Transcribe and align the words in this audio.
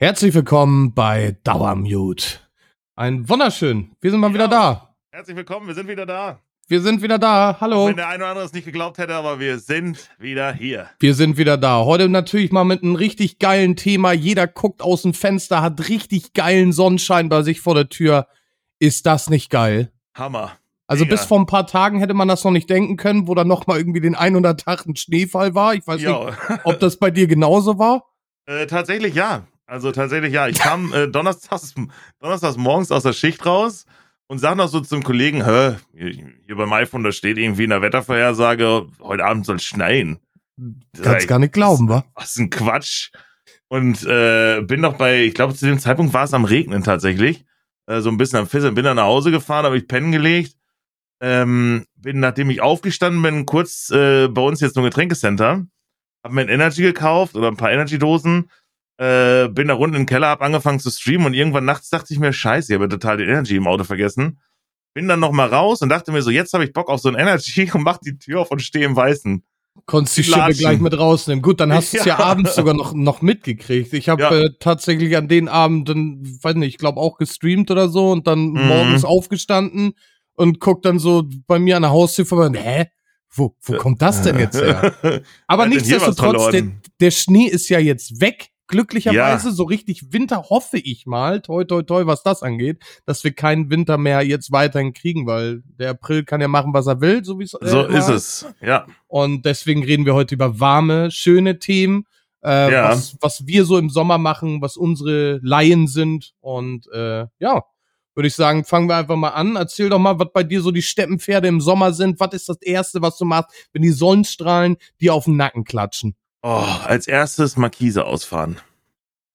Herzlich 0.00 0.34
willkommen 0.34 0.92
bei 0.92 1.36
Dauermute. 1.44 2.40
Ein 2.96 3.28
wunderschön. 3.28 3.92
Wir 4.00 4.10
sind 4.10 4.20
mal 4.20 4.28
Ja. 4.28 4.34
wieder 4.34 4.48
da. 4.48 4.96
Herzlich 5.12 5.36
willkommen, 5.36 5.66
wir 5.68 5.74
sind 5.74 5.88
wieder 5.88 6.04
da. 6.06 6.40
Wir 6.66 6.80
sind 6.80 7.02
wieder 7.02 7.18
da. 7.18 7.58
Hallo. 7.60 7.86
Wenn 7.86 7.96
der 7.96 8.08
eine 8.08 8.24
oder 8.24 8.30
andere 8.30 8.44
es 8.46 8.52
nicht 8.52 8.64
geglaubt 8.64 8.98
hätte, 8.98 9.14
aber 9.14 9.38
wir 9.38 9.58
sind 9.58 10.10
wieder 10.18 10.52
hier. 10.52 10.88
Wir 10.98 11.14
sind 11.14 11.36
wieder 11.36 11.56
da. 11.58 11.84
Heute 11.84 12.08
natürlich 12.08 12.50
mal 12.52 12.64
mit 12.64 12.82
einem 12.82 12.94
richtig 12.96 13.38
geilen 13.38 13.76
Thema. 13.76 14.12
Jeder 14.12 14.46
guckt 14.46 14.82
aus 14.82 15.02
dem 15.02 15.14
Fenster, 15.14 15.60
hat 15.62 15.88
richtig 15.88 16.32
geilen 16.32 16.72
Sonnenschein 16.72 17.28
bei 17.28 17.42
sich 17.42 17.60
vor 17.60 17.74
der 17.74 17.88
Tür. 17.88 18.26
Ist 18.80 19.06
das 19.06 19.28
nicht 19.30 19.50
geil? 19.50 19.92
Hammer. 20.16 20.52
Also 20.86 21.04
Mega. 21.04 21.16
bis 21.16 21.24
vor 21.26 21.38
ein 21.38 21.46
paar 21.46 21.66
Tagen 21.66 21.98
hätte 22.00 22.14
man 22.14 22.28
das 22.28 22.44
noch 22.44 22.50
nicht 22.50 22.68
denken 22.68 22.96
können, 22.96 23.28
wo 23.28 23.34
dann 23.34 23.48
noch 23.48 23.66
mal 23.66 23.78
irgendwie 23.78 24.00
den 24.00 24.14
100 24.16 24.58
Tag 24.60 24.86
ein 24.86 24.96
Schneefall 24.96 25.54
war. 25.54 25.74
Ich 25.74 25.86
weiß 25.86 25.96
nicht, 26.00 26.04
Ja, 26.08 26.32
ob 26.64 26.80
das 26.80 26.96
bei 26.98 27.10
dir 27.10 27.26
genauso 27.26 27.78
war. 27.78 28.06
äh, 28.46 28.66
tatsächlich 28.66 29.14
ja. 29.14 29.46
Also 29.66 29.92
tatsächlich 29.92 30.32
ja. 30.32 30.48
Ich 30.48 30.58
kam 30.58 30.92
äh, 30.92 31.08
donnerstags, 31.08 31.74
donnerstags 32.20 32.56
morgens 32.56 32.90
aus 32.90 33.02
der 33.02 33.12
Schicht 33.12 33.44
raus 33.46 33.86
und 34.26 34.38
sag 34.38 34.56
noch 34.56 34.68
so 34.68 34.80
zum 34.80 35.02
Kollegen, 35.02 35.44
hä, 35.44 35.76
hier, 35.92 36.56
beim 36.56 36.72
iPhone, 36.72 37.04
da 37.04 37.12
steht 37.12 37.38
irgendwie 37.38 37.64
in 37.64 37.70
der 37.70 37.82
Wettervorhersage, 37.82 38.86
heute 39.00 39.24
Abend 39.24 39.46
soll 39.46 39.56
es 39.56 39.64
schneien. 39.64 40.18
Kannst 41.02 41.28
gar 41.28 41.38
nicht 41.38 41.52
glauben, 41.52 41.88
wa? 41.88 42.04
Was 42.14 42.36
ein 42.36 42.50
Quatsch. 42.50 43.10
Und 43.68 44.04
äh, 44.04 44.62
bin 44.62 44.80
noch 44.80 44.96
bei, 44.96 45.24
ich 45.24 45.34
glaube, 45.34 45.54
zu 45.54 45.66
dem 45.66 45.78
Zeitpunkt 45.78 46.12
war 46.12 46.24
es 46.24 46.34
am 46.34 46.44
Regnen 46.44 46.84
tatsächlich. 46.84 47.44
Äh, 47.86 48.00
so 48.00 48.10
ein 48.10 48.16
bisschen 48.16 48.38
am 48.38 48.46
Fisseln. 48.46 48.74
Bin 48.74 48.84
dann 48.84 48.96
nach 48.96 49.04
Hause 49.04 49.30
gefahren, 49.30 49.64
habe 49.64 49.76
ich 49.76 49.88
pennen 49.88 50.12
gelegt. 50.12 50.56
Ähm, 51.20 51.84
bin, 51.96 52.20
nachdem 52.20 52.50
ich 52.50 52.60
aufgestanden 52.60 53.22
bin, 53.22 53.46
kurz 53.46 53.90
äh, 53.90 54.28
bei 54.28 54.42
uns 54.42 54.60
jetzt 54.60 54.76
nur 54.76 54.84
Getränkecenter. 54.84 55.66
Hab 56.22 56.32
mir 56.32 56.42
ein 56.42 56.48
Energy 56.48 56.82
gekauft 56.82 57.34
oder 57.34 57.48
ein 57.48 57.56
paar 57.56 57.72
Energy-Dosen. 57.72 58.48
Äh, 58.96 59.48
bin 59.48 59.66
da 59.68 59.74
unten 59.74 59.96
im 59.96 60.06
Keller, 60.06 60.28
hab 60.28 60.40
angefangen 60.42 60.78
zu 60.78 60.90
streamen 60.90 61.26
und 61.26 61.34
irgendwann 61.34 61.64
nachts 61.64 61.88
dachte 61.90 62.14
ich 62.14 62.20
mir, 62.20 62.32
scheiße, 62.32 62.72
ich 62.72 62.78
habe 62.80 62.88
total 62.88 63.16
die 63.16 63.24
Energy 63.24 63.56
im 63.56 63.66
Auto 63.66 63.82
vergessen. 63.84 64.38
Bin 64.94 65.08
dann 65.08 65.18
noch 65.18 65.32
mal 65.32 65.48
raus 65.48 65.82
und 65.82 65.88
dachte 65.88 66.12
mir 66.12 66.22
so, 66.22 66.30
jetzt 66.30 66.52
habe 66.54 66.64
ich 66.64 66.72
Bock 66.72 66.88
auf 66.88 67.00
so 67.00 67.08
ein 67.08 67.16
Energy 67.16 67.68
und 67.74 67.82
mach 67.82 67.98
die 67.98 68.16
Tür 68.18 68.40
auf 68.40 68.50
und 68.52 68.62
stehe 68.62 68.84
im 68.84 68.94
Weißen. 68.94 69.42
Konntest 69.86 70.16
die 70.16 70.22
Schippe 70.22 70.54
gleich 70.54 70.78
mit 70.78 70.96
rausnehmen. 70.96 71.42
Gut, 71.42 71.58
dann 71.58 71.72
hast 71.72 71.92
du 71.94 71.98
es 71.98 72.04
ja. 72.04 72.16
Ja. 72.18 72.24
abends 72.24 72.54
sogar 72.54 72.74
noch, 72.74 72.94
noch 72.94 73.20
mitgekriegt. 73.22 73.92
Ich 73.92 74.08
habe 74.08 74.22
Ja. 74.22 74.30
äh, 74.32 74.50
tatsächlich 74.60 75.16
an 75.16 75.26
den 75.26 75.48
Abenden, 75.48 76.38
weiß 76.40 76.54
nicht, 76.54 76.68
ich 76.74 76.78
glaube 76.78 77.00
auch 77.00 77.16
gestreamt 77.18 77.72
oder 77.72 77.88
so 77.88 78.12
und 78.12 78.28
dann 78.28 78.50
Mhm. 78.52 78.66
morgens 78.68 79.04
aufgestanden 79.04 79.94
und 80.34 80.60
guck 80.60 80.82
dann 80.82 81.00
so 81.00 81.24
bei 81.48 81.58
mir 81.58 81.74
an 81.74 81.82
der 81.82 81.90
Haustür 81.90 82.24
vorbei. 82.26 82.46
und, 82.46 82.54
Hä? 82.54 82.86
Wo, 83.36 83.56
wo 83.62 83.72
kommt 83.78 84.00
das 84.00 84.22
denn 84.22 84.38
jetzt 84.38 84.54
her? 84.62 84.94
Aber 85.48 85.66
nichtsdestotrotz, 85.66 86.52
der, 86.52 86.68
der 87.00 87.10
Schnee 87.10 87.46
ist 87.48 87.68
ja 87.68 87.80
jetzt 87.80 88.20
weg. 88.20 88.50
Glücklicherweise, 88.66 89.48
Ja. 89.48 89.54
so 89.54 89.64
richtig 89.64 90.12
Winter 90.12 90.44
hoffe 90.48 90.78
ich 90.78 91.04
mal, 91.06 91.40
toi, 91.42 91.64
toi, 91.64 91.82
toi, 91.82 92.06
was 92.06 92.22
das 92.22 92.42
angeht, 92.42 92.78
dass 93.04 93.22
wir 93.22 93.32
keinen 93.32 93.70
Winter 93.70 93.98
mehr 93.98 94.22
jetzt 94.22 94.52
weiterhin 94.52 94.92
kriegen, 94.94 95.26
weil 95.26 95.62
der 95.78 95.90
April 95.90 96.24
kann 96.24 96.40
ja 96.40 96.48
machen, 96.48 96.72
was 96.72 96.86
er 96.86 97.00
will, 97.00 97.24
so 97.24 97.38
wie 97.38 97.44
es 97.44 97.54
äh, 97.54 97.66
So 97.66 97.82
ist 97.84 98.08
es. 98.08 98.46
Ja. 98.62 98.86
und 99.06 99.44
deswegen 99.44 99.84
reden 99.84 100.06
wir 100.06 100.14
heute 100.14 100.34
über 100.34 100.58
warme, 100.60 101.10
schöne 101.10 101.58
Themen, 101.58 102.04
äh, 102.42 102.72
Ja. 102.72 102.88
was, 102.90 103.16
was 103.20 103.46
wir 103.46 103.64
so 103.66 103.76
im 103.76 103.90
Sommer 103.90 104.16
machen, 104.18 104.62
was 104.62 104.76
unsere 104.78 105.40
Laien 105.42 105.86
sind. 105.86 106.32
Und 106.40 106.86
äh, 106.92 107.26
ja, 107.38 107.64
würde 108.14 108.26
ich 108.28 108.34
sagen, 108.34 108.64
fangen 108.64 108.88
wir 108.88 108.96
einfach 108.96 109.16
mal 109.16 109.30
an. 109.30 109.56
Erzähl 109.56 109.88
doch 109.90 109.98
mal, 109.98 110.18
was 110.18 110.28
bei 110.32 110.42
dir 110.42 110.60
so 110.62 110.70
die 110.70 110.82
Steppenpferde 110.82 111.48
im 111.48 111.60
Sommer 111.60 111.92
sind. 111.92 112.18
Was 112.20 112.32
ist 112.32 112.48
das 112.48 112.62
Erste, 112.62 113.02
was 113.02 113.18
du 113.18 113.24
machst, 113.24 113.50
wenn 113.72 113.82
die 113.82 113.90
Sonnenstrahlen 113.90 114.76
dir 115.00 115.12
auf 115.14 115.24
den 115.24 115.36
Nacken 115.36 115.64
klatschen? 115.64 116.14
Oh, 116.46 116.62
als 116.84 117.06
erstes 117.08 117.56
Markise 117.56 118.04
ausfahren. 118.04 118.58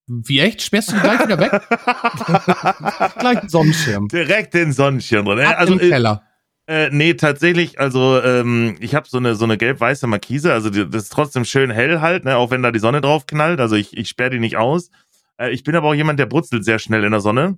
Wie 0.05 0.39
echt? 0.39 0.61
Sperrst 0.61 0.91
du 0.91 0.99
gleich 0.99 1.19
wieder 1.25 1.39
weg? 1.39 1.51
gleich 3.19 3.37
einen 3.39 3.49
Sonnenschirm. 3.49 4.07
Direkt 4.09 4.53
den 4.53 4.71
Sonnenschirm 4.73 5.25
drin. 5.25 5.39
Ab 5.47 5.55
Also, 5.57 5.73
im 5.73 5.79
äh, 5.79 5.89
Keller. 5.89 6.23
äh, 6.67 6.89
nee, 6.91 7.15
tatsächlich, 7.15 7.79
also 7.79 8.21
ähm, 8.21 8.75
ich 8.79 8.93
habe 8.93 9.07
so 9.09 9.17
eine 9.17 9.33
so 9.35 9.43
eine 9.45 9.57
gelb-weiße 9.57 10.05
Markise, 10.07 10.53
also 10.53 10.69
die, 10.69 10.87
das 10.87 11.03
ist 11.03 11.09
trotzdem 11.13 11.45
schön 11.45 11.71
hell 11.71 11.99
halt, 11.99 12.25
ne, 12.25 12.37
auch 12.37 12.51
wenn 12.51 12.61
da 12.61 12.71
die 12.71 12.79
Sonne 12.79 13.01
drauf 13.01 13.25
knallt. 13.25 13.59
Also 13.59 13.75
ich, 13.75 13.97
ich 13.97 14.07
sperre 14.09 14.29
die 14.31 14.39
nicht 14.39 14.57
aus. 14.57 14.91
Äh, 15.39 15.49
ich 15.51 15.63
bin 15.63 15.75
aber 15.75 15.89
auch 15.89 15.95
jemand, 15.95 16.19
der 16.19 16.27
brutzelt 16.27 16.63
sehr 16.63 16.77
schnell 16.79 17.03
in 17.03 17.11
der 17.11 17.21
Sonne. 17.21 17.57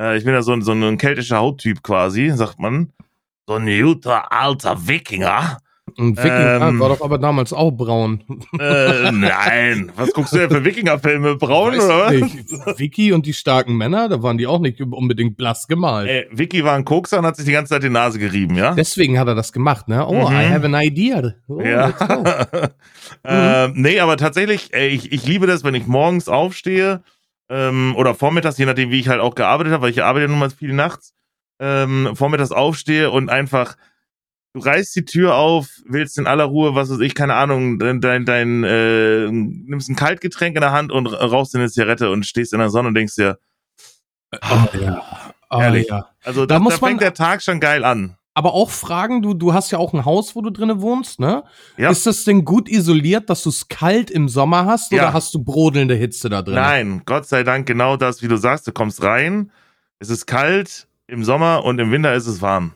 Äh, 0.00 0.16
ich 0.16 0.24
bin 0.24 0.32
ja 0.32 0.40
so, 0.42 0.52
ein- 0.52 0.62
so 0.62 0.72
ein 0.72 0.96
keltischer 0.98 1.38
Hauttyp 1.38 1.82
quasi, 1.82 2.30
sagt 2.30 2.58
man. 2.58 2.92
So 3.46 3.54
ein 3.56 3.66
guter 3.66 4.32
alter 4.32 4.86
Wikinger. 4.88 5.58
Ein 5.98 6.16
Wikinger 6.16 6.68
ähm, 6.68 6.80
war 6.80 6.88
doch 6.90 7.00
aber 7.00 7.16
damals 7.16 7.52
auch 7.52 7.70
braun. 7.70 8.22
Äh, 8.58 9.12
nein. 9.12 9.92
Was 9.96 10.12
guckst 10.12 10.32
du 10.32 10.38
denn 10.38 10.50
für 10.50 10.64
Wikingerfilme? 10.64 11.36
Braun 11.36 11.72
Weiß 11.74 11.84
oder 11.84 12.66
was? 12.66 12.78
Vicky 12.78 13.12
und 13.12 13.24
die 13.24 13.32
starken 13.32 13.76
Männer, 13.76 14.08
da 14.08 14.22
waren 14.22 14.36
die 14.36 14.46
auch 14.46 14.58
nicht 14.58 14.80
unbedingt 14.80 15.36
blass 15.36 15.68
gemalt. 15.68 16.08
Ey, 16.08 16.26
Vicky 16.32 16.64
war 16.64 16.74
ein 16.74 16.84
Kokser 16.84 17.20
und 17.20 17.26
hat 17.26 17.36
sich 17.36 17.46
die 17.46 17.52
ganze 17.52 17.70
Zeit 17.70 17.82
die 17.82 17.88
Nase 17.88 18.18
gerieben, 18.18 18.56
ja? 18.56 18.74
Deswegen 18.74 19.18
hat 19.18 19.28
er 19.28 19.34
das 19.36 19.52
gemacht, 19.52 19.88
ne? 19.88 20.06
Oh, 20.06 20.28
Mhm. 20.28 20.34
I 20.36 20.48
have 20.50 20.64
an 20.66 20.74
idea. 20.74 21.34
Oh, 21.48 21.60
ja. 21.60 21.92
ähm, 23.24 23.72
nee, 23.76 24.00
aber 24.00 24.16
tatsächlich, 24.16 24.74
ey, 24.74 24.88
ich, 24.88 25.12
ich 25.12 25.26
liebe 25.26 25.46
das, 25.46 25.64
wenn 25.64 25.74
ich 25.74 25.86
morgens 25.86 26.28
aufstehe 26.28 27.02
ähm, 27.48 27.94
oder 27.96 28.14
vormittags, 28.14 28.58
je 28.58 28.66
nachdem, 28.66 28.90
wie 28.90 29.00
ich 29.00 29.08
halt 29.08 29.20
auch 29.20 29.34
gearbeitet 29.34 29.72
habe, 29.72 29.84
weil 29.84 29.90
ich 29.90 30.02
arbeite 30.02 30.28
nun 30.28 30.38
mal 30.38 30.50
viel 30.50 30.72
nachts, 30.72 31.14
ähm, 31.60 32.10
vormittags 32.14 32.52
aufstehe 32.52 33.10
und 33.10 33.30
einfach, 33.30 33.76
du 34.56 34.62
reißt 34.62 34.96
die 34.96 35.04
Tür 35.04 35.34
auf, 35.34 35.68
willst 35.84 36.16
in 36.18 36.26
aller 36.26 36.44
Ruhe, 36.44 36.74
was 36.74 36.88
weiß 36.90 37.00
ich, 37.00 37.14
keine 37.14 37.34
Ahnung, 37.34 37.78
dein, 37.78 38.00
dein, 38.00 38.24
dein 38.24 38.64
äh, 38.64 39.26
nimmst 39.30 39.90
ein 39.90 39.96
Kaltgetränk 39.96 40.54
in 40.56 40.62
der 40.62 40.72
Hand 40.72 40.90
und 40.92 41.06
rauchst 41.08 41.54
eine 41.54 41.68
Zigarette 41.68 42.10
und 42.10 42.24
stehst 42.24 42.54
in 42.54 42.58
der 42.58 42.70
Sonne 42.70 42.88
und 42.88 42.94
denkst 42.94 43.16
dir, 43.16 43.38
Ah, 44.40 44.66
ja. 44.80 45.02
Ah, 45.48 45.62
Ehrlich. 45.62 45.88
ja. 45.88 46.06
also 46.24 46.46
Da 46.46 46.54
da, 46.56 46.58
muss 46.58 46.74
da 46.74 46.80
man- 46.80 46.90
fängt 46.90 47.02
der 47.02 47.14
Tag 47.14 47.42
schon 47.42 47.60
geil 47.60 47.84
an. 47.84 48.16
Aber 48.34 48.52
auch 48.52 48.68
fragen, 48.70 49.22
du, 49.22 49.32
du 49.34 49.54
hast 49.54 49.70
ja 49.70 49.78
auch 49.78 49.94
ein 49.94 50.04
Haus, 50.04 50.34
wo 50.36 50.42
du 50.42 50.50
drinnen 50.50 50.80
wohnst, 50.82 51.20
ne? 51.20 51.42
Ja. 51.78 51.88
Ist 51.90 52.04
das 52.06 52.24
denn 52.24 52.44
gut 52.44 52.68
isoliert, 52.68 53.30
dass 53.30 53.42
du 53.44 53.48
es 53.50 53.68
kalt 53.68 54.10
im 54.10 54.28
Sommer 54.28 54.66
hast 54.66 54.92
oder 54.92 55.02
Ja. 55.04 55.12
hast 55.14 55.32
du 55.34 55.42
brodelnde 55.42 55.94
Hitze 55.94 56.28
da 56.28 56.42
drin? 56.42 56.54
Nein, 56.56 57.02
Gott 57.06 57.26
sei 57.26 57.44
Dank 57.44 57.66
genau 57.66 57.96
das, 57.96 58.20
wie 58.22 58.28
du 58.28 58.36
sagst. 58.36 58.66
Du 58.66 58.72
kommst 58.72 59.02
rein, 59.02 59.52
es 60.00 60.10
ist 60.10 60.26
kalt 60.26 60.86
im 61.06 61.24
Sommer 61.24 61.64
und 61.64 61.78
im 61.78 61.90
Winter 61.92 62.12
ist 62.14 62.26
es 62.26 62.42
warm. 62.42 62.74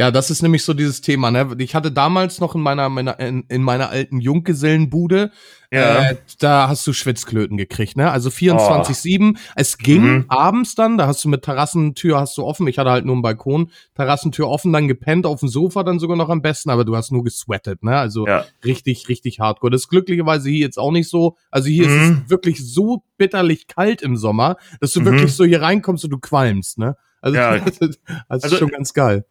Ja, 0.00 0.10
das 0.10 0.30
ist 0.30 0.40
nämlich 0.40 0.64
so 0.64 0.72
dieses 0.72 1.02
Thema, 1.02 1.30
ne? 1.30 1.54
Ich 1.58 1.74
hatte 1.74 1.92
damals 1.92 2.40
noch 2.40 2.54
in 2.54 2.62
meiner, 2.62 2.88
meiner 2.88 3.20
in, 3.20 3.44
in 3.50 3.62
meiner 3.62 3.90
alten 3.90 4.18
Junggesellenbude, 4.18 5.30
Ja. 5.70 6.04
äh, 6.12 6.16
da 6.38 6.68
hast 6.68 6.86
du 6.86 6.94
Schwitzklöten 6.94 7.58
gekriegt, 7.58 7.98
ne? 7.98 8.10
Also 8.10 8.30
24-7. 8.30 9.36
Es 9.56 9.76
ging 9.76 10.02
Mhm. 10.02 10.24
abends 10.28 10.74
dann, 10.74 10.96
da 10.96 11.06
hast 11.06 11.22
du 11.24 11.28
mit 11.28 11.42
Terrassentür 11.42 12.18
hast 12.18 12.38
du 12.38 12.44
offen, 12.44 12.66
ich 12.66 12.78
hatte 12.78 12.90
halt 12.90 13.04
nur 13.04 13.14
einen 13.14 13.20
Balkon, 13.20 13.70
Terrassentür 13.94 14.48
offen, 14.48 14.72
dann 14.72 14.88
gepennt 14.88 15.26
auf 15.26 15.40
dem 15.40 15.50
Sofa 15.50 15.82
dann 15.82 15.98
sogar 15.98 16.16
noch 16.16 16.30
am 16.30 16.40
besten, 16.40 16.70
aber 16.70 16.86
du 16.86 16.96
hast 16.96 17.12
nur 17.12 17.22
gesweatet, 17.22 17.82
ne? 17.82 17.98
Also 17.98 18.26
Ja. 18.26 18.46
richtig, 18.64 19.06
richtig 19.10 19.38
hardcore. 19.40 19.70
Das 19.70 19.82
ist 19.82 19.88
glücklicherweise 19.90 20.48
hier 20.48 20.60
jetzt 20.60 20.78
auch 20.78 20.92
nicht 20.92 21.10
so. 21.10 21.36
Also 21.50 21.68
hier 21.68 21.84
ist 21.84 21.90
Mhm. 22.10 22.22
es 22.24 22.30
wirklich 22.30 22.66
so 22.66 23.02
bitterlich 23.18 23.66
kalt 23.66 24.00
im 24.00 24.16
Sommer, 24.16 24.56
dass 24.80 24.92
du 24.94 25.00
Mhm. 25.00 25.04
wirklich 25.04 25.34
so 25.34 25.44
hier 25.44 25.60
reinkommst 25.60 26.04
und 26.04 26.10
du 26.10 26.18
qualmst, 26.18 26.78
ne? 26.78 26.96
Also, 27.20 27.36
Ja. 27.36 27.58
das 27.58 27.78
ist 27.80 28.00
Also- 28.28 28.56
schon 28.56 28.68
ganz 28.70 28.94
geil. 28.94 29.26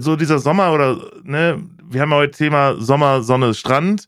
So 0.00 0.16
dieser 0.16 0.38
Sommer 0.38 0.72
oder, 0.72 0.98
ne, 1.24 1.62
wir 1.88 2.00
haben 2.00 2.10
ja 2.10 2.16
heute 2.16 2.36
Thema 2.36 2.74
Sommer, 2.80 3.22
Sonne, 3.22 3.54
Strand. 3.54 4.06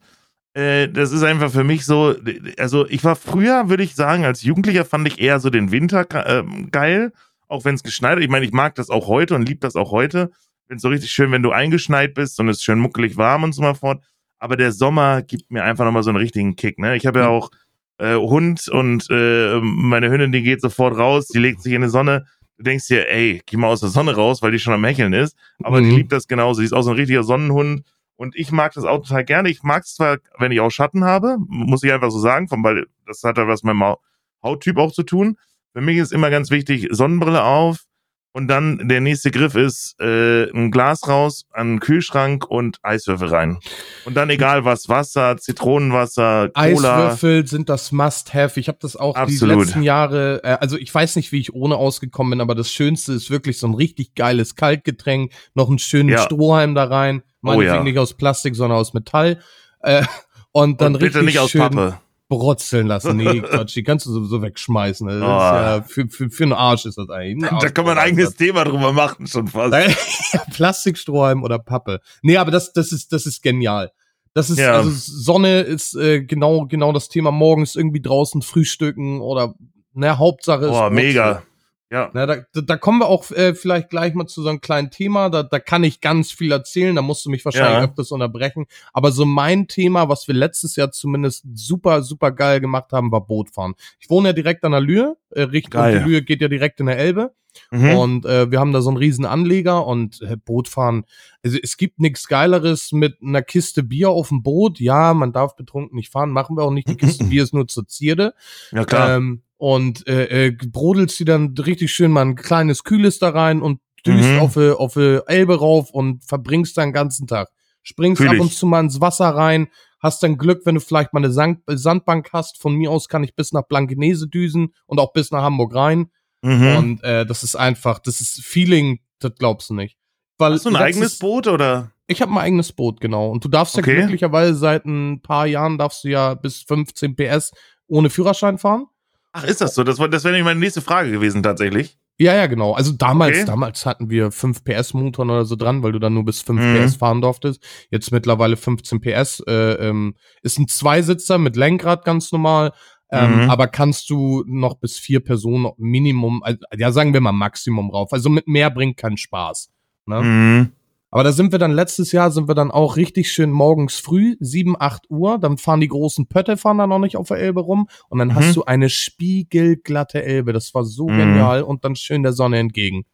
Äh, 0.55 0.89
das 0.89 1.13
ist 1.13 1.23
einfach 1.23 1.51
für 1.51 1.65
mich 1.65 1.85
so, 1.87 2.15
also 2.59 2.87
ich 2.89 3.05
war 3.05 3.17
früher, 3.17 3.69
würde 3.69 3.83
ich 3.83 3.95
sagen, 3.95 4.25
als 4.25 4.43
Jugendlicher 4.43 4.85
fand 4.85 5.07
ich 5.09 5.21
eher 5.21 5.41
so 5.41 5.49
den 5.49 5.71
Winter 5.71 6.07
ähm, 6.27 6.71
geil, 6.71 7.13
auch 7.49 7.65
wenn 7.65 7.75
es 7.77 7.83
geschneit 7.83 8.17
hat. 8.17 8.23
Ich 8.23 8.29
meine, 8.29 8.45
ich 8.45 8.53
mag 8.53 8.75
das 8.75 8.91
auch 8.91 9.07
heute 9.07 9.35
und 9.35 9.49
lieb 9.49 9.61
das 9.61 9.77
auch 9.77 9.91
heute. 9.91 10.31
Finde 10.67 10.77
es 10.77 10.83
so 10.83 10.89
richtig 10.89 11.11
schön, 11.11 11.33
wenn 11.33 11.43
du 11.43 11.53
eingeschneit 11.53 12.15
bist 12.15 12.39
und 12.41 12.49
es 12.49 12.59
ist 12.59 12.65
schön 12.65 12.79
muckelig 12.79 13.17
warm 13.17 13.45
und 13.45 13.53
so 13.53 13.63
mal 13.63 13.75
fort. 13.75 14.03
Aber 14.39 14.57
der 14.57 14.73
Sommer 14.73 15.23
gibt 15.23 15.51
mir 15.51 15.65
einfach 15.65 15.85
nochmal 15.85 16.03
so 16.03 16.11
einen 16.11 16.19
richtigen 16.19 16.57
Kick, 16.57 16.79
ne? 16.79 16.97
Ich 16.97 17.07
habe 17.07 17.21
ja 17.21 17.27
Mhm. 17.27 17.33
auch 17.33 17.51
äh, 17.99 18.15
Hund 18.17 18.69
und 18.69 19.07
äh, 19.11 19.61
meine 19.61 20.11
Hündin, 20.11 20.33
die 20.33 20.43
geht 20.43 20.63
sofort 20.63 20.97
raus, 20.97 21.27
die 21.29 21.39
legt 21.39 21.63
sich 21.63 21.75
in 21.75 21.83
die 21.83 21.89
Sonne. 21.89 22.25
Du 22.61 22.65
denkst 22.65 22.89
dir, 22.89 23.09
ey, 23.09 23.41
geh 23.47 23.57
mal 23.57 23.69
aus 23.69 23.81
der 23.81 23.89
Sonne 23.89 24.15
raus, 24.15 24.43
weil 24.43 24.53
die 24.53 24.59
schon 24.59 24.75
am 24.75 24.85
Hecheln 24.85 25.15
ist. 25.15 25.35
Aber 25.63 25.81
Mhm. 25.81 25.85
die 25.89 25.97
liebt 25.97 26.13
das 26.13 26.29
genauso. 26.29 26.61
Die 26.61 26.67
ist 26.67 26.75
auch 26.75 26.83
so 26.83 26.91
ein 26.91 26.97
richtiger 26.97 27.23
Sonnenhund. 27.23 27.85
Und 28.17 28.37
ich 28.37 28.53
mag 28.53 28.75
das 28.75 28.85
auch 28.85 28.99
total 28.99 29.25
gerne. 29.25 29.49
Ich 29.49 29.63
mag 29.63 29.83
es 29.85 29.95
zwar, 29.95 30.19
wenn 30.39 30.53
ich 30.53 30.61
auch 30.61 30.69
Schatten 30.71 31.03
habe, 31.05 31.39
muss 31.49 31.83
ich 31.83 31.91
einfach 31.91 32.11
so 32.11 32.19
sagen, 32.19 32.49
von, 32.49 32.63
weil 32.63 32.85
das 33.07 33.23
hat 33.25 33.39
ja 33.39 33.49
was 33.49 33.63
mit 33.63 33.75
meinem 33.77 33.97
Hauttyp 34.43 34.77
auch 34.77 34.93
zu 34.93 35.05
tun. 35.05 35.39
Für 35.73 35.81
mich 35.81 35.97
ist 35.97 36.13
immer 36.13 36.29
ganz 36.29 36.51
wichtig, 36.51 36.89
Sonnenbrille 36.91 37.43
auf, 37.43 37.85
Und 38.33 38.47
dann 38.47 38.89
der 38.89 39.01
nächste 39.01 39.33
Griff 39.33 39.57
ist 39.57 40.01
äh, 40.01 40.49
ein 40.53 40.71
Glas 40.71 41.09
raus, 41.09 41.47
an 41.53 41.73
den 41.75 41.81
Kühlschrank 41.81 42.47
und 42.49 42.79
Eiswürfel 42.83 43.29
rein. 43.29 43.59
Und 44.05 44.15
dann 44.17 44.31
egal 44.31 44.65
was, 44.65 44.89
Wasser, 44.89 45.37
Zitronenwasser, 45.37 46.51
Cola. 46.51 47.09
Eiswürfel 47.09 47.47
sind 47.49 47.69
das 47.69 47.91
Must-Have. 47.91 48.61
Ich 48.61 48.69
habe 48.69 48.79
das 48.81 48.95
auch 48.95 49.15
die 49.15 49.21
Absolut. 49.21 49.67
letzten 49.67 49.83
Jahre, 49.83 50.43
äh, 50.45 50.59
also 50.61 50.77
ich 50.77 50.95
weiß 50.95 51.17
nicht, 51.17 51.33
wie 51.33 51.41
ich 51.41 51.53
ohne 51.55 51.75
ausgekommen 51.77 52.31
bin, 52.31 52.41
aber 52.41 52.55
das 52.55 52.71
Schönste 52.71 53.15
ist 53.15 53.31
wirklich 53.31 53.59
so 53.59 53.67
ein 53.67 53.75
richtig 53.75 54.15
geiles 54.15 54.55
Kaltgetränk, 54.55 55.33
noch 55.55 55.69
einen 55.69 55.81
schönen 55.81 56.11
Ja. 56.11 56.23
Strohhalm 56.23 56.77
da 56.77 56.85
rein, 56.85 57.23
Oh 57.43 57.49
meinetwegen 57.49 57.75
ja. 57.75 57.83
nicht 57.83 57.99
aus 57.99 58.15
Plastik, 58.15 58.55
sondern 58.55 58.79
aus 58.79 58.95
Metall. 58.95 59.41
Äh, 59.83 60.05
und 60.53 60.81
dann 60.81 60.95
und 60.95 61.01
bitte 61.01 61.19
richtig 61.19 61.35
nicht 61.35 61.39
aus 61.41 61.51
schön, 61.51 61.63
Pappe. 61.63 61.99
Brutzeln 62.31 62.87
lassen. 62.87 63.19
Nee, 63.19 63.41
Quatsch, 63.43 63.77
die 63.77 63.83
kannst 63.83 64.07
du 64.07 64.13
sowieso 64.13 64.41
wegschmeißen. 64.41 65.07
Das 65.07 65.17
Oh. 65.17 65.19
ist 65.21 65.27
ja, 65.27 65.83
für, 65.83 66.09
für, 66.09 66.31
für 66.31 66.45
einen 66.45 66.55
Arsch 66.55 66.87
ist 66.87 66.97
das 66.97 67.11
eigentlich. 67.11 67.51
Da 67.61 67.69
kann 67.69 67.85
man 67.85 67.99
ein 67.99 68.05
eigenes 68.07 68.35
Thema 68.37 68.65
drüber 68.65 68.93
machen, 68.93 69.27
schon 69.27 69.49
fast. 69.49 69.75
Plastikstrohhalm 70.55 71.43
oder 71.43 71.59
Pappe. 71.59 72.01
Nee, 72.23 72.37
aber 72.39 72.51
das, 72.51 72.73
das 72.73 72.93
ist, 72.93 73.13
das 73.13 73.27
ist 73.27 73.43
genial. 73.43 73.91
Das 74.33 74.49
ist, 74.49 74.59
Ja. 74.59 74.75
also 74.77 74.91
Sonne 74.95 75.61
ist 75.61 75.95
äh, 75.97 76.23
genau, 76.23 76.67
genau 76.67 76.93
das 76.93 77.09
Thema. 77.09 77.31
Morgens 77.33 77.75
irgendwie 77.77 78.01
draußen 78.01 78.43
frühstücken 78.43 79.21
oder, 79.21 79.55
ne, 79.93 80.17
Hauptsache 80.19 80.67
ist. 80.67 80.71
Boah, 80.71 80.89
mega. 80.91 81.43
Ja. 81.91 82.09
Na, 82.13 82.25
da, 82.25 82.37
da 82.53 82.77
kommen 82.77 83.01
wir 83.01 83.09
auch 83.09 83.31
äh, 83.33 83.53
vielleicht 83.55 83.91
gleich 83.91 84.15
mal 84.15 84.27
zu 84.27 84.43
so 84.43 84.49
einem 84.49 84.61
kleinen 84.61 84.91
Thema. 84.91 85.29
Da, 85.29 85.43
da 85.43 85.59
kann 85.59 85.83
ich 85.83 86.01
ganz 86.01 86.31
viel 86.31 86.53
erzählen. 86.53 86.95
Da 86.95 87.03
musst 87.03 87.25
du 87.27 87.31
mich 87.31 87.45
wahrscheinlich 87.45 87.79
Ja. 87.79 87.85
öfters 87.85 88.13
unterbrechen. 88.13 88.67
Aber 88.93 89.11
so 89.11 89.25
mein 89.25 89.67
Thema, 89.67 90.09
was 90.09 90.29
wir 90.29 90.35
letztes 90.35 90.77
Jahr 90.77 90.93
zumindest 90.93 91.45
super, 91.55 92.03
super 92.03 92.31
geil 92.31 92.61
gemacht 92.61 92.93
haben, 92.93 93.11
war 93.11 93.27
Bootfahren. 93.27 93.75
Ich 93.99 94.09
wohne 94.09 94.29
ja 94.29 94.33
direkt 94.33 94.65
an 94.65 94.73
der 94.73 94.81
Lühe. 94.81 95.17
Äh, 95.31 95.43
Richtung 95.43 95.81
Geil. 95.83 95.99
die 95.99 96.09
Lühe 96.09 96.23
geht 96.23 96.41
ja 96.41 96.49
direkt 96.49 96.79
in 96.81 96.87
der 96.87 96.99
Elbe. 96.99 97.33
Mhm. 97.71 97.91
Und 97.95 98.27
äh, 98.27 98.51
wir 98.51 98.61
haben 98.61 98.73
da 98.73 98.81
so 98.81 98.91
einen 98.91 98.97
riesen 98.99 99.25
Anleger 99.25 99.87
und 99.87 100.21
äh, 100.23 100.37
Bootfahren. 100.37 101.05
Also 101.43 101.59
es 101.63 101.77
gibt 101.77 102.01
nichts 102.01 102.29
Geileres 102.29 102.93
mit 102.93 103.19
einer 103.23 103.43
Kiste 103.43 103.83
Bier 103.83 104.11
auf 104.11 104.29
dem 104.29 104.43
Boot. 104.43 104.81
Ja, 104.81 105.15
man 105.15 105.33
darf 105.33 105.57
betrunken 105.57 105.97
nicht 105.97 106.11
fahren, 106.11 106.31
machen 106.31 106.57
wir 106.57 106.65
auch 106.65 106.71
nicht. 106.71 106.89
Die 106.89 106.97
Kiste 106.97 107.25
Bier 107.31 107.43
ist 107.43 107.55
nur 107.55 107.69
zur 107.69 107.87
Zierde. 107.87 108.35
Ja, 108.73 108.85
klar. 108.85 109.17
Ähm, 109.17 109.43
und 109.57 110.07
äh, 110.07 110.47
äh, 110.47 110.51
brodelst 110.53 111.19
die 111.21 111.25
dann 111.27 111.55
richtig 111.59 111.93
schön 111.93 112.11
mal 112.11 112.23
ein 112.23 112.35
kleines 112.35 112.83
Kühles 112.85 113.19
da 113.19 113.29
rein 113.31 113.61
und 113.61 113.81
düst 114.07 114.29
Mhm. 114.31 114.39
auf 114.41 114.55
die 114.55 114.71
auf 114.71 114.95
die 114.95 115.21
Elbe 115.27 115.59
rauf 115.59 115.91
und 115.91 116.25
verbringst 116.25 116.79
dann 116.79 116.89
den 116.89 116.95
ganzen 116.95 117.27
Tag. 117.27 117.51
Springst 117.83 118.23
Fühl 118.23 118.31
ab 118.31 118.41
und 118.41 118.53
zu 118.53 118.67
mal 118.67 118.81
ins 118.81 119.01
Wasser 119.03 119.29
rein, 119.29 119.69
hast 120.01 120.23
dann 120.23 120.39
Glück, 120.39 120.63
wenn 120.65 120.77
du 120.77 120.81
vielleicht 120.81 121.13
mal 121.13 121.21
eine 121.21 121.31
Sand 121.33 121.61
Sandbank 121.67 122.31
hast. 122.33 122.59
Von 122.59 122.75
mir 122.75 122.91
aus 122.91 123.09
kann 123.09 123.25
ich 123.25 123.35
bis 123.35 123.53
nach 123.53 123.67
Blankenese 123.69 124.29
düsen 124.29 124.73
und 124.87 124.99
auch 124.99 125.13
bis 125.13 125.31
nach 125.31 125.43
Hamburg 125.43 125.75
rein. 125.75 126.11
Mhm. 126.43 126.77
Und 126.77 127.05
äh, 127.05 127.27
das 127.27 127.43
ist 127.43 127.57
einfach, 127.57 127.99
das 127.99 128.21
ist 128.21 128.43
Feeling, 128.45 129.01
das 129.19 129.33
glaubst 129.39 129.71
du 129.71 129.75
nicht. 129.75 129.97
Weil 130.39 130.53
Hast 130.55 130.65
du 130.65 130.71
ein 130.71 130.73
letztes- 130.75 130.87
eigenes 130.97 131.19
Boot 131.19 131.47
oder? 131.47 131.93
Ich 132.07 132.23
habe 132.23 132.33
ein 132.33 132.39
eigenes 132.39 132.73
Boot, 132.73 133.01
genau. 133.01 133.31
Und 133.31 133.45
du 133.45 133.49
darfst 133.49 133.77
Okay. 133.79 133.93
ja 133.93 133.99
glücklicherweise 134.01 134.55
seit 134.55 134.85
ein 134.85 135.21
paar 135.23 135.47
Jahren 135.47 135.79
darfst 135.79 136.03
du 136.05 136.09
ja 136.09 136.35
bis 136.35 136.63
15 136.63 137.15
PS 137.15 137.53
ohne 137.87 138.11
Führerschein 138.11 138.59
fahren. 138.59 138.87
Ach, 139.33 139.45
ist 139.45 139.61
das 139.61 139.75
so? 139.77 139.85
Das, 139.85 139.99
das 139.99 140.25
wäre 140.25 140.33
nämlich 140.33 140.45
meine 140.45 140.59
nächste 140.59 140.81
Frage 140.81 141.13
gewesen, 141.13 141.43
tatsächlich. 141.43 141.99
Ja, 142.19 142.35
ja, 142.35 142.47
genau. 142.49 142.73
Also 142.73 142.93
damals, 142.93 143.37
Okay. 143.37 143.47
damals 143.47 143.87
hatten 143.87 144.11
wir 144.11 144.33
5 144.33 144.65
PS 144.65 144.93
Motoren 144.93 145.31
oder 145.31 145.45
so 145.45 145.57
dran, 145.57 145.83
weil 145.83 145.93
du 145.93 145.99
dann 146.01 146.13
nur 146.15 146.25
bis 146.25 146.43
5 146.43 146.61
Mhm. 146.61 146.75
PS 146.87 146.97
fahren 146.97 147.21
durftest. 147.23 147.63
Jetzt 147.91 148.11
mittlerweile 148.13 148.57
15 148.57 149.01
PS. 149.01 149.41
Äh, 149.47 149.53
ähm, 149.75 150.17
ist 150.43 150.59
ein 150.59 150.67
Zweisitzer 150.69 151.39
mit 151.39 151.55
Lenkrad 151.57 152.05
ganz 152.05 152.33
normal. 152.33 152.73
Ähm, 153.13 153.45
Mhm. 153.45 153.51
Aber 153.51 153.67
kannst 153.67 154.09
du 154.11 154.45
noch 154.47 154.75
bis 154.77 154.99
vier 154.99 155.21
Personen 155.21 155.71
Minimum, 155.79 156.43
also, 156.43 156.59
ja, 156.77 156.93
sagen 156.93 157.13
wir 157.13 157.21
mal 157.21 157.33
Maximum 157.33 157.91
rauf. 157.91 158.13
Also 158.13 158.29
mit 158.31 158.47
mehr 158.47 158.71
bringt 158.71 158.97
keinen 158.97 159.17
Spaß. 159.17 159.71
Ne? 160.07 160.23
Mhm. 160.23 160.73
Aber 161.13 161.25
da 161.25 161.33
sind 161.33 161.51
wir 161.51 161.59
dann 161.59 161.73
letztes 161.73 162.13
Jahr, 162.13 162.31
sind 162.31 162.47
wir 162.47 162.55
dann 162.55 162.71
auch 162.71 162.97
richtig 162.97 163.33
schön 163.33 163.51
morgens 163.51 163.97
früh, 163.99 164.37
7, 164.39 164.77
8 164.79 165.11
Uhr, 165.11 165.39
dann 165.39 165.59
fahren 165.59 165.81
die 165.81 165.89
großen 165.89 166.29
Pötte, 166.29 166.57
fahren 166.57 166.79
da 166.79 166.87
noch 166.87 167.01
nicht 167.01 167.17
auf 167.17 167.27
der 167.27 167.39
Elbe 167.39 167.63
rum 167.63 167.89
und 168.11 168.21
dann 168.21 168.29
Mhm. 168.29 168.35
hast 168.37 168.55
du 168.55 168.65
eine 168.65 168.89
spiegelglatte 168.89 170.23
Elbe. 170.23 170.53
Das 170.53 170.73
war 170.75 170.85
so 170.85 171.09
Mhm. 171.09 171.19
genial 171.19 171.63
und 171.63 171.85
dann 171.85 171.97
schön 171.97 172.23
der 172.23 172.33
Sonne 172.33 172.59
entgegen. 172.59 173.05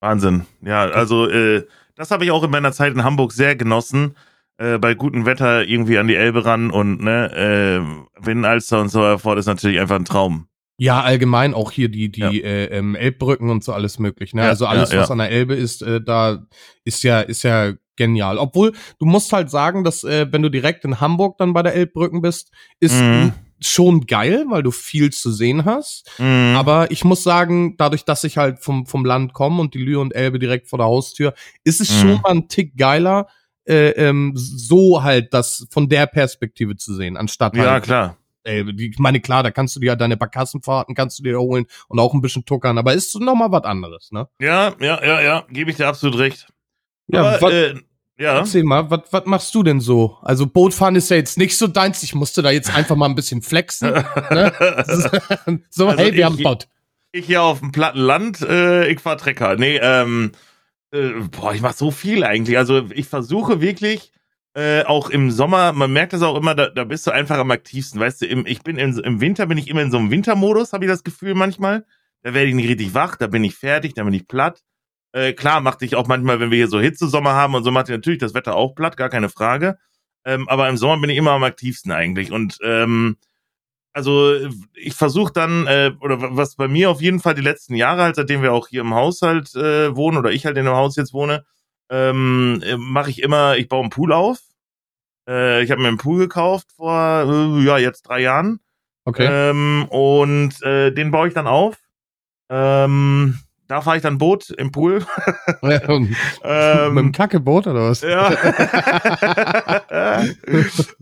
Wahnsinn. 0.00 0.46
Ja, 0.62 0.82
also 0.86 1.28
äh, 1.28 1.64
das 1.94 2.10
habe 2.10 2.24
ich 2.24 2.30
auch 2.30 2.42
in 2.42 2.50
meiner 2.50 2.72
Zeit 2.72 2.92
in 2.92 3.04
Hamburg 3.04 3.32
sehr 3.32 3.54
genossen. 3.56 4.16
Äh, 4.56 4.78
bei 4.78 4.94
gutem 4.94 5.26
Wetter 5.26 5.66
irgendwie 5.66 5.98
an 5.98 6.06
die 6.06 6.14
Elbe 6.14 6.44
ran 6.44 6.70
und 6.70 7.02
ne, 7.02 7.32
äh, 8.20 8.24
Winnalster 8.24 8.80
und 8.80 8.88
so 8.88 9.18
fort 9.18 9.38
ist 9.38 9.46
natürlich 9.46 9.80
einfach 9.80 9.96
ein 9.96 10.04
Traum. 10.04 10.46
Ja, 10.78 11.02
allgemein 11.02 11.54
auch 11.54 11.70
hier 11.72 11.88
die, 11.88 12.10
die 12.10 12.20
Ja. 12.20 12.30
äh, 12.30 12.64
ähm, 12.66 12.94
Elbbrücken 12.94 13.50
und 13.50 13.62
so 13.64 13.72
alles 13.72 13.98
möglich. 13.98 14.32
Ne? 14.34 14.42
Ja, 14.42 14.48
also 14.48 14.66
alles, 14.66 14.92
ja. 14.92 15.00
was 15.00 15.10
an 15.10 15.18
der 15.18 15.30
Elbe 15.30 15.54
ist, 15.54 15.82
äh, 15.82 16.00
da 16.00 16.46
ist 16.84 17.02
ja, 17.04 17.20
ist 17.20 17.42
ja 17.44 17.72
genial. 17.96 18.38
Obwohl, 18.38 18.72
du 18.98 19.06
musst 19.06 19.32
halt 19.32 19.50
sagen, 19.50 19.84
dass 19.84 20.02
äh, 20.04 20.26
wenn 20.32 20.42
du 20.42 20.50
direkt 20.50 20.84
in 20.84 21.00
Hamburg 21.00 21.38
dann 21.38 21.52
bei 21.52 21.62
der 21.62 21.74
Elbbrücken 21.74 22.22
bist, 22.22 22.52
ist 22.80 23.00
Mhm. 23.00 23.32
schon 23.60 24.06
geil, 24.06 24.44
weil 24.50 24.62
du 24.64 24.72
viel 24.72 25.10
zu 25.12 25.30
sehen 25.32 25.64
hast. 25.64 26.10
Mhm. 26.18 26.54
Aber 26.56 26.90
ich 26.90 27.04
muss 27.04 27.22
sagen, 27.22 27.76
dadurch, 27.76 28.04
dass 28.04 28.24
ich 28.24 28.36
halt 28.36 28.58
vom, 28.58 28.86
vom 28.86 29.04
Land 29.04 29.32
komme 29.32 29.60
und 29.60 29.74
die 29.74 29.78
Lühe 29.82 30.00
und 30.00 30.14
Elbe 30.14 30.38
direkt 30.40 30.68
vor 30.68 30.78
der 30.78 30.86
Haustür, 30.86 31.34
ist 31.62 31.80
es 31.80 31.90
Mhm. 31.90 32.00
schon 32.08 32.20
mal 32.22 32.30
ein 32.30 32.48
Tick 32.48 32.76
geiler, 32.76 33.28
äh, 33.66 33.90
ähm, 33.90 34.32
so 34.36 35.02
halt 35.02 35.32
das 35.34 35.66
von 35.70 35.88
der 35.88 36.06
Perspektive 36.06 36.76
zu 36.76 36.94
sehen, 36.94 37.16
anstatt 37.16 37.56
ja, 37.56 37.70
halt 37.70 37.84
klar. 37.84 38.16
Elbe. 38.42 38.74
Die- 38.74 38.90
Ich 38.90 38.98
meine, 38.98 39.20
klar, 39.20 39.42
da 39.42 39.50
kannst 39.50 39.74
du 39.76 39.80
dir 39.80 39.86
ja 39.86 39.96
deine 39.96 40.16
Barkassenfahrten 40.18 40.94
kannst 40.94 41.18
du 41.18 41.22
dir 41.22 41.38
holen 41.40 41.64
und 41.88 41.98
auch 41.98 42.12
ein 42.12 42.20
bisschen 42.20 42.44
tuckern, 42.44 42.76
aber 42.76 42.92
ist 42.92 43.18
noch 43.18 43.34
mal 43.34 43.50
was 43.50 43.64
anderes, 43.64 44.12
ne? 44.12 44.28
Ja, 44.38 44.74
ja, 44.80 45.02
ja, 45.02 45.20
ja, 45.22 45.44
gebe 45.48 45.70
ich 45.70 45.76
dir 45.78 45.88
absolut 45.88 46.18
recht. 46.18 46.46
Ja, 47.08 47.22
Aber, 47.36 47.52
äh, 47.52 47.74
ja. 48.18 48.36
erzähl 48.38 48.62
mal, 48.64 48.90
was 48.90 49.00
was 49.10 49.24
machst 49.26 49.54
du 49.54 49.62
denn 49.62 49.80
so? 49.80 50.18
Also 50.22 50.46
Bootfahren 50.46 50.94
ist 50.96 51.08
ja 51.10 51.16
jetzt 51.16 51.38
nicht 51.38 51.56
so 51.56 51.66
deins, 51.66 52.02
ich 52.02 52.14
musste 52.14 52.42
da 52.42 52.50
jetzt 52.50 52.74
einfach 52.76 52.96
mal 52.96 53.06
ein 53.06 53.14
bisschen 53.14 53.40
flexen. 53.42 53.90
ne? 53.92 54.52
so, 55.70 55.86
Also 55.88 55.98
hey, 55.98 56.12
wir 56.12 56.18
ich- 56.18 56.24
haben 56.24 56.36
Boot. 56.36 56.68
Ich 57.12 57.26
hier 57.26 57.42
auf 57.42 57.60
dem 57.60 57.70
platten 57.72 58.00
Land, 58.00 58.42
äh, 58.42 58.88
ich 58.88 58.98
fahr 59.00 59.16
Trecker. 59.16 59.54
Nee, 59.56 59.78
ähm, 59.80 60.32
äh, 60.94 61.12
boah, 61.30 61.52
ich 61.52 61.60
mach 61.60 61.74
so 61.74 61.90
viel 61.90 62.24
eigentlich. 62.24 62.56
Also 62.56 62.88
ich 62.90 63.08
versuche 63.08 63.60
wirklich, 63.60 64.12
äh, 64.54 64.84
auch 64.84 65.10
im 65.10 65.30
Sommer, 65.32 65.72
man 65.72 65.92
merkt 65.92 66.12
das 66.12 66.22
auch 66.22 66.36
immer, 66.36 66.54
da, 66.54 66.68
da 66.68 66.84
bist 66.84 67.06
du 67.06 67.10
einfach 67.10 67.38
am 67.38 67.50
aktivsten. 67.50 68.00
Weißt 68.00 68.22
du, 68.22 68.26
im, 68.26 68.46
ich 68.46 68.62
bin 68.62 68.78
im, 68.78 68.96
im 68.98 69.20
Winter, 69.20 69.46
bin 69.46 69.58
ich 69.58 69.68
immer 69.68 69.82
in 69.82 69.90
so 69.90 69.98
einem 69.98 70.10
Wintermodus, 70.10 70.72
habe 70.72 70.84
ich 70.84 70.90
das 70.90 71.02
Gefühl 71.02 71.34
manchmal. 71.34 71.84
Da 72.22 72.32
werde 72.32 72.48
ich 72.48 72.54
nicht 72.54 72.68
richtig 72.68 72.94
wach, 72.94 73.16
da 73.16 73.26
bin 73.26 73.44
ich 73.44 73.56
fertig, 73.56 73.94
da 73.94 74.04
bin 74.04 74.14
ich 74.14 74.28
platt. 74.28 74.62
Äh, 75.12 75.32
klar, 75.32 75.60
macht 75.60 75.80
dich 75.80 75.96
auch 75.96 76.06
manchmal, 76.06 76.40
wenn 76.40 76.50
wir 76.50 76.56
hier 76.56 76.68
so 76.68 76.80
Hitzesommer 76.80 77.34
haben 77.34 77.54
und 77.54 77.64
so, 77.64 77.70
macht 77.70 77.88
dich 77.88 77.96
natürlich 77.96 78.20
das 78.20 78.34
Wetter 78.34 78.54
auch 78.56 78.74
platt, 78.74 78.96
gar 78.96 79.10
keine 79.10 79.28
Frage. 79.28 79.78
Ähm, 80.24 80.48
aber 80.48 80.68
im 80.68 80.76
Sommer 80.76 81.00
bin 81.00 81.10
ich 81.10 81.18
immer 81.18 81.32
am 81.32 81.44
aktivsten 81.44 81.92
eigentlich. 81.92 82.32
Und 82.32 82.58
ähm, 82.62 83.16
also 83.94 84.34
ich 84.74 84.94
versuche 84.94 85.32
dann, 85.32 85.66
äh, 85.66 85.92
oder 86.00 86.36
was 86.36 86.56
bei 86.56 86.68
mir 86.68 86.90
auf 86.90 87.00
jeden 87.00 87.20
Fall 87.20 87.34
die 87.34 87.42
letzten 87.42 87.74
Jahre, 87.74 88.02
halt, 88.02 88.16
seitdem 88.16 88.42
wir 88.42 88.52
auch 88.52 88.68
hier 88.68 88.82
im 88.82 88.94
Haushalt 88.94 89.54
äh, 89.54 89.96
wohnen, 89.96 90.18
oder 90.18 90.32
ich 90.32 90.44
halt 90.44 90.58
in 90.58 90.66
dem 90.66 90.74
Haus 90.74 90.96
jetzt 90.96 91.14
wohne, 91.14 91.44
ähm, 91.90 92.60
äh, 92.64 92.76
mache 92.76 93.10
ich 93.10 93.22
immer, 93.22 93.56
ich 93.56 93.68
baue 93.68 93.82
einen 93.82 93.90
Pool 93.90 94.12
auf. 94.12 94.40
Äh, 95.28 95.62
ich 95.62 95.70
habe 95.70 95.80
mir 95.80 95.88
einen 95.88 95.96
Pool 95.96 96.18
gekauft 96.18 96.72
vor, 96.76 96.92
äh, 96.92 97.64
ja, 97.64 97.78
jetzt 97.78 98.02
drei 98.02 98.20
Jahren. 98.20 98.60
Okay. 99.04 99.28
Ähm, 99.30 99.86
und 99.90 100.60
äh, 100.62 100.90
den 100.90 101.10
baue 101.10 101.28
ich 101.28 101.34
dann 101.34 101.46
auf. 101.46 101.76
Ähm, 102.50 103.38
da 103.74 103.80
fahre 103.80 103.96
ich 103.96 104.02
dann 104.04 104.18
Boot 104.18 104.50
im 104.50 104.70
Pool. 104.70 105.04
Ja, 105.62 105.80
und 105.88 106.10
Mit 106.10 106.16
ähm, 106.44 106.94
dem 106.94 107.10
Kackeboot 107.12 107.66
oder 107.66 107.90
was? 107.90 108.02
ja. 108.02 108.30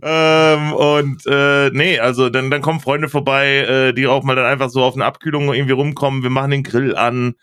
ähm, 0.03 0.73
und 0.73 1.27
äh, 1.27 1.71
nee, 1.71 1.99
also 1.99 2.31
dann, 2.31 2.51
dann 2.51 2.63
kommen 2.63 2.81
Freunde 2.81 3.11
vorbei, 3.11 3.59
äh, 3.59 3.93
die 3.93 4.07
auch 4.07 4.23
mal 4.23 4.37
dann 4.37 4.47
einfach 4.47 4.71
so 4.71 4.83
auf 4.83 4.95
eine 4.95 5.05
Abkühlung 5.05 5.53
irgendwie 5.53 5.75
rumkommen. 5.75 6.23
Wir 6.23 6.31
machen 6.31 6.51
den 6.51 6.63
Grill 6.63 6.97
an. 6.97 7.35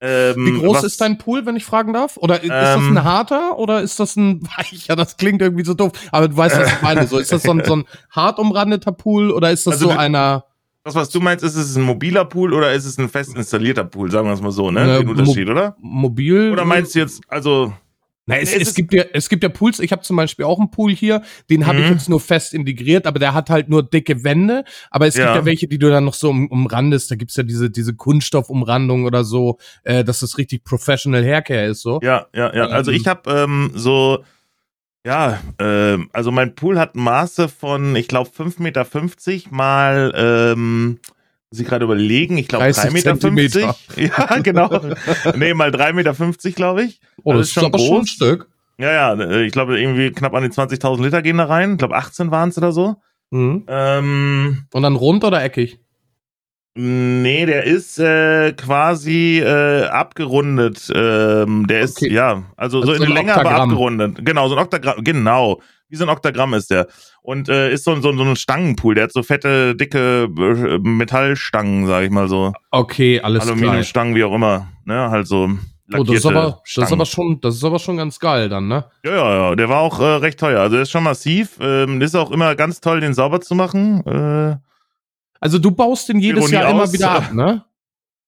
Ähm, 0.00 0.34
Wie 0.36 0.60
groß 0.60 0.76
was- 0.76 0.84
ist 0.84 1.00
dein 1.00 1.18
Pool, 1.18 1.46
wenn 1.46 1.56
ich 1.56 1.64
fragen 1.64 1.92
darf? 1.92 2.16
Oder 2.18 2.40
ist 2.42 2.50
das 2.50 2.76
Ähm, 2.76 2.96
ein 2.96 3.02
harter 3.04 3.58
oder 3.58 3.80
ist 3.80 3.98
das 3.98 4.14
ein 4.14 4.42
weicher? 4.56 4.94
Das 4.94 5.16
klingt 5.16 5.42
irgendwie 5.42 5.64
so 5.64 5.74
doof. 5.74 5.90
Aber 6.12 6.28
du 6.28 6.36
weißt, 6.36 6.60
was 6.60 6.68
ich 6.68 6.82
meine. 6.82 7.06
So, 7.08 7.18
ist 7.18 7.32
das 7.32 7.42
so 7.42 7.50
ein, 7.50 7.64
so 7.64 7.74
ein 7.74 7.84
hart 8.10 8.38
umrandeter 8.38 8.92
Pool 8.92 9.32
oder 9.32 9.50
ist 9.50 9.66
das 9.66 9.74
Also 9.74 9.90
so 9.90 9.96
einer 9.98 10.44
Das, 10.86 10.94
was 10.94 11.10
du 11.10 11.18
meinst, 11.20 11.42
ist 11.44 11.56
es 11.56 11.74
ein 11.74 11.82
mobiler 11.82 12.24
Pool 12.24 12.54
oder 12.54 12.72
ist 12.72 12.84
es 12.84 12.96
ein 12.96 13.08
fest 13.08 13.34
installierter 13.34 13.82
Pool? 13.82 14.08
Sagen 14.08 14.28
wir 14.28 14.34
es 14.34 14.40
mal 14.40 14.52
so, 14.52 14.70
ne? 14.70 14.86
Ja, 14.86 14.98
Den 15.00 15.08
Unterschied, 15.08 15.48
oder? 15.48 15.74
mobil? 15.80 16.52
Oder 16.52 16.64
meinst 16.64 16.94
du 16.94 17.00
jetzt, 17.00 17.22
also, 17.26 17.72
Na, 18.24 18.38
es, 18.38 18.54
es 18.54 18.72
gibt 18.72 18.94
ja, 18.94 19.02
es 19.12 19.28
gibt 19.28 19.42
ja 19.42 19.48
Pools. 19.48 19.80
Ich 19.80 19.90
habe 19.90 20.02
zum 20.02 20.14
Beispiel 20.16 20.44
auch 20.44 20.60
einen 20.60 20.70
Pool 20.70 20.92
hier. 20.94 21.22
Den 21.50 21.66
habe 21.66 21.80
ich 21.80 21.86
Mhm. 21.86 21.92
jetzt 21.94 22.08
nur 22.08 22.20
fest 22.20 22.54
integriert, 22.54 23.04
aber 23.08 23.18
der 23.18 23.34
hat 23.34 23.50
halt 23.50 23.68
nur 23.68 23.82
dicke 23.82 24.22
Wände. 24.22 24.62
Aber 24.92 25.08
es 25.08 25.14
gibt 25.14 25.26
Ja. 25.26 25.34
ja 25.34 25.44
welche, 25.44 25.66
die 25.66 25.78
du 25.78 25.90
dann 25.90 26.04
noch 26.04 26.14
so 26.14 26.30
um, 26.30 26.46
umrandest. 26.52 27.10
Da 27.10 27.16
gibt's 27.16 27.34
ja 27.34 27.42
diese, 27.42 27.68
diese 27.68 27.94
Kunststoffumrandung 27.94 29.06
oder 29.06 29.24
so, 29.24 29.58
äh, 29.82 30.04
dass 30.04 30.20
das 30.20 30.38
richtig 30.38 30.62
professional 30.62 31.24
Haircare 31.24 31.66
ist. 31.66 31.82
So. 31.82 31.98
ja, 32.02 32.26
ja, 32.32 32.54
ja. 32.54 32.66
Also 32.68 32.92
Ähm. 32.92 32.96
ich 32.96 33.08
habe 33.08 33.28
ähm, 33.30 33.72
so, 33.74 34.22
ja, 35.06 35.40
ähm, 35.60 36.10
also 36.12 36.32
mein 36.32 36.54
Pool 36.56 36.78
hat 36.80 36.96
Maße 36.96 37.48
von, 37.48 37.94
ich 37.94 38.08
glaube, 38.08 38.28
5,50 38.30 38.60
Meter 38.62 38.84
mal, 39.50 40.12
ähm, 40.16 40.98
muss 41.50 41.60
ich 41.60 41.66
gerade 41.66 41.84
überlegen, 41.84 42.36
ich 42.38 42.48
glaube 42.48 42.64
30 42.64 42.90
3,50 42.90 42.92
Meter. 42.92 43.20
Zentimeter. 43.20 43.76
Ja, 43.96 44.38
genau. 44.40 44.80
nee, 45.36 45.54
mal 45.54 45.70
3,50 45.70 45.92
Meter, 45.92 46.14
glaube 46.56 46.82
ich. 46.82 47.00
Oh, 47.22 47.30
Also 47.30 47.38
das 47.40 47.46
ist 47.48 47.48
ist 47.50 47.54
schon 47.54 47.64
aber 47.66 47.78
schon 47.78 47.86
ein 47.88 47.98
groß. 48.00 48.08
Stück. 48.10 48.48
Ja, 48.78 48.92
ja, 48.92 49.14
äh, 49.14 49.44
ich 49.46 49.52
glaube 49.52 49.80
irgendwie 49.80 50.10
knapp 50.10 50.34
an 50.34 50.42
die 50.42 50.50
20.000 50.50 51.02
Liter 51.02 51.22
gehen 51.22 51.38
da 51.38 51.44
rein. 51.44 51.72
Ich 51.72 51.78
glaube 51.78 51.94
18 51.96 52.32
waren 52.32 52.48
es 52.48 52.58
oder 52.58 52.72
so. 52.72 52.96
Mhm. 53.30 53.64
Ähm, 53.68 54.66
Und 54.72 54.82
dann 54.82 54.96
rund 54.96 55.22
oder 55.24 55.42
eckig? 55.42 55.78
Nee, 56.78 57.46
der 57.46 57.64
ist 57.64 57.98
äh, 57.98 58.52
quasi 58.52 59.38
äh, 59.40 59.84
abgerundet. 59.86 60.92
Ähm, 60.94 61.66
der 61.66 61.80
ist, 61.80 61.96
Okay. 62.02 62.12
ja, 62.12 62.42
also, 62.56 62.80
Also 62.80 62.80
so 62.80 62.86
so 62.86 62.92
in 62.94 63.00
der 63.00 63.10
Länge, 63.10 63.34
aber 63.34 63.50
abgerundet. 63.50 64.18
Genau, 64.24 64.48
so 64.48 64.56
ein 64.56 64.62
Oktagramm, 64.62 65.02
genau. 65.02 65.60
Wie 65.88 65.96
so 65.96 66.04
ein 66.04 66.10
Oktagramm 66.10 66.52
ist 66.54 66.70
der. 66.70 66.86
Und 67.22 67.48
äh, 67.48 67.72
ist 67.72 67.84
so, 67.84 67.92
ein- 67.92 68.02
so, 68.02 68.10
ein- 68.10 68.18
so 68.18 68.24
ein 68.24 68.36
Stangenpool. 68.36 68.94
Der 68.94 69.04
hat 69.04 69.12
so 69.12 69.22
fette, 69.22 69.74
dicke 69.74 70.24
äh, 70.38 70.78
Metallstangen, 70.86 71.86
sag 71.86 72.04
ich 72.04 72.10
mal 72.10 72.28
so. 72.28 72.52
Okay, 72.70 73.20
alles 73.20 73.42
klar. 73.44 73.54
Aluminiumstangen, 73.54 74.14
wie 74.14 74.24
auch 74.24 74.34
immer. 74.34 74.68
Ne, 74.84 75.10
halt 75.10 75.26
so 75.26 75.50
Oh, 75.96 76.02
das 76.02 76.16
ist, 76.16 76.26
aber, 76.26 76.60
das, 76.74 76.84
ist 76.88 76.92
aber 76.92 77.06
schon, 77.06 77.40
das 77.40 77.54
ist 77.54 77.62
aber 77.64 77.78
schon 77.78 77.96
ganz 77.96 78.18
geil 78.18 78.48
dann, 78.48 78.66
ne? 78.66 78.86
Ja, 79.04 79.12
ja, 79.14 79.34
ja, 79.50 79.54
der 79.54 79.68
war 79.68 79.78
auch 79.82 80.00
äh, 80.00 80.04
recht 80.16 80.40
teuer. 80.40 80.60
Also 80.60 80.74
der 80.74 80.82
ist 80.82 80.90
schon 80.90 81.04
massiv. 81.04 81.58
Ähm, 81.60 82.00
ist 82.02 82.16
auch 82.16 82.32
immer 82.32 82.56
ganz 82.56 82.80
toll, 82.80 82.98
den 82.98 83.14
sauber 83.14 83.40
zu 83.40 83.54
machen. 83.54 84.04
Äh, 84.04 84.56
Also 85.40 85.58
du 85.58 85.70
baust 85.70 86.08
den 86.08 86.18
jedes 86.20 86.40
Ironie 86.44 86.54
Jahr 86.54 86.70
immer 86.70 86.82
aus. 86.84 86.92
wieder 86.92 87.10
ab, 87.10 87.32
ne? 87.32 87.64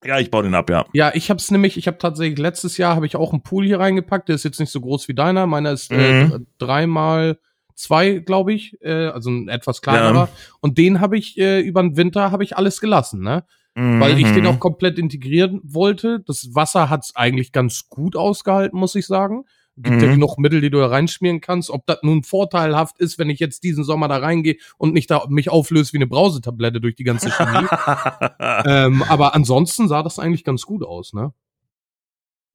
ja, 0.05 0.19
ich 0.21 0.31
baue 0.31 0.45
den 0.45 0.55
ab, 0.55 0.71
ja. 0.71 0.85
Ja, 0.93 1.11
ich 1.15 1.29
hab's 1.31 1.51
nämlich, 1.51 1.77
ich 1.77 1.87
habe 1.87 1.99
tatsächlich 1.99 2.39
letztes 2.39 2.77
Jahr 2.77 2.95
habe 2.95 3.07
ich 3.07 3.17
auch 3.17 3.33
einen 3.33 3.43
Pool 3.43 3.65
hier 3.67 3.81
reingepackt, 3.81 4.29
der 4.29 4.37
ist 4.37 4.45
jetzt 4.45 4.61
nicht 4.61 4.71
so 4.71 4.81
groß 4.81 5.09
wie 5.09 5.15
deiner, 5.15 5.47
meiner 5.47 5.73
ist 5.73 5.91
äh, 5.91 6.25
Mhm. 6.25 6.31
d- 6.31 6.47
dreimal 6.59 7.39
zwei, 7.75 8.19
glaube 8.19 8.53
ich, 8.53 8.77
äh, 8.83 9.07
also 9.07 9.31
ein 9.31 9.49
etwas 9.49 9.83
kleinerer. 9.83 10.15
Ja. 10.15 10.29
Und 10.61 10.79
den 10.79 11.01
habe 11.01 11.17
ich 11.19 11.37
äh, 11.39 11.61
über 11.61 11.83
den 11.83 11.97
Winter 11.97 12.31
habe 12.31 12.45
ich 12.45 12.57
alles 12.57 12.81
gelassen, 12.81 13.23
ne? 13.23 13.45
Weil 13.75 14.19
ich 14.19 14.33
den 14.33 14.43
Mhm. 14.43 14.47
auch 14.49 14.59
komplett 14.59 14.99
integrieren 14.99 15.61
wollte. 15.63 16.19
Das 16.27 16.49
Wasser 16.53 16.91
hat's 16.91 17.15
eigentlich 17.15 17.53
ganz 17.53 17.89
gut 17.89 18.17
ausgehalten, 18.17 18.77
muss 18.77 18.97
ich 18.97 19.07
sagen. 19.07 19.45
Gibt 19.81 20.03
ja 20.03 20.09
Mhm. 20.09 20.13
genug 20.15 20.39
Mittel, 20.39 20.61
die 20.61 20.71
du 20.71 20.79
da 20.79 20.87
reinschmieren 20.89 21.41
kannst. 21.41 21.71
Ob 21.71 21.87
das 21.87 21.99
nun 22.03 22.23
vorteilhaft 22.25 22.99
ist, 22.99 23.19
wenn 23.19 23.31
ich 23.31 23.39
jetzt 23.39 23.63
diesen 23.63 23.85
Sommer 23.85 24.09
da 24.09 24.17
reingehe 24.17 24.57
und 24.77 24.93
nicht 24.93 25.11
da 25.11 25.25
mich 25.29 25.51
auflöse 25.51 25.93
wie 25.93 25.99
eine 25.99 26.07
Brausetablette 26.09 26.81
durch 26.81 26.97
die 26.97 27.05
ganze 27.05 27.31
Chemie. 27.31 27.67
ähm, 28.67 29.03
aber 29.09 29.35
ansonsten 29.35 29.87
sah 29.89 30.03
das 30.03 30.19
eigentlich 30.19 30.45
ganz 30.45 30.63
gut 30.67 30.83
aus, 30.85 31.13
ne? 31.13 31.33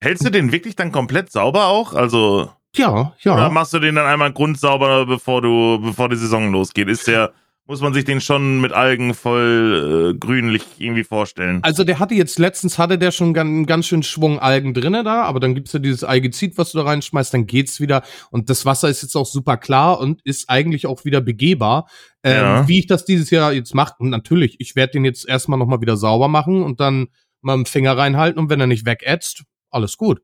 Hältst 0.01 0.25
du 0.25 0.29
den 0.29 0.51
wirklich 0.51 0.75
dann 0.75 0.91
komplett 0.91 1.31
sauber 1.31 1.67
auch? 1.67 1.93
Also, 1.93 2.49
Ja, 2.75 3.13
ja. 3.21 3.33
oder 3.35 3.49
machst 3.49 3.73
du 3.73 3.79
den 3.79 3.95
dann 3.95 4.05
einmal 4.05 4.33
grundsauber, 4.33 5.05
bevor 5.05 5.41
du, 5.41 5.79
bevor 5.81 6.09
die 6.09 6.17
Saison 6.17 6.51
losgeht? 6.51 6.89
Ist 6.89 7.07
der, 7.07 7.31
muss 7.65 7.79
man 7.79 7.93
sich 7.93 8.03
den 8.03 8.19
schon 8.19 8.59
mit 8.59 8.73
Algen 8.73 9.13
voll 9.13 10.13
äh, 10.13 10.17
grünlich 10.17 10.63
irgendwie 10.79 11.03
vorstellen? 11.05 11.59
Also 11.63 11.83
der 11.83 11.99
hatte 11.99 12.13
jetzt 12.13 12.37
letztens 12.39 12.77
hatte 12.77 12.97
der 12.97 13.11
schon 13.11 13.33
ganz, 13.33 13.67
ganz 13.67 13.87
schön 13.87 14.03
Schwung 14.03 14.39
Algen 14.39 14.73
drinne 14.73 15.03
da, 15.03 15.23
aber 15.23 15.39
dann 15.39 15.55
gibt's 15.55 15.71
ja 15.71 15.79
dieses 15.79 16.03
Algezid, 16.03 16.57
was 16.57 16.71
du 16.71 16.79
da 16.79 16.83
reinschmeißt, 16.83 17.33
dann 17.33 17.47
geht's 17.47 17.79
wieder 17.79 18.03
und 18.31 18.49
das 18.49 18.65
Wasser 18.65 18.89
ist 18.89 19.01
jetzt 19.01 19.15
auch 19.15 19.25
super 19.25 19.57
klar 19.57 19.99
und 19.99 20.21
ist 20.25 20.49
eigentlich 20.49 20.87
auch 20.87 21.05
wieder 21.05 21.21
begehbar. 21.21 21.87
Ähm, 22.23 22.33
Ja. 22.33 22.67
Wie 22.67 22.79
ich 22.79 22.87
das 22.87 23.05
dieses 23.05 23.29
Jahr 23.29 23.53
jetzt 23.53 23.73
mache, 23.73 23.95
und 23.99 24.09
natürlich, 24.09 24.57
ich 24.59 24.75
werde 24.75 24.93
den 24.93 25.05
jetzt 25.05 25.27
erstmal 25.27 25.57
nochmal 25.59 25.81
wieder 25.81 25.95
sauber 25.95 26.27
machen 26.27 26.63
und 26.63 26.79
dann 26.81 27.07
mal 27.41 27.53
einen 27.53 27.65
Finger 27.65 27.97
reinhalten 27.97 28.39
und 28.39 28.49
wenn 28.49 28.59
er 28.59 28.67
nicht 28.67 28.85
wegätzt, 28.85 29.43
alles 29.69 29.97
gut. 29.97 30.21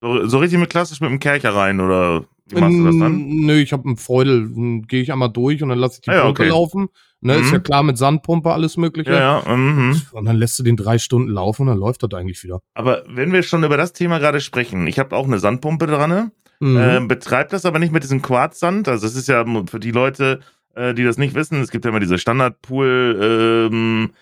So, 0.00 0.26
so 0.26 0.38
richtig 0.38 0.58
mit 0.58 0.70
klassisch 0.70 1.00
mit 1.00 1.10
dem 1.10 1.20
Kercher 1.20 1.54
rein 1.54 1.80
oder 1.80 2.24
wie 2.50 2.60
machst 2.60 2.76
du 2.78 2.84
das 2.84 2.98
dann? 2.98 3.12
Mm, 3.16 3.46
Nö, 3.46 3.54
ich 3.60 3.72
habe 3.72 3.84
einen 3.86 3.96
Freudel, 3.96 4.82
gehe 4.86 5.02
ich 5.02 5.12
einmal 5.12 5.30
durch 5.30 5.62
und 5.62 5.68
dann 5.70 5.78
lasse 5.78 5.96
ich 5.96 6.00
die 6.02 6.10
Ah 6.10 6.14
ja, 6.14 6.22
Pumpe 6.24 6.42
okay. 6.42 6.50
laufen. 6.50 6.88
Ne, 7.22 7.34
ist 7.36 7.48
Mhm. 7.48 7.52
ja 7.52 7.58
klar 7.58 7.82
mit 7.82 7.98
Sandpumpe 7.98 8.50
alles 8.50 8.78
mögliche. 8.78 9.10
Ja, 9.12 9.42
ja. 9.44 9.56
Mhm. 9.56 10.00
Und 10.12 10.24
dann 10.24 10.36
lässt 10.36 10.58
du 10.58 10.62
den 10.62 10.76
drei 10.76 10.96
Stunden 10.98 11.28
laufen 11.30 11.62
und 11.62 11.68
dann 11.68 11.78
läuft 11.78 12.02
das 12.02 12.10
eigentlich 12.14 12.42
wieder. 12.42 12.60
Aber 12.74 13.02
wenn 13.08 13.32
wir 13.32 13.42
schon 13.42 13.62
über 13.62 13.76
das 13.76 13.92
Thema 13.92 14.18
gerade 14.18 14.40
sprechen, 14.40 14.86
ich 14.86 14.98
habe 14.98 15.14
auch 15.14 15.26
eine 15.26 15.38
Sandpumpe 15.38 15.86
dran, 15.86 16.08
ne? 16.10 16.32
Mhm. 16.60 16.76
ähm, 16.78 17.08
betreibt 17.08 17.52
das 17.52 17.64
aber 17.66 17.78
nicht 17.78 17.92
mit 17.92 18.02
diesem 18.04 18.22
Quarzsand. 18.22 18.88
Also 18.88 19.06
es 19.06 19.16
ist 19.16 19.28
ja 19.28 19.44
für 19.66 19.80
die 19.80 19.90
Leute, 19.90 20.40
äh, 20.74 20.94
die 20.94 21.04
das 21.04 21.18
nicht 21.18 21.34
wissen, 21.34 21.60
es 21.60 21.70
gibt 21.70 21.84
ja 21.84 21.90
immer 21.90 22.00
diese 22.00 22.16
Standardpool, 22.18 23.68
ähm, 23.70 24.10
äh, 24.10 24.16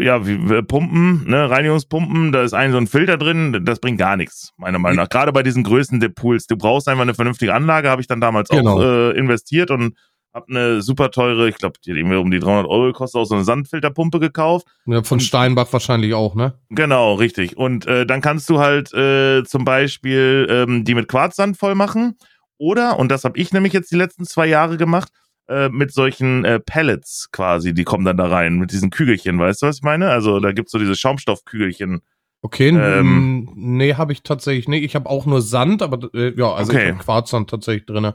ja, 0.00 0.26
wie 0.26 0.32
äh, 0.54 0.62
Pumpen, 0.62 1.28
ne, 1.28 1.50
Reinigungspumpen, 1.50 2.32
da 2.32 2.42
ist 2.42 2.54
ein 2.54 2.72
so 2.72 2.78
ein 2.78 2.86
Filter 2.86 3.18
drin, 3.18 3.62
das 3.64 3.80
bringt 3.80 3.98
gar 3.98 4.16
nichts, 4.16 4.52
meiner 4.56 4.78
Meinung 4.78 4.96
nach. 4.96 5.08
Gerade 5.10 5.32
bei 5.32 5.42
diesen 5.42 5.62
Größen 5.62 6.00
der 6.00 6.08
Pools. 6.08 6.46
Du 6.46 6.56
brauchst 6.56 6.88
einfach 6.88 7.02
eine 7.02 7.14
vernünftige 7.14 7.54
Anlage, 7.54 7.90
habe 7.90 8.00
ich 8.00 8.06
dann 8.06 8.20
damals 8.20 8.48
Genau. 8.48 8.78
auch 8.78 8.82
äh, 8.82 9.10
investiert 9.18 9.70
und 9.70 9.94
habe 10.34 10.46
eine 10.48 10.82
super 10.82 11.10
teure, 11.10 11.48
ich 11.48 11.56
glaube, 11.56 11.78
die 11.84 11.90
hat 11.90 11.96
irgendwie 11.98 12.16
um 12.16 12.30
die 12.30 12.38
300 12.38 12.66
Euro 12.66 12.86
gekostet, 12.86 13.20
auch 13.20 13.24
so 13.24 13.34
eine 13.34 13.44
Sandfilterpumpe 13.44 14.20
gekauft. 14.20 14.66
Ja, 14.86 15.02
von 15.02 15.16
Und- 15.16 15.20
Steinbach 15.22 15.72
wahrscheinlich 15.72 16.14
auch, 16.14 16.34
ne? 16.34 16.54
Genau, 16.70 17.14
richtig. 17.14 17.56
Und 17.56 17.86
äh, 17.86 18.06
dann 18.06 18.20
kannst 18.20 18.48
du 18.50 18.58
halt 18.60 18.92
äh, 18.94 19.42
zum 19.44 19.64
Beispiel 19.64 20.46
ähm, 20.50 20.84
die 20.84 20.94
mit 20.94 21.08
Quarzsand 21.08 21.56
voll 21.56 21.74
machen. 21.74 22.16
Oder, 22.58 22.98
und 22.98 23.10
das 23.10 23.24
habe 23.24 23.38
ich 23.38 23.52
nämlich 23.52 23.72
jetzt 23.72 23.90
die 23.90 23.96
letzten 23.96 24.24
zwei 24.24 24.46
Jahre 24.46 24.76
gemacht, 24.76 25.10
äh, 25.48 25.68
mit 25.68 25.92
solchen 25.92 26.44
äh, 26.44 26.60
Pellets 26.60 27.28
quasi, 27.32 27.74
die 27.74 27.84
kommen 27.84 28.04
dann 28.04 28.16
da 28.16 28.26
rein, 28.28 28.58
mit 28.58 28.70
diesen 28.72 28.90
Kügelchen, 28.90 29.38
weißt 29.38 29.62
du, 29.62 29.66
was 29.66 29.76
ich 29.78 29.82
meine? 29.82 30.10
Also 30.10 30.40
da 30.40 30.52
gibt's 30.52 30.72
so 30.72 30.78
diese 30.78 30.94
Schaumstoffkügelchen. 30.94 32.00
Okay, 32.42 32.68
Ähm. 32.68 33.50
nee, 33.56 33.94
habe 33.94 34.12
ich 34.12 34.22
tatsächlich 34.22 34.68
nicht. 34.68 34.84
Ich 34.84 34.94
habe 34.94 35.08
auch 35.10 35.26
nur 35.26 35.42
Sand, 35.42 35.82
aber 35.82 36.08
äh, 36.14 36.32
ja, 36.38 36.52
also 36.52 36.72
Okay. 36.72 36.84
ich 36.84 36.92
habe 36.92 37.02
Quarzsand 37.02 37.50
tatsächlich 37.50 37.86
drinne. 37.86 38.14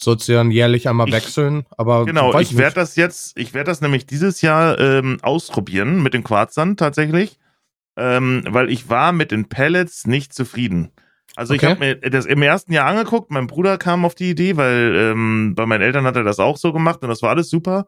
Sollst 0.00 0.28
du 0.28 0.32
dann 0.32 0.50
jährlich 0.52 0.88
einmal 0.88 1.08
Ich- 1.08 1.14
wechseln, 1.14 1.66
aber 1.76 2.04
Genau, 2.06 2.32
weiß 2.32 2.50
ich 2.52 2.56
werde 2.56 2.76
das 2.76 2.94
jetzt, 2.96 3.36
ich 3.36 3.52
werde 3.52 3.70
das 3.70 3.80
nämlich 3.80 4.06
dieses 4.06 4.40
Jahr 4.42 4.78
ähm, 4.78 5.18
ausprobieren 5.22 6.02
mit 6.02 6.14
dem 6.14 6.22
Quarzsand 6.22 6.78
tatsächlich, 6.78 7.38
ähm, 7.96 8.44
weil 8.48 8.70
ich 8.70 8.88
war 8.88 9.10
mit 9.12 9.32
den 9.32 9.48
Pellets 9.48 10.06
nicht 10.06 10.32
zufrieden. 10.32 10.92
Also 11.38 11.54
ich 11.54 11.60
Okay. 11.62 11.70
habe 11.70 11.80
mir 11.80 12.10
das 12.10 12.26
im 12.26 12.42
ersten 12.42 12.72
Jahr 12.72 12.86
angeguckt, 12.86 13.30
mein 13.30 13.46
Bruder 13.46 13.78
kam 13.78 14.04
auf 14.04 14.16
die 14.16 14.30
Idee, 14.30 14.56
weil 14.56 14.92
ähm, 14.96 15.54
bei 15.54 15.66
meinen 15.66 15.82
Eltern 15.82 16.04
hat 16.04 16.16
er 16.16 16.24
das 16.24 16.40
auch 16.40 16.56
so 16.56 16.72
gemacht 16.72 17.00
und 17.02 17.08
das 17.08 17.22
war 17.22 17.30
alles 17.30 17.48
super. 17.48 17.86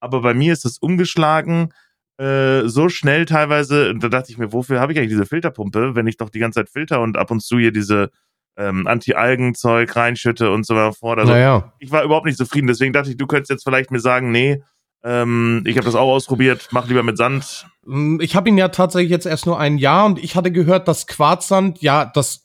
Aber 0.00 0.20
bei 0.20 0.34
mir 0.34 0.52
ist 0.52 0.66
das 0.66 0.76
umgeschlagen 0.78 1.72
äh, 2.18 2.68
so 2.68 2.90
schnell 2.90 3.24
teilweise, 3.24 3.88
und 3.88 4.04
da 4.04 4.10
dachte 4.10 4.30
ich 4.30 4.36
mir, 4.36 4.52
wofür 4.52 4.80
habe 4.80 4.92
ich 4.92 4.98
eigentlich 4.98 5.12
diese 5.12 5.24
Filterpumpe, 5.24 5.94
wenn 5.94 6.06
ich 6.06 6.18
doch 6.18 6.28
die 6.28 6.38
ganze 6.40 6.60
Zeit 6.60 6.68
filter 6.68 7.00
und 7.00 7.16
ab 7.16 7.30
und 7.30 7.40
zu 7.42 7.58
hier 7.58 7.72
diese 7.72 8.10
ähm, 8.58 8.86
Anti-Algen-Zeug 8.86 9.96
reinschütte 9.96 10.50
und 10.50 10.66
so 10.66 10.74
weiter 10.74 10.92
fort. 10.92 11.18
Also 11.18 11.32
naja. 11.32 11.72
ich 11.78 11.90
war 11.90 12.04
überhaupt 12.04 12.26
nicht 12.26 12.36
zufrieden. 12.36 12.66
Deswegen 12.66 12.92
dachte 12.92 13.08
ich, 13.08 13.16
du 13.16 13.26
könntest 13.26 13.50
jetzt 13.50 13.64
vielleicht 13.64 13.90
mir 13.90 14.00
sagen, 14.00 14.30
nee, 14.30 14.62
ähm, 15.02 15.62
ich 15.66 15.76
habe 15.76 15.86
das 15.86 15.94
auch 15.94 16.10
ausprobiert, 16.10 16.68
mach 16.72 16.86
lieber 16.86 17.02
mit 17.02 17.16
Sand. 17.16 17.66
Mm, 17.86 18.20
Ich 18.20 18.36
habe 18.36 18.48
ihn 18.50 18.58
ja 18.58 18.68
tatsächlich 18.68 19.10
jetzt 19.10 19.24
erst 19.26 19.46
nur 19.46 19.58
ein 19.58 19.78
Jahr 19.78 20.04
und 20.04 20.22
ich 20.22 20.36
hatte 20.36 20.52
gehört, 20.52 20.88
dass 20.88 21.06
Quarzsand 21.06 21.80
ja 21.80 22.04
das 22.04 22.44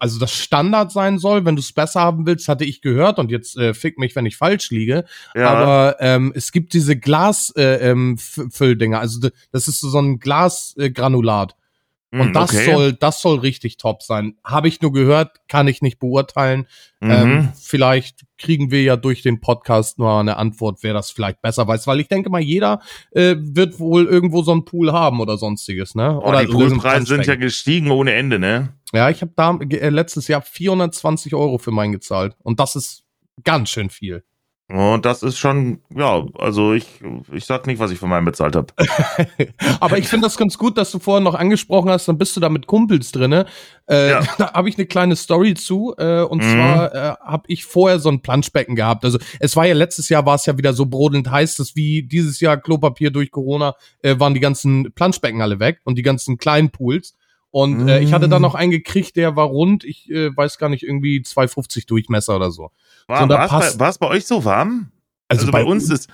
also 0.00 0.18
das 0.18 0.32
Standard 0.32 0.90
sein 0.90 1.18
soll. 1.18 1.44
Wenn 1.44 1.54
du 1.54 1.60
es 1.60 1.72
besser 1.72 2.00
haben 2.00 2.26
willst, 2.26 2.48
hatte 2.48 2.64
ich 2.64 2.82
gehört 2.82 3.18
und 3.18 3.30
jetzt 3.30 3.56
äh, 3.56 3.72
fick 3.72 3.98
mich, 3.98 4.16
wenn 4.16 4.26
ich 4.26 4.36
falsch 4.36 4.70
liege. 4.70 5.04
Ja, 5.34 5.50
Aber 5.50 5.96
ähm, 6.00 6.32
es 6.34 6.50
gibt 6.50 6.72
diese 6.72 6.96
Glasfülldinger, 6.98 7.76
äh, 7.76 7.90
ähm, 7.90 9.00
also 9.00 9.28
das 9.52 9.68
ist 9.68 9.80
so 9.80 9.98
ein 9.98 10.18
Glasgranulat. 10.18 11.52
Äh, 11.52 11.65
Und 12.12 12.32
das 12.34 12.54
okay. 12.54 12.72
soll, 12.72 12.92
das 12.92 13.20
soll 13.20 13.40
richtig 13.40 13.78
top 13.78 14.02
sein. 14.02 14.36
Habe 14.44 14.68
ich 14.68 14.80
nur 14.80 14.92
gehört, 14.92 15.40
kann 15.48 15.68
ich 15.68 15.82
nicht 15.82 15.98
beurteilen. 15.98 16.66
Mhm. 17.00 17.10
Ähm, 17.10 17.48
vielleicht 17.60 18.24
kriegen 18.38 18.70
wir 18.70 18.82
ja 18.82 18.96
durch 18.96 19.22
den 19.22 19.40
Podcast 19.40 19.98
nur 19.98 20.18
eine 20.18 20.36
Antwort, 20.36 20.78
wer 20.82 20.94
das 20.94 21.10
vielleicht 21.10 21.42
besser 21.42 21.66
weiß, 21.66 21.86
weil 21.86 22.00
ich 22.00 22.08
denke 22.08 22.30
mal, 22.30 22.40
jeder 22.40 22.80
äh, 23.10 23.34
wird 23.38 23.78
wohl 23.80 24.06
irgendwo 24.06 24.42
so 24.42 24.52
einen 24.52 24.64
Pool 24.64 24.92
haben 24.92 25.20
oder 25.20 25.36
sonstiges, 25.36 25.94
ne? 25.94 26.12
Boah, 26.12 26.28
oder 26.28 26.44
die 26.44 26.52
so 26.52 26.58
ein 26.58 26.68
Poolpreise 26.70 27.06
sind 27.06 27.26
ja 27.26 27.34
gestiegen 27.34 27.90
ohne 27.90 28.12
Ende, 28.12 28.38
ne? 28.38 28.72
ja, 28.92 29.10
ich 29.10 29.20
habe 29.20 29.32
da 29.36 29.58
äh, 29.58 29.88
letztes 29.88 30.28
Jahr 30.28 30.42
420 30.42 31.34
Euro 31.34 31.58
für 31.58 31.70
meinen 31.70 31.92
gezahlt 31.92 32.36
und 32.42 32.60
das 32.60 32.76
ist 32.76 33.04
ganz 33.44 33.70
schön 33.70 33.90
viel. 33.90 34.24
Und 34.68 35.04
das 35.06 35.22
ist 35.22 35.38
schon, 35.38 35.78
ja, 35.94 36.24
also 36.38 36.72
ich, 36.72 36.86
ich 37.32 37.44
sag 37.44 37.68
nicht, 37.68 37.78
was 37.78 37.92
ich 37.92 38.00
für 38.00 38.08
meinen 38.08 38.24
bezahlt 38.24 38.56
habe. 38.56 38.66
Aber 39.80 39.96
ich 39.96 40.08
finde 40.08 40.26
das 40.26 40.36
ganz 40.36 40.58
gut, 40.58 40.76
dass 40.76 40.90
du 40.90 40.98
vorhin 40.98 41.22
noch 41.22 41.36
angesprochen 41.36 41.88
hast, 41.88 42.08
dann 42.08 42.18
bist 42.18 42.34
du 42.36 42.40
da 42.40 42.48
mit 42.48 42.66
Kumpels 42.66 43.12
drinne. 43.12 43.46
Äh, 43.88 44.10
Ja. 44.10 44.20
Da 44.38 44.52
habe 44.54 44.68
ich 44.68 44.76
eine 44.76 44.86
kleine 44.86 45.14
Story 45.14 45.54
zu. 45.54 45.94
Äh, 45.98 46.22
und 46.22 46.42
Mhm. 46.42 46.52
zwar 46.52 46.94
äh, 46.94 47.14
habe 47.24 47.44
ich 47.46 47.64
vorher 47.64 48.00
so 48.00 48.08
ein 48.08 48.22
Planschbecken 48.22 48.74
gehabt. 48.74 49.04
Also 49.04 49.18
es 49.38 49.54
war 49.54 49.66
ja 49.66 49.74
letztes 49.74 50.08
Jahr 50.08 50.26
war 50.26 50.34
es 50.34 50.46
ja 50.46 50.58
wieder 50.58 50.72
so 50.72 50.86
brodelnd 50.86 51.30
heiß, 51.30 51.54
dass 51.56 51.76
wie 51.76 52.02
dieses 52.02 52.40
Jahr 52.40 52.56
Klopapier 52.56 53.12
durch 53.12 53.30
Corona 53.30 53.76
äh, 54.02 54.18
waren 54.18 54.34
die 54.34 54.40
ganzen 54.40 54.92
Planschbecken 54.94 55.42
alle 55.42 55.60
weg 55.60 55.80
und 55.84 55.96
die 55.96 56.02
ganzen 56.02 56.38
kleinen 56.38 56.70
Pools. 56.70 57.14
Und 57.58 57.88
äh, 57.88 58.00
ich 58.00 58.12
hatte 58.12 58.28
da 58.28 58.36
Mhm. 58.38 58.42
noch 58.42 58.54
einen 58.54 58.70
gekriegt, 58.70 59.16
der 59.16 59.34
war 59.34 59.46
rund, 59.46 59.82
ich 59.82 60.10
äh, 60.10 60.36
weiß 60.36 60.58
gar 60.58 60.68
nicht, 60.68 60.82
irgendwie 60.82 61.22
250 61.22 61.86
Durchmesser 61.86 62.36
oder 62.36 62.50
so. 62.50 62.70
War, 63.06 63.22
So, 63.22 63.28
passt- 63.28 63.78
bei, 63.78 63.90
bei 63.98 64.08
euch 64.08 64.26
so 64.26 64.44
warm? 64.44 64.90
Also, 65.28 65.40
Also, 65.40 65.52
bei, 65.52 65.64
uns 65.64 65.88
ist, 65.88 66.10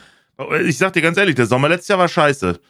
ich 0.64 0.78
sag 0.78 0.92
dir 0.92 1.02
ganz 1.02 1.18
ehrlich, 1.18 1.34
der 1.34 1.46
Sommer 1.46 1.68
letztes 1.68 1.88
Jahr 1.88 1.98
war 1.98 2.06
scheiße. 2.08 2.60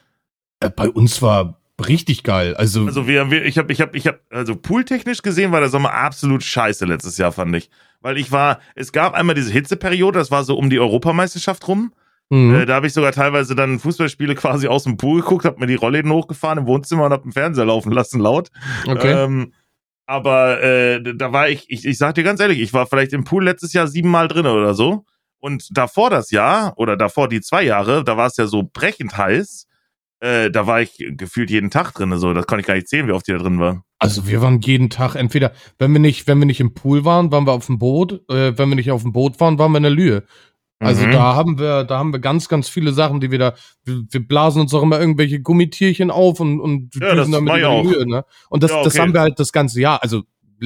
äh, 0.61 0.69
bei 0.71 0.89
uns 0.89 1.21
war 1.21 1.59
richtig 1.87 2.23
geil. 2.23 2.55
Also, 2.55 2.85
Also 2.87 3.05
wir, 3.07 3.29
wir 3.29 3.45
ich 3.45 3.59
habe, 3.59 3.71
ich 3.71 3.79
habe, 3.79 3.95
ich 3.95 4.07
habe, 4.07 4.19
also 4.31 4.55
pooltechnisch 4.55 5.21
gesehen 5.21 5.51
war 5.51 5.59
der 5.59 5.69
Sommer 5.69 5.93
absolut 5.93 6.41
scheiße 6.41 6.85
letztes 6.85 7.19
Jahr 7.19 7.31
fand 7.31 7.55
ich, 7.55 7.69
weil 8.01 8.17
ich 8.17 8.31
war, 8.31 8.59
es 8.73 8.91
gab 8.91 9.13
einmal 9.13 9.35
diese 9.35 9.51
Hitzeperiode, 9.51 10.17
das 10.17 10.31
war 10.31 10.43
so 10.45 10.57
um 10.57 10.71
die 10.71 10.79
Europameisterschaft 10.79 11.67
rum. 11.67 11.93
Mhm. 12.29 12.55
Äh, 12.55 12.65
da 12.65 12.75
habe 12.75 12.87
ich 12.87 12.93
sogar 12.93 13.11
teilweise 13.11 13.55
dann 13.55 13.79
Fußballspiele 13.79 14.35
quasi 14.35 14.67
aus 14.67 14.83
dem 14.83 14.97
Pool 14.97 15.21
geguckt, 15.21 15.45
habe 15.45 15.59
mir 15.59 15.67
die 15.67 15.75
Rollläden 15.75 16.11
hochgefahren 16.11 16.59
im 16.59 16.65
Wohnzimmer 16.67 17.05
und 17.05 17.11
habe 17.11 17.23
den 17.23 17.31
Fernseher 17.31 17.65
laufen 17.65 17.91
lassen 17.91 18.19
laut. 18.19 18.49
okay. 18.87 19.11
Ähm, 19.11 19.53
aber 20.05 20.61
äh, 20.61 21.15
da 21.15 21.31
war 21.31 21.49
ich, 21.49 21.65
ich, 21.69 21.85
ich 21.85 21.97
sag 21.97 22.15
dir 22.15 22.23
ganz 22.23 22.39
ehrlich, 22.39 22.59
ich 22.59 22.73
war 22.73 22.87
vielleicht 22.87 23.13
im 23.13 23.23
Pool 23.23 23.45
letztes 23.45 23.73
Jahr 23.73 23.87
siebenmal 23.87 24.27
drin 24.27 24.45
oder 24.45 24.73
so. 24.73 25.05
Und 25.39 25.67
davor 25.71 26.09
das 26.09 26.31
Jahr 26.31 26.73
oder 26.77 26.95
davor 26.95 27.27
die 27.27 27.41
zwei 27.41 27.63
Jahre, 27.63 28.03
da 28.03 28.15
war 28.15 28.27
es 28.27 28.37
ja 28.37 28.47
so 28.47 28.63
brechend 28.63 29.17
heiß. 29.17 29.67
äh, 30.21 30.49
da 30.49 30.67
war 30.67 30.81
ich 30.81 31.03
gefühlt 31.17 31.49
jeden 31.49 31.69
Tag 31.69 31.93
drin. 31.93 32.17
So, 32.17 32.33
das 32.33 32.47
konnte 32.47 32.61
ich 32.61 32.67
gar 32.67 32.75
nicht 32.75 32.87
sehen, 32.87 33.07
wie 33.07 33.11
oft 33.11 33.27
die 33.27 33.33
da 33.33 33.39
drin 33.39 33.59
war. 33.59 33.83
Also 33.99 34.27
wir 34.27 34.41
waren 34.41 34.61
jeden 34.61 34.89
Tag 34.89 35.15
entweder, 35.15 35.51
wenn 35.79 35.91
wir 35.91 35.99
nicht, 35.99 36.27
wenn 36.27 36.39
wir 36.39 36.45
nicht 36.45 36.61
im 36.61 36.73
Pool 36.73 37.03
waren, 37.03 37.31
waren 37.31 37.45
wir 37.45 37.51
auf 37.51 37.65
dem 37.65 37.77
Boot. 37.77 38.21
Äh, 38.29 38.57
wenn 38.57 38.69
wir 38.69 38.75
nicht 38.75 38.91
auf 38.91 39.01
dem 39.01 39.11
Boot 39.11 39.39
waren, 39.39 39.57
waren 39.59 39.71
wir 39.71 39.77
in 39.77 39.83
der 39.83 39.91
Lühe. 39.91 40.23
Also 40.85 41.05
Mhm. 41.05 41.11
da 41.11 41.35
haben 41.35 41.59
wir, 41.59 41.83
da 41.83 41.97
haben 41.97 42.11
wir 42.13 42.19
ganz, 42.19 42.47
ganz 42.49 42.69
viele 42.69 42.93
Sachen, 42.93 43.19
die 43.19 43.31
wir 43.31 43.39
da, 43.39 43.53
wir, 43.85 44.03
wir 44.09 44.27
blasen 44.27 44.61
uns 44.61 44.73
auch 44.73 44.83
immer 44.83 44.99
irgendwelche 44.99 45.39
Gummitierchen 45.41 46.11
auf 46.11 46.39
und, 46.39 46.59
und 46.59 46.95
Ja, 46.95 47.15
das 47.15 47.27
ich 47.27 47.33
in. 47.35 47.89
Lühe, 47.91 48.07
ne? 48.07 48.25
Und 48.49 48.63
das, 48.63 48.71
Ja, 48.71 48.83
das 48.83 48.93
okay. 48.93 49.01
haben 49.01 49.13
wir 49.13 49.21
halt 49.21 49.39
das 49.39 49.51
ganze 49.51 49.79
Jahr. 49.81 50.01
Also 50.03 50.23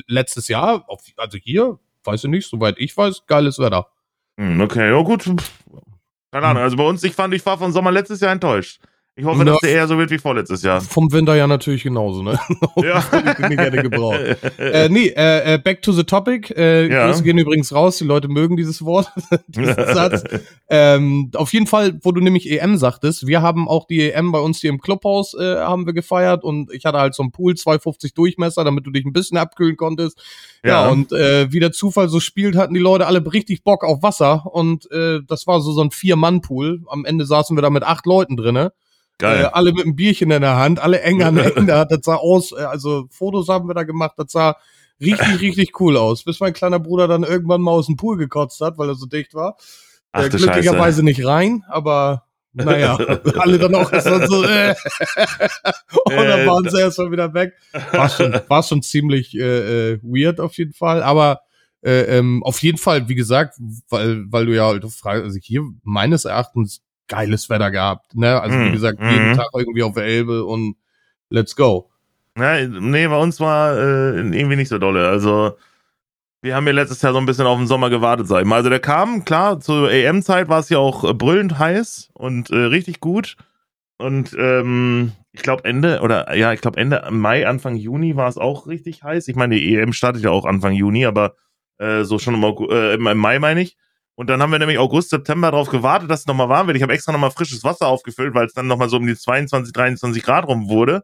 letztes 0.08 0.48
Jahr, 0.48 0.84
auf, 0.88 1.02
also 1.18 1.38
hier, 1.38 1.80
weiß 2.04 2.24
ich 2.26 2.30
nicht, 2.30 2.50
soweit 2.50 2.76
ich 2.78 2.96
weiß, 2.96 3.26
geiles 3.26 3.60
Wetter. 3.60 3.88
Hm, 4.40 4.62
okay, 4.62 4.90
ja 4.90 5.02
gut. 5.02 5.26
Keine 6.32 6.46
Ahnung. 6.48 6.64
Also 6.64 6.78
bei 6.78 6.84
uns, 6.84 7.04
ich 7.04 7.14
fand, 7.14 7.34
ich 7.34 7.46
war 7.46 7.58
von 7.58 7.72
Sommer 7.72 7.92
letztes 7.92 8.20
Jahr 8.20 8.32
enttäuscht. 8.32 8.80
Ich 9.20 9.26
hoffe, 9.26 9.40
Na, 9.40 9.46
dass 9.46 9.60
der 9.62 9.72
eher 9.72 9.88
so 9.88 9.98
wird 9.98 10.12
wie 10.12 10.20
vorletztes 10.20 10.62
Jahr. 10.62 10.80
Vom 10.80 11.12
Winter 11.12 11.36
ja 11.36 11.48
natürlich 11.48 11.82
genauso, 11.82 12.22
ne? 12.22 12.40
Ja. 12.78 13.04
Ich 13.50 13.58
hätte 13.58 13.82
gebraucht. 13.82 14.20
Äh, 14.60 14.90
nee, 14.90 15.08
äh, 15.08 15.56
äh, 15.56 15.58
back 15.58 15.82
to 15.82 15.92
the 15.92 16.04
topic. 16.04 16.54
Äh, 16.56 16.92
Ja. 16.92 17.08
Grüße 17.08 17.24
gehen 17.24 17.38
übrigens 17.38 17.74
raus. 17.74 17.98
Die 17.98 18.04
Leute 18.04 18.28
mögen 18.28 18.58
dieses 18.58 18.84
Wort, 18.86 19.12
diesen 19.48 19.74
Satz. 19.76 20.24
Ähm, 20.70 21.32
auf 21.36 21.52
jeden 21.54 21.66
Fall, 21.68 21.98
wo 22.04 22.12
du 22.12 22.22
nämlich 22.22 22.50
EM 22.52 22.78
sagtest, 22.78 23.26
wir 23.28 23.42
haben 23.42 23.68
auch 23.68 23.86
die 23.88 24.12
EM 24.12 24.32
bei 24.32 24.40
uns 24.40 24.60
hier 24.62 24.70
im 24.70 24.80
Clubhaus 24.80 25.34
äh, 25.34 25.58
haben 25.58 25.86
wir 25.88 25.94
gefeiert 25.94 26.44
und 26.44 26.72
ich 26.72 26.86
hatte 26.86 27.00
halt 27.00 27.16
so 27.16 27.24
einen 27.24 27.32
Pool 27.32 27.56
250 27.56 28.14
Durchmesser, 28.14 28.64
damit 28.64 28.86
du 28.86 28.92
dich 28.92 29.06
ein 29.06 29.14
bisschen 29.14 29.38
abkühlen 29.38 29.78
konntest. 29.78 30.22
Ja, 30.64 30.86
Ja. 30.86 30.90
und 30.90 31.12
äh, 31.12 31.52
wie 31.52 31.60
der 31.60 31.72
Zufall 31.72 32.10
so 32.10 32.20
spielt, 32.20 32.56
hatten 32.56 32.74
die 32.76 32.80
Leute 32.80 33.08
alle 33.08 33.24
richtig 33.34 33.64
Bock 33.64 33.84
auf 33.84 34.04
Wasser 34.04 34.46
und 34.52 34.90
äh, 34.92 35.22
das 35.28 35.48
war 35.48 35.60
so 35.62 35.72
so 35.72 35.82
ein 35.82 35.92
Vier-Mann-Pool. 35.92 36.82
Am 36.90 37.06
Ende 37.06 37.26
saßen 37.26 37.58
wir 37.58 37.62
da 37.64 37.70
mit 37.72 37.84
acht 37.84 38.06
Leuten 38.06 38.38
drinne. 38.38 38.74
Äh, 39.20 39.24
Geil. 39.24 39.46
alle 39.48 39.74
mit 39.74 39.84
einem 39.84 39.96
Bierchen 39.96 40.30
in 40.30 40.42
der 40.42 40.58
Hand, 40.58 40.80
alle 40.80 41.02
eng 41.02 41.24
aneinander. 41.24 41.86
Das 41.90 42.00
sah 42.04 42.16
aus, 42.16 42.52
äh, 42.52 42.64
also 42.64 43.08
Fotos 43.10 43.48
haben 43.48 43.68
wir 43.68 43.74
da 43.74 43.84
gemacht, 43.84 44.14
das 44.18 44.32
sah 44.32 44.58
richtig, 45.02 45.42
richtig 45.42 45.80
cool 45.80 45.98
aus. 45.98 46.24
Bis 46.24 46.40
mein 46.40 46.54
kleiner 46.54 46.80
Bruder 46.80 47.08
dann 47.08 47.24
irgendwann 47.24 47.62
mal 47.62 47.72
aus 47.72 47.88
dem 47.88 47.98
Pool 47.98 48.18
gekotzt 48.18 48.62
hat, 48.62 48.78
weil 48.78 48.90
er 48.90 48.96
so 48.96 49.08
dicht 49.08 49.34
war. 49.34 49.58
Ach 50.12 50.24
äh, 50.24 50.30
glücklicherweise 50.30 51.04
nicht 51.04 51.26
rein, 51.26 51.64
aber 51.68 52.24
naja, 52.54 52.96
alle 53.38 53.60
dann 53.60 53.76
auch 53.76 53.92
so, 53.92 54.26
so 54.26 54.44
äh. 54.44 54.76
und 56.06 56.14
dann 56.16 56.40
Äh, 56.40 56.48
waren 56.48 56.70
sie 56.70 56.80
erstmal 56.80 57.12
wieder 57.12 57.34
weg. 57.34 57.54
War 57.92 58.10
schon, 58.10 58.40
war 58.48 58.64
schon 58.64 58.82
ziemlich 58.82 59.36
äh, 59.36 59.94
äh, 59.94 60.00
weird 60.02 60.40
auf 60.40 60.58
jeden 60.58 60.74
Fall, 60.74 61.04
aber 61.04 61.42
äh, 61.84 62.18
ähm, 62.18 62.44
auf 62.44 62.62
jeden 62.64 62.78
Fall, 62.78 63.10
wie 63.10 63.16
gesagt, 63.16 63.58
weil, 63.90 64.26
weil 64.30 64.46
du 64.48 64.56
ja 64.56 64.66
halt 64.66 64.84
fragst, 64.92 65.24
also 65.24 65.38
hier 65.42 65.64
meines 65.84 66.26
Erachtens 66.26 66.82
geiles 67.08 67.50
Wetter 67.50 67.72
gehabt, 67.72 68.16
ne? 68.16 68.42
Also 68.42 68.62
wie 68.64 68.70
Mhm, 68.70 68.72
gesagt, 68.72 69.00
jeden 69.06 69.30
mhm. 69.30 69.34
Tag 69.34 69.48
irgendwie 69.54 69.84
auf 69.84 69.94
der 69.96 70.04
Elbe 70.06 70.46
und 70.46 70.76
let's 71.30 71.56
go. 71.56 71.90
Ja, 72.38 72.66
nee, 72.68 73.08
bei 73.08 73.18
uns 73.18 73.40
war 73.40 73.76
äh, 73.78 74.18
irgendwie 74.20 74.56
nicht 74.58 74.70
so 74.70 74.78
dolle. 74.78 75.08
Also, 75.08 75.58
wir 76.42 76.56
haben 76.56 76.68
ja 76.68 76.74
letztes 76.74 77.02
Jahr 77.02 77.14
so 77.14 77.20
ein 77.20 77.26
bisschen 77.26 77.48
auf 77.48 77.58
den 77.58 77.68
Sommer 77.68 77.90
gewartet, 77.90 78.28
sag 78.28 78.42
ich 78.42 78.48
mal. 78.48 78.58
Also, 78.58 78.70
der 78.70 78.80
kam, 78.80 79.26
klar, 79.26 79.60
zur 79.60 79.92
EM-Zeit 79.92 80.50
war 80.50 80.60
es 80.60 80.70
ja 80.70 80.78
auch 80.80 81.04
äh, 81.04 81.14
brüllend 81.14 81.60
heiß 81.60 82.12
und 82.14 82.50
äh, 82.52 82.56
richtig 82.58 83.00
gut. 83.00 83.38
Und 83.98 84.36
ähm, 84.40 85.14
ich 85.32 85.42
glaube 85.44 85.66
Ende, 85.66 86.02
oder 86.02 86.36
ja, 86.36 86.54
ich 86.54 86.62
glaube 86.62 86.80
Ende 86.80 87.08
Mai, 87.12 87.48
Anfang 87.48 87.76
Juni 87.76 88.16
war 88.16 88.28
es 88.30 88.38
auch 88.38 88.68
richtig 88.68 89.04
heiß. 89.04 89.28
Ich 89.28 89.36
meine, 89.36 89.56
die 89.56 89.76
EM 89.76 89.94
startet 89.94 90.24
ja 90.24 90.30
auch 90.32 90.46
Anfang 90.46 90.74
Juni, 90.74 91.06
aber 91.06 91.36
äh, 91.80 92.04
so 92.04 92.20
schon 92.20 92.36
im, 92.36 92.44
äh, 92.70 92.94
im 92.96 93.18
Mai 93.18 93.40
meine 93.40 93.62
ich. 93.62 93.78
Und 94.18 94.32
dann 94.32 94.42
haben 94.42 94.52
wir 94.52 94.58
nämlich 94.58 94.80
August, 94.80 95.12
September 95.12 95.52
darauf 95.52 95.70
gewartet, 95.70 96.10
dass 96.10 96.22
es 96.22 96.26
nochmal 96.26 96.50
warm 96.50 96.66
wird. 96.66 96.76
Ich 96.76 96.82
habe 96.82 96.92
extra 96.92 97.12
nochmal 97.12 97.30
frisches 97.30 97.64
Wasser 97.64 97.86
aufgefüllt, 97.86 98.34
weil 98.34 98.48
es 98.48 98.54
dann 98.54 98.66
nochmal 98.66 98.90
so 98.90 98.98
um 98.98 99.06
die 99.06 99.16
22, 99.16 99.72
23 99.72 100.24
Grad 100.24 100.48
rum 100.48 100.70
wurde. 100.70 101.04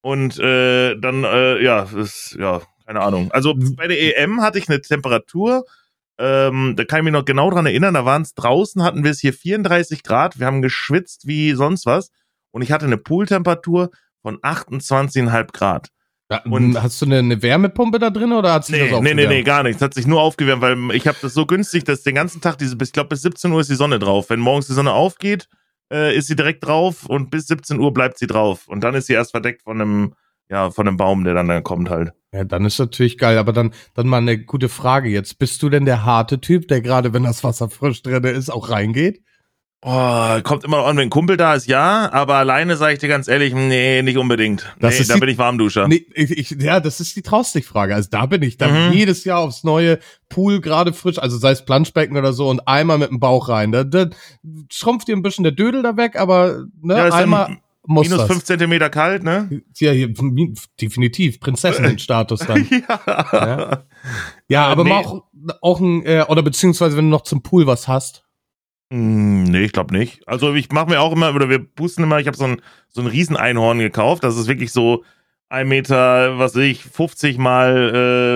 Und 0.00 0.38
äh, 0.38 0.96
dann, 0.96 1.24
äh, 1.24 1.62
ja, 1.62 1.84
das, 1.84 2.34
ja, 2.40 2.62
keine 2.86 3.02
Ahnung. 3.02 3.30
Also 3.32 3.54
bei 3.76 3.86
der 3.86 4.00
EM 4.18 4.40
hatte 4.40 4.58
ich 4.58 4.66
eine 4.70 4.80
Temperatur, 4.80 5.66
ähm, 6.16 6.72
da 6.74 6.86
kann 6.86 7.00
ich 7.00 7.04
mich 7.04 7.12
noch 7.12 7.26
genau 7.26 7.50
dran 7.50 7.66
erinnern, 7.66 7.92
da 7.92 8.06
waren 8.06 8.22
es 8.22 8.34
draußen, 8.34 8.82
hatten 8.82 9.04
wir 9.04 9.10
es 9.10 9.20
hier 9.20 9.34
34 9.34 10.02
Grad, 10.02 10.38
wir 10.38 10.46
haben 10.46 10.62
geschwitzt 10.62 11.26
wie 11.26 11.52
sonst 11.52 11.84
was. 11.84 12.10
Und 12.50 12.62
ich 12.62 12.72
hatte 12.72 12.86
eine 12.86 12.96
Pooltemperatur 12.96 13.90
von 14.22 14.38
28,5 14.38 15.52
Grad. 15.52 15.90
Ja, 16.30 16.42
Und- 16.44 16.80
hast 16.82 17.00
du 17.00 17.06
eine, 17.06 17.18
eine 17.20 17.42
Wärmepumpe 17.42 17.98
da 17.98 18.10
drin 18.10 18.32
oder 18.32 18.52
hat 18.52 18.66
sich 18.66 18.74
Nee, 18.76 18.90
das 18.90 19.00
nee, 19.00 19.14
nee, 19.14 19.22
aufgewärmt? 19.22 19.30
nee, 19.34 19.42
gar 19.42 19.62
nichts. 19.62 19.80
Hat 19.80 19.94
sich 19.94 20.06
nur 20.06 20.20
aufgewärmt, 20.20 20.60
weil 20.60 20.76
ich 20.94 21.06
habe 21.06 21.16
das 21.22 21.32
so 21.32 21.46
günstig, 21.46 21.84
dass 21.84 22.02
den 22.02 22.14
ganzen 22.14 22.40
Tag, 22.42 22.58
diese, 22.58 22.76
bis- 22.76 22.88
ich 22.88 22.92
glaube 22.92 23.08
bis 23.08 23.22
17 23.22 23.50
Uhr 23.50 23.60
ist 23.62 23.70
die 23.70 23.74
Sonne 23.76 23.98
drauf. 23.98 24.28
Wenn 24.28 24.40
morgens 24.40 24.66
die 24.66 24.74
Sonne 24.74 24.92
aufgeht, 24.92 25.48
äh, 25.90 26.14
ist 26.14 26.26
sie 26.26 26.36
direkt 26.36 26.66
drauf 26.66 27.06
und 27.06 27.30
bis 27.30 27.46
17 27.46 27.78
Uhr 27.80 27.94
bleibt 27.94 28.18
sie 28.18 28.26
drauf. 28.26 28.68
Und 28.68 28.84
dann 28.84 28.94
ist 28.94 29.06
sie 29.06 29.14
erst 29.14 29.30
verdeckt 29.30 29.62
von 29.62 29.80
einem, 29.80 30.14
ja, 30.50 30.70
von 30.70 30.86
einem 30.86 30.98
Baum, 30.98 31.24
der 31.24 31.32
dann, 31.32 31.48
dann 31.48 31.62
kommt 31.64 31.88
halt. 31.88 32.12
Ja, 32.32 32.44
dann 32.44 32.66
ist 32.66 32.78
natürlich 32.78 33.16
geil, 33.16 33.38
aber 33.38 33.54
dann, 33.54 33.72
dann 33.94 34.06
mal 34.06 34.18
eine 34.18 34.36
gute 34.38 34.68
Frage 34.68 35.08
jetzt. 35.08 35.38
Bist 35.38 35.62
du 35.62 35.70
denn 35.70 35.86
der 35.86 36.04
harte 36.04 36.42
Typ, 36.42 36.68
der 36.68 36.82
gerade, 36.82 37.14
wenn 37.14 37.22
das 37.24 37.42
Wasser 37.42 37.70
frisch 37.70 38.02
drin 38.02 38.22
ist, 38.24 38.50
auch 38.50 38.68
reingeht? 38.68 39.22
Oh, 39.80 40.40
kommt 40.42 40.64
immer 40.64 40.78
noch 40.78 40.86
an, 40.86 40.96
wenn 40.96 41.04
ein 41.06 41.10
Kumpel 41.10 41.36
da 41.36 41.54
ist, 41.54 41.68
ja, 41.68 42.10
aber 42.12 42.34
alleine 42.34 42.76
sage 42.76 42.94
ich 42.94 42.98
dir 42.98 43.08
ganz 43.08 43.28
ehrlich, 43.28 43.54
nee, 43.54 44.02
nicht 44.02 44.18
unbedingt. 44.18 44.74
Das 44.80 44.94
nee, 44.96 45.00
ist 45.02 45.10
da 45.10 45.14
die- 45.14 45.20
bin 45.20 45.28
ich 45.28 45.38
Warmduscher. 45.38 45.86
Nee, 45.86 46.04
ich, 46.14 46.32
ich, 46.32 46.50
ja, 46.60 46.80
das 46.80 46.98
ist 46.98 47.14
die 47.14 47.22
traust 47.22 47.54
dich 47.54 47.64
Frage. 47.64 47.94
Also 47.94 48.08
da 48.10 48.26
bin 48.26 48.42
ich 48.42 48.56
dann 48.56 48.88
Mhm. 48.88 48.92
jedes 48.92 49.24
Jahr 49.24 49.38
aufs 49.38 49.62
neue 49.62 50.00
Pool 50.28 50.60
gerade 50.60 50.92
frisch, 50.92 51.18
also 51.20 51.38
sei 51.38 51.52
es 51.52 51.64
Planschbecken 51.64 52.16
oder 52.16 52.32
so 52.32 52.48
und 52.48 52.66
einmal 52.66 52.98
mit 52.98 53.10
dem 53.10 53.20
Bauch 53.20 53.48
rein. 53.48 53.70
Da, 53.70 53.84
da 53.84 54.10
schrumpft 54.72 55.06
dir 55.06 55.14
ein 55.16 55.22
bisschen 55.22 55.44
der 55.44 55.52
Dödel 55.52 55.82
da 55.84 55.96
weg, 55.96 56.16
aber 56.18 56.64
ne, 56.82 56.96
Ja, 56.96 57.12
einmal 57.14 57.58
muss 57.86 58.06
Minus 58.08 58.18
das. 58.22 58.26
fünf 58.32 58.44
Zentimeter 58.44 58.90
kalt, 58.90 59.22
ne? 59.22 59.62
Ja, 59.78 59.92
hier, 59.92 60.12
definitiv 60.80 61.38
Prinzessinnenstatus 61.38 62.40
dann. 62.40 62.68
ja. 63.32 63.84
Ja, 64.48 64.66
aber 64.66 64.82
nee. 64.84 64.90
auch, 64.92 65.22
auch 65.62 65.78
ein, 65.80 66.04
äh, 66.04 66.24
oder 66.28 66.42
beziehungsweise 66.42 66.96
wenn 66.96 67.04
du 67.04 67.10
noch 67.10 67.22
zum 67.22 67.42
Pool 67.44 67.66
was 67.68 67.86
hast. 67.86 68.24
Hm, 68.92 69.44
Nee, 69.44 69.64
ich 69.64 69.72
glaube 69.72 69.94
nicht. 69.96 70.26
Also 70.26 70.54
ich 70.54 70.70
mache 70.70 70.90
mir 70.90 71.00
auch 71.00 71.12
immer, 71.12 71.34
oder 71.34 71.48
wir 71.48 71.58
pusten 71.58 72.04
immer, 72.04 72.18
ich 72.20 72.26
habe 72.26 72.36
so 72.36 72.44
ein, 72.44 72.60
so 72.88 73.00
ein 73.00 73.06
Rieseneinhorn 73.06 73.78
gekauft. 73.78 74.24
Das 74.24 74.36
ist 74.36 74.48
wirklich 74.48 74.72
so 74.72 75.04
ein 75.50 75.68
Meter, 75.68 76.38
was 76.38 76.54
weiß 76.54 76.62
ich, 76.64 76.84
50 76.84 77.38
mal 77.38 77.92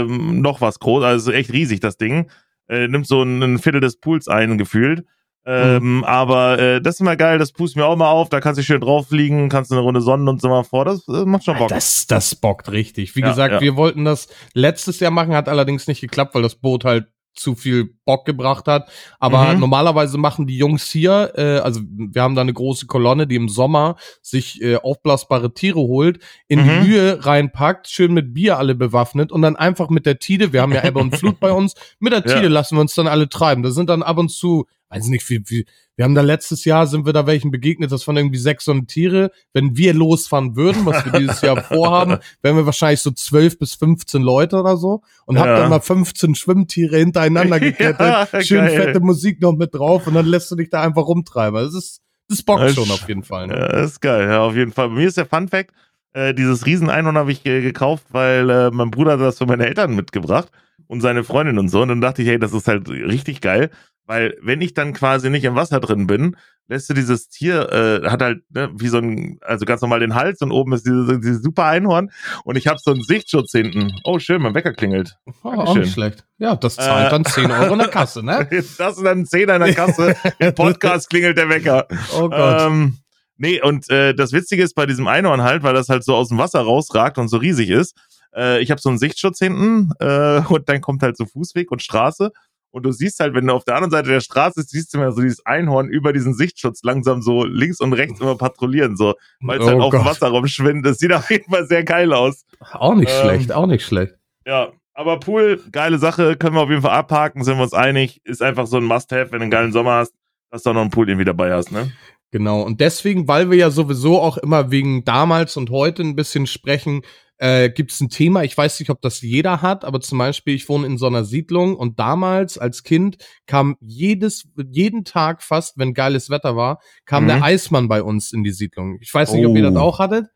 ähm, 0.09 0.41
noch 0.41 0.61
was 0.61 0.79
groß. 0.79 1.05
Also 1.05 1.33
echt 1.33 1.53
riesig, 1.53 1.81
das 1.81 1.97
Ding. 1.97 2.31
Äh, 2.69 2.89
nimmt 2.89 3.07
so 3.07 3.23
ein, 3.23 3.43
ein 3.43 3.59
Viertel 3.59 3.81
des 3.81 3.97
Pools 3.97 4.29
ein, 4.29 4.57
gefühlt. 4.59 5.05
Ähm, 5.45 6.05
Aber 6.05 6.59
äh, 6.59 6.81
das 6.81 6.95
ist 6.95 7.01
immer 7.01 7.17
geil, 7.17 7.39
das 7.39 7.51
pust 7.53 7.75
mir 7.75 7.85
auch 7.85 7.97
mal 7.97 8.09
auf, 8.11 8.29
da 8.29 8.41
kannst 8.41 8.61
du 8.61 8.63
schön 8.63 8.81
drauf 8.81 9.11
liegen, 9.11 9.49
kannst 9.49 9.73
du 9.73 9.75
eine 9.75 9.83
Runde 9.83 10.01
sonnen 10.01 10.29
und 10.29 10.41
so 10.41 10.49
mal 10.49 10.63
vor. 10.63 10.85
Das 10.85 11.07
äh, 11.09 11.25
macht 11.25 11.45
schon 11.45 11.59
Bock. 11.59 11.69
Das, 11.69 12.07
das 12.07 12.37
bockt 12.37 12.71
richtig. 12.71 13.17
Wie 13.17 13.21
Ja, 13.21 13.31
gesagt, 13.31 13.55
ja. 13.55 13.61
wir 13.61 13.75
wollten 13.75 14.05
das 14.05 14.29
letztes 14.55 15.01
Jahr 15.01 15.11
machen, 15.11 15.35
hat 15.35 15.49
allerdings 15.49 15.89
nicht 15.89 16.01
geklappt, 16.01 16.35
weil 16.37 16.43
das 16.43 16.55
Boot 16.55 16.85
halt 16.85 17.09
zu 17.35 17.55
viel 17.55 17.95
Bock 18.05 18.25
gebracht 18.25 18.67
hat. 18.67 18.91
Aber 19.19 19.55
Mhm. 19.55 19.61
normalerweise 19.61 20.19
machen 20.19 20.47
die 20.47 20.57
Jungs 20.59 20.91
hier, 20.91 21.33
äh, 21.37 21.59
also 21.59 21.81
wir 21.87 22.23
haben 22.23 22.35
da 22.35 22.43
eine 22.43 22.53
große 22.53 22.87
Kolonne, 22.87 23.27
die 23.27 23.37
im 23.37 23.49
Sommer 23.49 23.97
sich 24.21 24.61
äh, 24.63 24.77
aufblasbare 24.77 25.55
Tiere 25.55 25.81
holt, 25.81 26.19
in 26.49 26.61
Mhm. 26.61 26.65
die 26.65 26.87
Höhe 26.89 27.25
reinpackt, 27.27 27.89
schön 27.89 28.13
mit 28.13 28.35
Bier 28.35 28.59
alle 28.59 28.75
bewaffnet 28.75 29.33
und 29.33 29.43
dann 29.43 29.57
einfach 29.57 29.89
mit 29.91 30.05
der 30.07 30.19
Tide, 30.19 30.53
wir 30.53 30.63
haben 30.63 30.73
ja 30.73 30.85
Ebbe 30.85 30.99
und 31.01 31.13
Flut 31.17 31.41
bei 31.41 31.53
uns, 31.53 31.75
mit 32.01 32.13
der 32.13 32.25
Ja. 32.27 32.35
Tide 32.37 32.49
lassen 32.49 32.77
wir 32.77 32.81
uns 32.83 32.95
dann 32.95 33.07
alle 33.09 33.29
treiben. 33.29 33.63
Da 33.63 33.71
sind 33.71 33.89
dann 33.89 34.03
ab 34.03 34.19
und 34.19 34.31
zu, 34.31 34.67
weiß 34.93 35.07
nicht, 35.09 35.29
wie, 35.31 35.43
wie, 35.47 35.67
wir 35.97 36.05
haben 36.05 36.15
da 36.15 36.21
letztes 36.23 36.65
Jahr, 36.65 36.87
sind 36.87 37.07
wir 37.07 37.13
da 37.13 37.27
welchen 37.27 37.51
begegnet, 37.51 37.93
das 37.93 38.07
waren 38.07 38.17
irgendwie 38.17 38.39
sechs 38.39 38.65
so 38.67 38.73
eine 38.73 38.87
Tiere. 38.87 39.31
Wenn 39.53 39.77
wir 39.77 39.95
losfahren 39.95 40.55
würden, 40.57 40.85
was 40.87 41.05
wir 41.05 41.13
dieses 41.19 41.41
Jahr 41.43 41.57
vorhaben, 41.63 42.19
wären 42.43 42.57
wir 42.57 42.67
wahrscheinlich 42.67 43.01
so 43.01 43.11
zwölf 43.11 43.59
bis 43.59 43.75
15 43.75 44.23
Leute 44.23 44.61
oder 44.61 44.77
so 44.77 45.03
und 45.27 45.39
hab 45.39 45.47
Ja. 45.47 45.59
dann 45.61 45.71
mal 45.71 45.81
15 45.81 46.35
Schwimmtiere 46.35 46.97
hintereinander 46.99 47.59
gekettet, 47.61 48.01
Ja, 48.01 48.27
schön 48.43 48.65
geil. 48.67 48.83
fette 48.83 49.01
Musik 49.01 49.41
noch 49.41 49.53
mit 49.53 49.75
drauf 49.75 50.07
und 50.07 50.15
dann 50.15 50.27
lässt 50.27 50.51
du 50.51 50.57
dich 50.57 50.71
da 50.71 50.83
einfach 50.83 51.07
rumtreiben. 51.07 51.63
Das 51.63 51.75
ist, 51.75 52.01
das 52.29 52.43
bockt 52.43 52.63
Das 52.63 52.75
schon 52.75 52.91
auf 52.91 53.07
jeden 53.09 53.23
Fall. 53.23 53.47
Ne? 53.49 53.55
Ja, 53.59 53.69
das 53.69 53.93
ist 53.93 54.01
geil, 54.01 54.29
ja, 54.29 54.41
auf 54.41 54.55
jeden 54.55 54.73
Fall. 54.73 54.89
Bei 54.89 54.95
mir 54.97 55.09
ist 55.09 55.17
der 55.17 55.27
Fun 55.27 55.49
Fact, 55.49 55.73
äh, 56.15 56.35
dieses 56.35 56.67
Rieseneinhorn 56.67 57.17
habe 57.17 57.33
ich 57.33 57.45
äh, 57.47 57.61
gekauft, 57.63 58.05
weil 58.11 58.49
äh, 58.51 58.71
mein 58.71 58.91
Bruder 58.91 59.13
hat 59.13 59.21
das 59.21 59.39
für 59.39 59.47
meine 59.47 59.67
Eltern 59.67 59.95
mitgebracht 59.95 60.49
und 60.87 61.01
seine 61.01 61.25
Freundin 61.25 61.59
und 61.59 61.69
so. 61.71 61.81
Und 61.83 61.89
dann 61.89 62.01
dachte 62.03 62.23
ich, 62.23 62.29
hey, 62.29 62.39
das 62.39 62.53
ist 62.53 62.69
halt 62.69 62.89
richtig 62.89 63.41
geil, 63.41 63.71
weil 64.07 64.37
wenn 64.43 64.61
ich 64.61 64.75
dann 64.75 64.93
quasi 64.93 65.31
nicht 65.31 65.45
im 65.45 65.55
Wasser 65.55 65.81
drin 65.81 66.07
bin, 66.07 66.37
lässt 66.69 66.89
du 66.89 66.95
dieses 66.95 67.29
Tier, 67.29 67.71
äh, 67.73 68.09
hat 68.09 68.23
halt 68.23 68.43
ne, 68.51 68.71
wie 68.75 68.89
so 68.89 68.99
ein, 68.99 69.39
also 69.43 69.65
ganz 69.65 69.83
normal 69.83 70.01
den 70.01 70.15
Hals 70.15 70.41
und 70.43 70.53
oben 70.53 70.73
ist 70.73 70.87
dieses, 70.87 71.21
dieses 71.21 71.43
super 71.43 71.65
Einhorn 71.65 72.11
und 72.45 72.57
ich 72.57 72.67
habe 72.67 72.79
so 72.83 72.93
einen 72.93 73.03
Sichtschutz 73.03 73.53
hinten. 73.53 73.93
Oh, 74.05 74.19
schön, 74.19 74.41
mein 74.43 74.55
Wecker 74.55 74.73
klingelt. 74.73 75.17
Oh, 75.43 75.49
auch 75.51 75.77
nicht 75.77 75.93
schlecht. 75.93 76.25
Ja, 76.39 76.57
das 76.57 76.77
zahlt 76.77 77.09
Äh, 77.09 77.11
dann 77.11 77.25
10 77.25 77.51
Euro 77.51 77.73
in 77.75 77.79
der 77.79 77.89
Kasse, 77.89 78.25
ne? 78.25 78.49
Das 78.51 78.97
ist 78.97 79.05
dann 79.05 79.21
ein 79.21 79.27
Zehner 79.27 79.57
in 79.57 79.63
der 79.63 79.75
Kasse. 79.75 80.17
Im 80.39 80.55
Podcast 80.55 81.11
klingelt 81.11 81.37
der 81.37 81.49
Wecker. 81.49 81.87
Oh 82.17 82.29
Gott. 82.29 82.63
Ähm, 82.63 82.99
nee, 83.37 83.61
und 83.61 83.89
äh, 83.91 84.15
das 84.15 84.33
Witzige 84.33 84.63
ist 84.63 84.75
bei 84.75 84.87
diesem 84.87 85.07
Einhorn 85.09 85.43
halt, 85.43 85.63
weil 85.63 85.75
das 85.75 85.89
halt 85.89 86.05
so 86.05 86.15
aus 86.15 86.29
dem 86.29 86.39
Wasser 86.39 86.61
rausragt 86.61 87.19
und 87.19 87.29
so 87.29 87.37
riesig 87.37 87.71
ist. 87.71 87.97
Äh, 88.35 88.63
ich 88.63 88.71
habe 88.71 88.81
so 88.81 88.89
einen 88.89 88.99
Sichtschutz 88.99 89.39
hinten 89.39 89.93
äh, 90.01 90.41
und 90.49 90.69
dann 90.69 90.81
kommt 90.81 91.03
halt 91.03 91.17
so 91.17 91.27
Fußweg 91.27 91.71
und 91.71 91.83
Straße. 91.83 92.33
Und 92.73 92.85
du 92.85 92.91
siehst 92.91 93.21
halt, 93.21 93.35
wenn 93.35 93.47
du 93.47 93.53
auf 93.53 93.65
der 93.65 93.77
anderen 93.77 93.91
Seite 93.91 94.09
der 94.09 94.21
Straße 94.21 94.55
bist, 94.57 94.71
siehst 94.71 94.93
du 94.93 94.99
immer 94.99 95.13
so 95.13 95.21
dieses 95.21 95.45
Einhorn 95.47 95.89
über 95.89 96.13
diesen 96.13 96.35
Sichtschutz 96.35 96.83
langsam 96.83 97.23
so 97.23 97.45
links 97.45 97.81
und 97.81 97.93
rechts 97.93 98.19
immer 98.21 98.37
patrouillieren, 98.37 98.97
so, 98.97 99.15
weil 99.41 99.61
es 99.61 99.67
Oh 99.67 99.69
halt 99.69 99.81
auf 99.81 99.91
dem 99.91 100.05
Wasser 100.05 100.29
rumschwimmt. 100.29 100.85
Das 100.85 100.99
sieht 100.99 101.13
auf 101.13 101.31
jeden 101.31 101.51
Fall 101.53 101.67
sehr 101.67 101.85
geil 101.85 102.13
aus. 102.13 102.45
Auch 102.73 102.95
nicht 102.95 103.13
Ähm, 103.13 103.21
schlecht, 103.21 103.53
auch 103.53 103.67
nicht 103.67 103.85
schlecht. 103.85 104.15
Ja, 104.47 104.73
aber 104.95 105.21
Pool, 105.21 105.61
geile 105.71 105.99
Sache, 105.99 106.37
können 106.37 106.57
wir 106.57 106.63
auf 106.63 106.71
jeden 106.71 106.83
Fall 106.83 106.97
abhaken, 106.97 107.45
sind 107.45 107.57
wir 107.59 107.63
uns 107.63 107.75
einig. 107.75 108.21
Ist 108.25 108.43
einfach 108.43 108.67
so 108.67 108.79
ein 108.79 108.85
Must-Have, 108.85 109.33
wenn 109.33 109.39
du 109.41 109.45
einen 109.45 109.51
geilen 109.51 109.73
Sommer 109.73 109.93
hast, 109.93 110.15
dass 110.51 110.63
du 110.63 110.71
auch 110.71 110.75
noch 110.75 110.81
einen 110.81 110.91
Pool 110.91 111.09
irgendwie 111.09 111.25
dabei 111.25 111.53
hast, 111.53 111.73
ne? 111.73 111.93
Genau. 112.31 112.63
Und 112.63 112.81
deswegen, 112.81 113.29
weil 113.29 113.51
wir 113.51 113.59
ja 113.59 113.71
sowieso 113.71 114.19
auch 114.19 114.39
immer 114.39 114.71
wegen 114.71 115.05
damals 115.05 115.59
und 115.59 115.69
heute 115.69 116.03
ein 116.03 116.17
bisschen 116.17 116.47
sprechen, 116.47 117.03
äh, 117.43 117.71
gibt 117.71 117.91
es 117.93 118.01
ein 118.01 118.09
Thema, 118.09 118.45
ich 118.45 118.57
weiß 118.57 118.79
nicht, 118.81 118.89
ob 118.91 119.01
das 119.03 119.21
jeder 119.21 119.61
hat, 119.63 119.85
aber 119.85 120.01
zum 120.01 120.19
Beispiel, 120.19 120.55
ich 120.55 120.69
wohne 120.69 120.87
in 120.87 120.97
so 120.97 121.07
einer 121.07 121.25
Siedlung 121.25 121.75
und 121.77 121.99
damals 121.99 122.57
als 122.57 122.83
Kind 122.85 123.17
kam 123.47 123.77
jedes, 123.81 124.49
jeden 124.71 125.05
Tag 125.05 125.43
fast, 125.43 125.77
wenn 125.77 125.93
geiles 125.93 126.31
Wetter 126.31 126.55
war, 126.57 126.79
kam 127.05 127.25
Mhm. 127.25 127.29
der 127.29 127.43
Eismann 127.43 127.89
bei 127.89 128.03
uns 128.03 128.33
in 128.33 128.45
die 128.45 128.53
Siedlung. 128.53 128.99
Ich 129.01 129.13
weiß 129.13 129.33
nicht, 129.33 129.45
ob 129.47 129.57
ihr 129.57 129.67
Oh. 129.67 129.71
das 129.71 129.77
auch 129.77 129.99
hattet. 129.99 130.27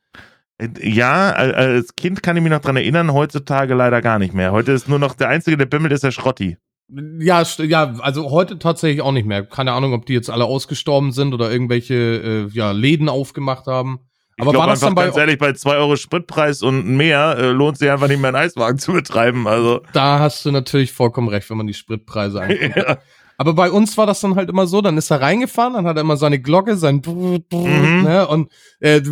Ja, 0.82 1.32
al- 1.32 1.54
als 1.54 1.96
Kind 1.96 2.22
kann 2.22 2.36
ich 2.36 2.42
mich 2.42 2.50
noch 2.50 2.60
dran 2.62 2.76
erinnern, 2.76 3.12
heutzutage 3.12 3.74
leider 3.74 4.00
gar 4.00 4.18
nicht 4.18 4.32
mehr. 4.32 4.52
Heute 4.52 4.72
ist 4.72 4.88
nur 4.88 4.98
noch 4.98 5.14
der 5.14 5.28
Einzige, 5.28 5.56
der 5.58 5.66
bimmelt, 5.66 5.92
ist 5.92 6.02
der 6.04 6.12
Schrotti. 6.12 6.56
Ja, 7.20 7.42
ja, 7.58 7.94
also 7.98 8.30
heute 8.30 8.58
tatsächlich 8.58 9.02
auch 9.02 9.12
nicht 9.12 9.26
mehr. 9.26 9.44
Keine 9.44 9.72
Ahnung, 9.72 9.92
ob 9.92 10.06
die 10.06 10.12
jetzt 10.14 10.30
alle 10.30 10.44
ausgestorben 10.44 11.12
sind 11.12 11.34
oder 11.34 11.50
irgendwelche 11.50 11.94
äh, 11.94 12.48
ja, 12.56 12.70
Läden 12.70 13.08
aufgemacht 13.08 13.66
haben. 13.66 13.98
Ich 14.38 14.42
Aber 14.42 14.52
war 14.58 14.66
das 14.66 14.74
einfach, 14.82 14.88
dann 14.88 14.94
bei 14.96 15.04
ganz 15.06 15.16
ehrlich, 15.16 15.38
bei 15.38 15.52
2 15.54 15.76
Euro 15.76 15.96
Spritpreis 15.96 16.62
und 16.62 16.86
mehr 16.96 17.36
äh, 17.38 17.46
lohnt 17.52 17.78
sich 17.78 17.90
einfach 17.90 18.06
nicht 18.08 18.20
mehr 18.20 18.28
einen 18.28 18.36
Eiswagen 18.36 18.78
zu 18.78 18.92
betreiben. 18.92 19.46
Also, 19.48 19.80
Da 19.94 20.18
hast 20.18 20.44
du 20.44 20.50
natürlich 20.50 20.92
vollkommen 20.92 21.28
recht, 21.28 21.48
wenn 21.48 21.56
man 21.56 21.66
die 21.66 21.74
Spritpreise 21.74 22.40
anguckt. 22.42 22.76
ja. 22.76 22.98
Aber 23.38 23.52
bei 23.52 23.70
uns 23.70 23.98
war 23.98 24.06
das 24.06 24.20
dann 24.20 24.34
halt 24.34 24.48
immer 24.48 24.66
so, 24.66 24.80
dann 24.80 24.96
ist 24.96 25.10
er 25.10 25.20
reingefahren, 25.20 25.74
dann 25.74 25.86
hat 25.86 25.96
er 25.96 26.00
immer 26.00 26.16
seine 26.16 26.40
Glocke, 26.40 26.76
sein 26.76 27.02
Brrr, 27.02 27.38
Brrr, 27.40 27.68
Mhm. 27.68 28.02
ne, 28.02 28.26
und 28.28 28.50
äh, 28.80 29.02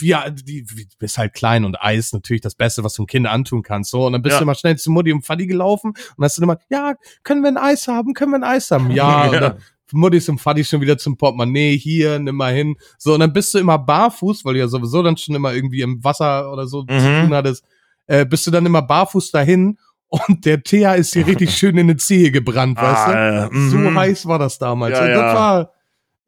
ja, 0.00 0.30
die, 0.30 0.62
du 0.64 0.74
bist 1.00 1.18
halt 1.18 1.34
klein 1.34 1.64
und 1.64 1.80
Eis 1.82 2.12
natürlich 2.12 2.40
das 2.40 2.54
Beste, 2.54 2.84
was 2.84 2.94
du 2.94 3.02
einem 3.02 3.08
Kind 3.08 3.26
antun 3.26 3.62
kannst. 3.64 3.90
So, 3.90 4.06
und 4.06 4.12
dann 4.12 4.22
bist 4.22 4.34
Ja. 4.34 4.38
du 4.38 4.42
immer 4.44 4.54
schnell 4.54 4.76
zu 4.78 4.92
Mutti 4.92 5.12
und 5.12 5.28
Vati 5.28 5.46
gelaufen 5.48 5.94
und 6.16 6.24
hast 6.24 6.38
du 6.38 6.42
immer, 6.42 6.58
ja, 6.68 6.94
können 7.24 7.42
wir 7.42 7.48
ein 7.48 7.56
Eis 7.56 7.88
haben, 7.88 8.14
können 8.14 8.30
wir 8.32 8.38
ein 8.38 8.44
Eis 8.44 8.70
haben? 8.70 8.90
Ja, 8.92 9.32
Ja. 9.32 9.40
dann 9.40 9.58
Mutti 9.94 10.20
und 10.30 10.38
Vati 10.44 10.64
schon 10.64 10.80
wieder 10.80 10.98
zum 10.98 11.16
Portemonnaie, 11.16 11.76
hier, 11.78 12.18
nimm 12.18 12.36
mal 12.36 12.52
hin. 12.54 12.76
So, 12.98 13.14
und 13.14 13.20
dann 13.20 13.32
bist 13.32 13.54
du 13.54 13.58
immer 13.58 13.78
barfuß, 13.78 14.44
weil 14.44 14.54
du 14.54 14.60
ja 14.60 14.68
sowieso 14.68 15.02
dann 15.02 15.16
schon 15.16 15.34
immer 15.34 15.54
irgendwie 15.54 15.80
im 15.82 16.02
Wasser 16.04 16.52
oder 16.52 16.66
so 16.66 16.82
zu 16.82 16.94
Mhm. 16.94 17.22
tun 17.26 17.34
hattest, 17.34 17.64
äh, 18.06 18.24
bist 18.26 18.46
du 18.46 18.50
dann 18.50 18.66
immer 18.66 18.82
barfuß 18.82 19.30
dahin 19.30 19.78
und 20.08 20.44
der 20.44 20.62
Teer 20.62 20.94
ist 20.96 21.14
dir 21.14 21.26
richtig 21.26 21.50
schön 21.56 21.76
in 21.78 21.88
die 21.88 21.96
Zehe 21.96 22.30
gebrannt, 22.30 22.76
weißt 22.76 23.08
du? 23.08 23.12
Ah, 23.12 23.46
äh, 23.46 23.68
So 23.70 23.78
mhm. 23.78 23.98
heiß 23.98 24.26
war 24.26 24.38
das 24.38 24.58
damals. 24.58 24.98
Ja, 24.98 25.04
und 25.04 25.10
das 25.10 25.16
ja. 25.18 25.34
war 25.34 25.70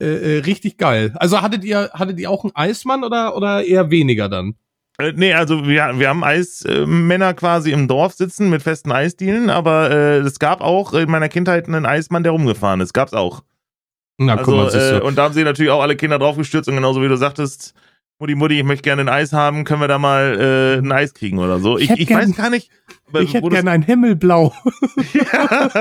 äh, 0.00 0.06
äh, 0.06 0.38
richtig 0.40 0.76
geil. 0.78 1.12
Also 1.16 1.40
hattet 1.42 1.64
ihr, 1.64 1.90
hattet 1.92 2.18
ihr 2.18 2.30
auch 2.30 2.44
einen 2.44 2.54
Eismann 2.54 3.04
oder, 3.04 3.36
oder 3.36 3.64
eher 3.64 3.90
weniger 3.90 4.28
dann? 4.28 4.54
Äh, 4.98 5.12
nee, 5.14 5.32
also 5.34 5.66
wir, 5.66 5.92
wir 5.98 6.08
haben 6.08 6.24
Eismänner 6.24 7.34
quasi 7.34 7.70
im 7.70 7.86
Dorf 7.86 8.14
sitzen 8.14 8.48
mit 8.50 8.62
festen 8.62 8.92
Eisdielen, 8.92 9.50
aber 9.50 9.90
äh, 9.90 10.18
es 10.18 10.38
gab 10.38 10.60
auch 10.62 10.94
in 10.94 11.10
meiner 11.10 11.28
Kindheit 11.28 11.66
einen 11.68 11.84
Eismann, 11.86 12.22
der 12.22 12.32
rumgefahren 12.32 12.80
ist. 12.80 12.92
Gab's 12.94 13.12
auch. 13.12 13.42
Na, 14.18 14.36
Also, 14.36 14.68
siehst 14.70 14.92
du. 14.92 14.96
äh, 14.96 15.00
und 15.00 15.16
da 15.18 15.24
haben 15.24 15.34
sie 15.34 15.44
natürlich 15.44 15.70
auch 15.70 15.82
alle 15.82 15.96
Kinder 15.96 16.18
draufgestürzt 16.18 16.68
und 16.68 16.76
genauso 16.76 17.02
wie 17.02 17.08
du 17.08 17.16
sagtest, 17.16 17.74
Mutti, 18.18 18.34
Mutti, 18.34 18.58
ich 18.58 18.64
möchte 18.64 18.82
gerne 18.82 19.02
ein 19.02 19.08
Eis 19.10 19.34
haben, 19.34 19.64
können 19.64 19.82
wir 19.82 19.88
da 19.88 19.98
mal 19.98 20.40
äh, 20.40 20.78
ein 20.78 20.90
Eis 20.90 21.12
kriegen 21.12 21.38
oder 21.38 21.58
so. 21.58 21.76
Ich 21.76 21.90
Ich, 21.90 22.00
ich, 22.00 22.06
gern- 22.08 22.20
weiß 22.30 22.34
gar 22.34 22.48
nicht. 22.48 22.70
ich 23.20 23.34
hätte 23.34 23.46
gerne 23.50 23.70
ein 23.72 23.82
Himmelblau. 23.82 24.54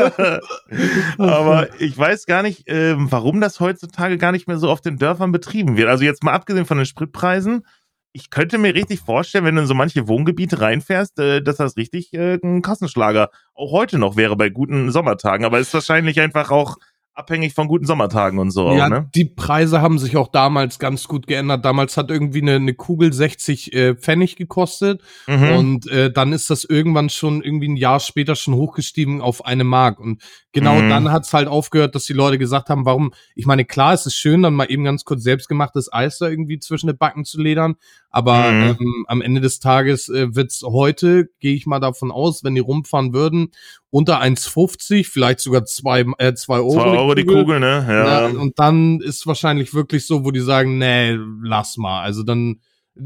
Aber 1.17 1.67
ich 1.79 1.97
weiß 1.97 2.25
gar 2.25 2.43
nicht, 2.43 2.63
ähm, 2.67 3.07
warum 3.09 3.41
das 3.41 3.59
heutzutage 3.59 4.17
gar 4.17 4.31
nicht 4.31 4.47
mehr 4.47 4.57
so 4.57 4.69
auf 4.69 4.81
den 4.81 4.97
Dörfern 4.97 5.31
betrieben 5.31 5.77
wird. 5.77 5.87
Also 5.87 6.03
jetzt 6.03 6.23
mal 6.23 6.33
abgesehen 6.33 6.65
von 6.65 6.77
den 6.77 6.85
Spritpreisen, 6.85 7.65
ich 8.11 8.29
könnte 8.29 8.57
mir 8.57 8.73
richtig 8.73 9.01
vorstellen, 9.01 9.43
wenn 9.45 9.55
du 9.55 9.61
in 9.61 9.67
so 9.67 9.73
manche 9.73 10.07
Wohngebiete 10.07 10.61
reinfährst, 10.61 11.19
äh, 11.19 11.41
dass 11.41 11.57
das 11.57 11.75
richtig 11.77 12.13
äh, 12.13 12.39
ein 12.43 12.61
Kassenschlager 12.61 13.29
auch 13.53 13.71
heute 13.71 13.97
noch 13.97 14.15
wäre 14.15 14.35
bei 14.37 14.49
guten 14.49 14.91
Sommertagen. 14.91 15.45
Aber 15.45 15.59
ist 15.59 15.73
wahrscheinlich 15.73 16.19
einfach 16.21 16.49
auch 16.51 16.77
abhängig 17.15 17.53
von 17.53 17.67
guten 17.67 17.85
Sommertagen 17.85 18.39
und 18.39 18.51
so. 18.51 18.71
ja, 18.73 18.85
auch, 18.85 18.89
ne? 18.89 19.09
die 19.15 19.25
Preise 19.25 19.81
haben 19.81 19.97
sich 19.99 20.17
auch 20.17 20.27
damals 20.27 20.79
ganz 20.79 21.07
gut 21.07 21.27
geändert. 21.27 21.63
Damals 21.65 21.95
hat 21.97 22.11
irgendwie 22.11 22.41
eine, 22.41 22.55
eine 22.55 22.73
Kugel 22.73 23.13
60 23.13 23.73
äh, 23.73 23.95
Pfennig 23.95 24.35
gekostet 24.35 25.01
Mhm. 25.27 25.49
und 25.57 25.87
äh, 25.87 26.11
dann 26.11 26.33
ist 26.33 26.49
das 26.49 26.65
irgendwann 26.65 27.09
schon 27.09 27.41
irgendwie 27.41 27.69
ein 27.69 27.77
Jahr 27.77 27.99
später 27.99 28.35
schon 28.35 28.53
hochgestiegen 28.55 29.21
auf 29.21 29.45
eine 29.45 29.63
Mark. 29.63 29.99
Und 29.99 30.21
genau 30.51 30.75
Mhm. 30.75 30.89
dann 30.89 31.11
hat's 31.11 31.33
halt 31.33 31.47
aufgehört, 31.47 31.95
dass 31.95 32.05
die 32.05 32.13
Leute 32.13 32.37
gesagt 32.37 32.69
haben, 32.69 32.85
warum, 32.85 33.13
ich 33.33 33.45
meine, 33.45 33.65
klar, 33.65 33.93
es 33.93 34.05
ist 34.05 34.15
schön, 34.15 34.43
dann 34.43 34.53
mal 34.53 34.69
eben 34.69 34.83
ganz 34.83 35.05
kurz 35.05 35.23
selbstgemachtes 35.23 35.91
Eis 35.93 36.17
da 36.17 36.27
irgendwie 36.27 36.59
zwischen 36.59 36.87
den 36.87 36.97
Backen 36.97 37.23
zu 37.25 37.41
ledern, 37.41 37.75
aber 38.15 38.49
Mhm. 38.49 38.77
ähm, 38.79 39.05
am 39.09 39.21
Ende 39.21 39.41
des 39.41 39.59
Tages 39.59 40.07
äh, 40.07 40.33
wird's 40.33 40.61
heute, 40.63 41.27
gehe 41.41 41.53
ich 41.53 41.65
mal 41.65 41.81
davon 41.81 42.11
aus, 42.11 42.45
wenn 42.45 42.55
die 42.55 42.61
rumfahren 42.61 43.13
würden, 43.13 43.51
unter 43.89 44.21
1,50, 44.21 45.09
vielleicht 45.09 45.41
sogar 45.41 45.65
zwei, 45.65 46.05
äh, 46.17 46.33
zwei 46.33 46.59
Euro. 46.59 46.73
Zwei 46.75 46.97
Euro 46.97 47.13
die 47.13 47.25
Kugel, 47.25 47.59
ne? 47.59 47.85
Ja. 47.87 48.29
Na, 48.31 48.39
und 48.39 48.57
dann 48.57 49.01
ist 49.01 49.27
wahrscheinlich 49.27 49.73
wirklich 49.73 50.07
so, 50.07 50.23
wo 50.23 50.31
die 50.31 50.39
sagen, 50.39 50.77
nee, 50.77 51.17
lass 51.43 51.75
mal. 51.75 52.03
Also 52.03 52.23
dann 52.23 52.61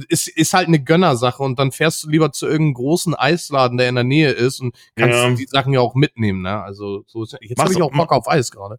ist, 0.08 0.28
ist 0.28 0.54
halt 0.54 0.68
eine 0.68 0.84
Gönnersache 0.84 1.42
und 1.42 1.58
dann 1.58 1.72
fährst 1.72 2.04
du 2.04 2.10
lieber 2.12 2.32
zu 2.32 2.46
irgendeinem 2.46 2.76
großen 2.76 3.16
Eisladen, 3.16 3.80
der 3.80 3.90
in 3.90 3.96
der 3.96 4.04
Nähe 4.04 4.30
ist 4.30 4.60
und 4.62 4.76
kannst 4.96 5.18
Ja. 5.18 5.32
die 5.32 5.48
Sachen 5.48 5.74
ja 5.74 5.80
auch 5.80 5.96
mitnehmen, 5.96 6.44
ne? 6.44 6.62
Also 6.62 7.04
so 7.08 7.24
ist, 7.24 7.36
jetzt 7.42 7.60
habe 7.60 7.74
ich 7.74 7.82
auch 7.82 7.92
Bock 7.92 8.12
auf 8.12 8.28
Eis 8.30 8.52
gerade. 8.52 8.78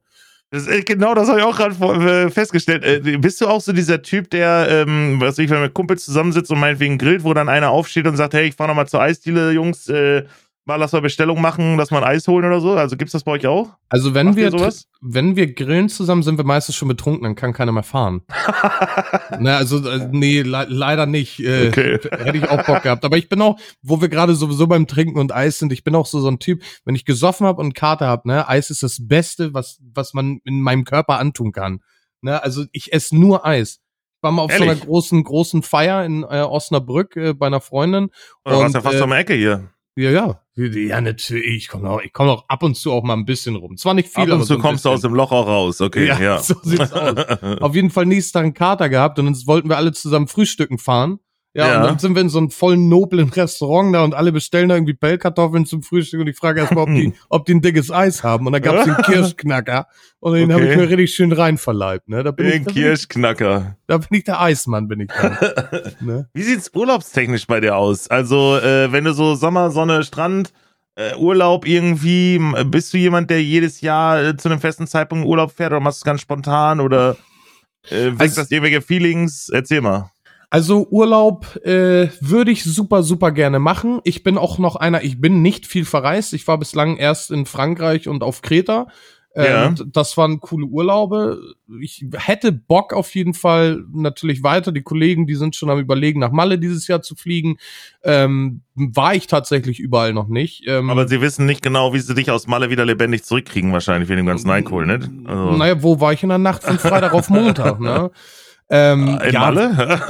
Das, 0.53 0.67
äh, 0.67 0.83
genau, 0.83 1.15
das 1.15 1.29
habe 1.29 1.39
ich 1.39 1.45
auch 1.45 1.57
gerade 1.57 2.27
äh, 2.27 2.31
festgestellt. 2.31 2.85
Äh, 2.85 3.19
bist 3.19 3.41
du 3.41 3.47
auch 3.47 3.61
so 3.61 3.73
dieser 3.73 4.03
Typ, 4.03 4.31
der, 4.31 4.67
ähm, 4.69 5.21
was 5.21 5.39
ich, 5.39 5.49
wenn 5.49 5.61
mit 5.61 5.75
Kumpels 5.75 6.05
zusammensitzt 6.05 6.51
und 6.51 6.59
meinetwegen 6.59 6.99
grillt, 6.99 7.23
wo 7.23 7.33
dann 7.35 7.49
einer 7.49 7.71
aufsteht 7.71 8.07
und 8.07 8.17
sagt, 8.17 8.35
hey, 8.35 8.49
ich 8.49 8.57
fahr 8.57 8.67
noch 8.67 8.75
mal 8.75 8.89
zur 8.89 9.01
Eisdiele, 9.01 9.53
Jungs, 9.53 9.89
äh, 9.89 10.25
mal 10.65 10.77
lass 10.77 10.93
mal 10.93 11.01
Bestellung 11.01 11.41
machen, 11.41 11.77
lass 11.77 11.91
mal 11.91 11.99
ein 12.05 12.09
Eis 12.17 12.29
holen 12.29 12.45
oder 12.45 12.61
so? 12.61 12.73
Also 12.75 12.97
gibt's 12.97 13.13
das 13.13 13.25
bei 13.25 13.33
euch 13.33 13.47
auch? 13.47 13.71
Also 13.89 14.15
wenn 14.15 14.27
Macht 14.27 14.37
wir 14.37 14.51
sowas? 14.51 14.87
wenn 15.01 15.35
wir 15.37 15.53
grillen 15.53 15.89
zusammen, 15.89 16.23
sind 16.23 16.37
wir 16.39 16.45
meistens 16.45 16.77
schon 16.77 16.89
betrunken, 16.89 17.25
dann 17.25 17.35
kann 17.35 17.53
keiner 17.53 17.73
mehr 17.73 17.83
fahren. 17.83 18.23
ne, 19.39 19.57
also 19.57 19.89
äh, 19.89 20.09
nee, 20.13 20.43
le 20.43 20.67
leider 20.69 21.07
nicht. 21.07 21.41
Äh, 21.41 21.69
Okay. 21.69 21.99
Hätte 22.19 22.39
ich 22.39 22.49
auch 22.49 22.65
Bock 22.65 22.83
gehabt. 22.83 23.05
Aber 23.05 23.17
ich 23.17 23.29
bin 23.29 23.41
auch, 23.43 23.59
wo 23.83 24.01
wir 24.01 24.09
gerade 24.09 24.35
sowieso 24.35 24.67
beim 24.67 24.87
Trinken 24.87 25.19
und 25.19 25.33
Eis 25.33 25.59
sind, 25.59 25.73
ich 25.73 25.85
bin 25.85 25.95
auch 25.95 26.07
so 26.07 26.21
so 26.21 26.29
ein 26.29 26.39
Typ, 26.39 26.63
wenn 26.85 26.95
ich 26.95 27.05
gesoffen 27.05 27.47
habe 27.47 27.61
und 27.61 27.75
Kater 27.75 28.07
hab, 28.09 28.25
ne, 28.27 28.49
Eis 28.49 28.71
ist 28.71 28.83
das 28.83 28.99
Beste, 29.01 29.55
was 29.55 29.79
was 29.93 30.15
man 30.15 30.41
in 30.45 30.61
meinem 30.61 30.85
Körper 30.85 31.19
antun 31.19 31.53
kann. 31.53 31.81
Ne, 32.23 32.43
also 32.43 32.65
ich 32.73 32.93
esse 32.93 33.17
nur 33.17 33.47
Eis. 33.47 33.81
Ich 34.17 34.23
war 34.23 34.33
mal 34.33 34.43
auf 34.43 34.53
so 34.53 34.63
Ehrlich? 34.65 34.83
einer 34.83 34.87
großen 34.87 35.25
großen 35.25 35.63
Feier 35.63 36.05
in 36.05 36.23
äh, 36.25 36.43
Osnabrück 36.43 37.17
äh, 37.17 37.33
bei 37.33 37.47
einer 37.47 37.61
Freundin. 37.63 38.11
Oder 38.45 38.59
warst 38.59 38.75
ja 38.75 38.81
fast 38.83 38.97
äh, 38.99 39.03
um 39.03 39.11
die 39.11 39.17
Ecke 39.17 39.35
hier? 39.35 39.71
Ja, 40.01 40.11
ja. 40.11 40.41
Ja, 40.57 41.01
natürlich. 41.01 41.57
Ich 41.57 41.69
komme 41.69 41.91
auch, 41.91 42.01
ich 42.01 42.13
komme 42.13 42.31
auch 42.31 42.49
ab 42.49 42.63
und 42.63 42.75
zu 42.75 42.93
auch 42.93 43.03
mal 43.03 43.15
ein 43.15 43.25
bisschen 43.25 43.57
rum. 43.57 43.77
Zwar 43.77 43.95
nicht 43.95 44.09
viel, 44.09 44.25
Ab 44.25 44.29
aber 44.29 44.37
und 44.37 44.43
so 44.43 44.55
zu 44.55 44.55
ein 44.55 44.63
kommst 44.63 44.85
du 44.85 44.91
aus 44.91 45.01
dem 45.03 45.15
Loch 45.15 45.31
auch 45.33 45.47
raus, 45.47 45.81
okay, 45.81 46.07
ja. 46.07 46.19
Ja, 46.19 46.39
so 46.43 46.55
sieht's 46.63 46.93
aus. 46.93 47.15
Auf 47.61 47.75
jeden 47.75 47.91
Fall 47.91 48.07
nächsten 48.07 48.33
Tag 48.35 48.45
einen 48.45 48.55
Kater 48.55 48.89
gehabt 48.89 49.19
und 49.19 49.27
uns 49.27 49.47
wollten 49.47 49.69
wir 49.69 49.77
alle 49.77 49.93
zusammen 49.93 50.27
frühstücken 50.27 50.79
fahren. 50.79 51.21
Ja, 51.53 51.67
Ja. 51.67 51.81
und 51.81 51.87
dann 51.89 51.99
sind 51.99 52.15
wir 52.15 52.23
in 52.23 52.29
so 52.29 52.39
einem 52.39 52.51
vollen 52.51 52.89
noblen 52.89 53.29
Restaurant 53.29 53.93
da 53.93 54.05
und 54.05 54.15
alle 54.15 54.31
bestellen 54.31 54.69
da 54.69 54.77
irgendwie 54.77 54.95
Pellkartoffeln 54.95 55.67
zum 55.67 55.83
Frühstück 55.83 56.21
und 56.21 56.29
ich 56.29 56.37
frage 56.37 56.61
erstmal, 56.61 56.85
ob 56.85 56.91
die, 56.91 57.13
ob 57.29 57.45
die 57.45 57.55
ein 57.55 57.61
dickes 57.61 57.91
Eis 57.91 58.23
haben. 58.23 58.47
Und 58.47 58.53
da 58.53 58.61
gab's 58.61 58.85
den 58.85 58.95
Kirschknacker 59.05 59.89
und 60.21 60.35
den 60.35 60.53
habe 60.53 60.63
ich 60.65 60.69
Okay. 60.71 60.77
mir 60.77 60.89
richtig 60.91 61.13
schön 61.15 61.33
rein 61.33 61.59
verleibt. 61.59 62.09
Ne? 62.09 62.23
Da, 62.23 62.31
bin 62.31 62.47
ich, 62.47 62.53
Den 62.53 62.65
da, 62.67 62.71
ich, 62.71 62.77
Kirschknacker. 62.77 63.77
da 63.89 63.99
bin 63.99 64.19
ich 64.19 64.25
der 64.25 64.41
Eismann, 64.41 64.87
bin 64.87 65.01
ich 65.01 65.09
dann. 65.09 65.37
ne? 66.01 66.29
Wie 66.33 66.43
sieht's 66.43 66.71
urlaubstechnisch 66.73 67.49
bei 67.49 67.59
dir 67.61 67.77
aus? 67.77 68.07
Also, 68.09 68.57
äh, 68.59 68.93
wenn 68.93 69.03
du 69.03 69.13
so 69.13 69.35
Sommer, 69.35 69.73
Sonne, 69.73 70.05
Strand, 70.05 70.53
äh, 70.95 71.17
Urlaub 71.17 71.67
irgendwie, 71.67 72.39
bist 72.67 72.93
du 72.95 72.99
jemand, 72.99 73.29
der 73.29 73.43
jedes 73.43 73.81
Jahr 73.81 74.23
äh, 74.23 74.37
zu 74.37 74.49
einem 74.49 74.61
festen 74.61 74.87
Zeitpunkt 74.87 75.27
Urlaub 75.27 75.51
fährt 75.51 75.73
oder 75.73 75.81
machst 75.81 75.99
du 75.99 76.03
es 76.03 76.05
ganz 76.05 76.21
spontan 76.21 76.79
oder 76.79 77.17
äh, 77.91 78.07
weckt 78.13 78.21
Also- 78.21 78.43
das 78.43 78.51
irgendwelche 78.53 78.83
Feelings? 78.83 79.49
Erzähl 79.53 79.81
mal. 79.81 80.13
Also 80.51 80.89
Urlaub 80.91 81.57
äh, 81.65 82.09
würde 82.21 82.51
ich 82.51 82.65
super, 82.65 83.05
super 83.05 83.31
gerne 83.31 83.61
machen. 83.61 84.01
Ich 84.03 84.25
bin 84.25 84.37
auch 84.37 84.59
noch 84.59 84.75
einer, 84.77 85.03
ich 85.05 85.21
bin 85.21 85.43
nicht 85.43 85.65
viel 85.67 85.85
verreist. 85.85 86.33
Ich 86.35 86.47
war 86.49 86.59
bislang 86.59 86.97
erst 86.97 87.31
in 87.31 87.47
Frankreich 87.47 88.09
und 88.09 88.25
auf 88.25 88.43
Kreta. 88.43 88.89
Äh, 89.33 89.49
Ja. 89.49 89.69
und 89.69 89.85
Das 89.97 90.17
waren 90.17 90.41
coole 90.41 90.67
Urlaube. 90.67 91.41
Ich 91.81 92.05
hätte 92.17 92.51
Bock 92.51 92.93
auf 92.93 93.15
jeden 93.15 93.33
Fall 93.33 93.85
natürlich 93.93 94.43
weiter. 94.43 94.73
Die 94.73 94.83
Kollegen, 94.83 95.29
die 95.29 95.37
sind 95.37 95.55
schon 95.55 95.71
am 95.71 95.79
überlegen, 95.79 96.19
nach 96.19 96.33
Malle 96.33 96.59
dieses 96.59 96.89
Jahr 96.89 97.01
zu 97.01 97.15
fliegen. 97.15 97.57
Ähm, 98.03 98.63
war 98.75 99.15
ich 99.15 99.29
tatsächlich 99.29 99.79
überall 99.79 100.13
noch 100.13 100.27
nicht. 100.27 100.65
Ähm, 100.67 100.91
Aber 100.91 101.07
sie 101.07 101.21
wissen 101.21 101.47
nicht 101.47 101.63
genau, 101.63 101.95
wie 101.95 102.01
sie 102.01 102.13
dich 102.17 102.29
aus 102.33 102.49
Malle 102.49 102.71
wieder 102.71 102.85
lebendig 102.85 103.23
zurückkriegen, 103.23 103.73
wahrscheinlich 103.73 104.09
wegen 104.09 104.17
dem 104.17 104.27
ganzen 104.27 104.51
Alkohol, 104.51 104.85
ne? 104.87 104.99
Also, 105.27 105.53
Naja, 105.57 105.81
wo 105.81 106.01
war 106.01 106.13
ich 106.13 106.25
in 106.25 106.29
der 106.31 106.39
Nacht 106.39 106.65
von 106.65 106.81
Freitag 106.81 107.13
auf 107.13 107.31
Montag, 107.31 107.79
ne? 107.79 108.11
Ähm, 108.73 109.19
In 109.25 109.33
ja, 109.33 109.41
Malle? 109.41 109.71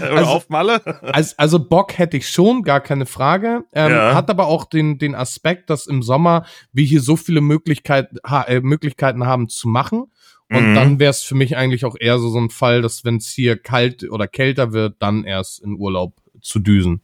Oder 0.00 0.16
also, 0.16 0.30
auf 0.30 0.48
Malle? 0.48 0.80
Also, 1.12 1.34
also 1.36 1.58
Bock 1.58 1.98
hätte 1.98 2.16
ich 2.16 2.28
schon, 2.28 2.62
gar 2.62 2.80
keine 2.80 3.04
Frage. 3.04 3.64
Ähm, 3.72 3.90
ja. 3.90 4.14
Hat 4.14 4.30
aber 4.30 4.46
auch 4.46 4.64
den, 4.64 4.98
den 4.98 5.16
Aspekt, 5.16 5.68
dass 5.68 5.88
im 5.88 6.02
Sommer 6.02 6.46
wir 6.72 6.84
hier 6.84 7.00
so 7.00 7.16
viele 7.16 7.40
Möglichkeit, 7.40 8.10
ha, 8.24 8.42
äh, 8.42 8.60
Möglichkeiten 8.60 9.26
haben 9.26 9.48
zu 9.48 9.68
machen. 9.68 10.04
Und 10.50 10.70
mhm. 10.70 10.74
dann 10.74 10.98
wäre 11.00 11.10
es 11.10 11.22
für 11.22 11.34
mich 11.34 11.56
eigentlich 11.56 11.84
auch 11.84 11.96
eher 11.98 12.18
so, 12.18 12.30
so 12.30 12.38
ein 12.38 12.50
Fall, 12.50 12.80
dass 12.80 13.04
wenn 13.04 13.16
es 13.16 13.28
hier 13.28 13.58
kalt 13.58 14.08
oder 14.08 14.28
kälter 14.28 14.72
wird, 14.72 14.96
dann 15.00 15.24
erst 15.24 15.60
in 15.60 15.74
Urlaub 15.74 16.14
zu 16.40 16.60
düsen. 16.60 17.02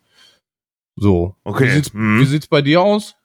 So. 0.96 1.34
Okay. 1.42 1.66
Wie 1.66 1.70
sieht's, 1.70 1.92
mhm. 1.92 2.20
wie 2.20 2.24
sieht's 2.26 2.46
bei 2.46 2.62
dir 2.62 2.80
aus? 2.80 3.16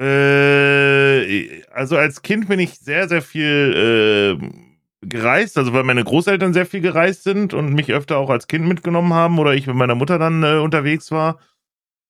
Äh, 0.00 1.62
also 1.72 1.96
als 1.96 2.22
Kind 2.22 2.48
bin 2.48 2.60
ich 2.60 2.78
sehr, 2.78 3.08
sehr 3.08 3.22
viel 3.22 4.38
äh, 4.40 4.67
gereist, 5.00 5.56
also 5.58 5.72
weil 5.72 5.84
meine 5.84 6.04
Großeltern 6.04 6.52
sehr 6.52 6.66
viel 6.66 6.80
gereist 6.80 7.22
sind 7.22 7.54
und 7.54 7.72
mich 7.72 7.92
öfter 7.92 8.18
auch 8.18 8.30
als 8.30 8.48
Kind 8.48 8.66
mitgenommen 8.66 9.14
haben 9.14 9.38
oder 9.38 9.54
ich 9.54 9.66
mit 9.66 9.76
meiner 9.76 9.94
Mutter 9.94 10.18
dann 10.18 10.42
äh, 10.42 10.58
unterwegs 10.58 11.10
war 11.10 11.38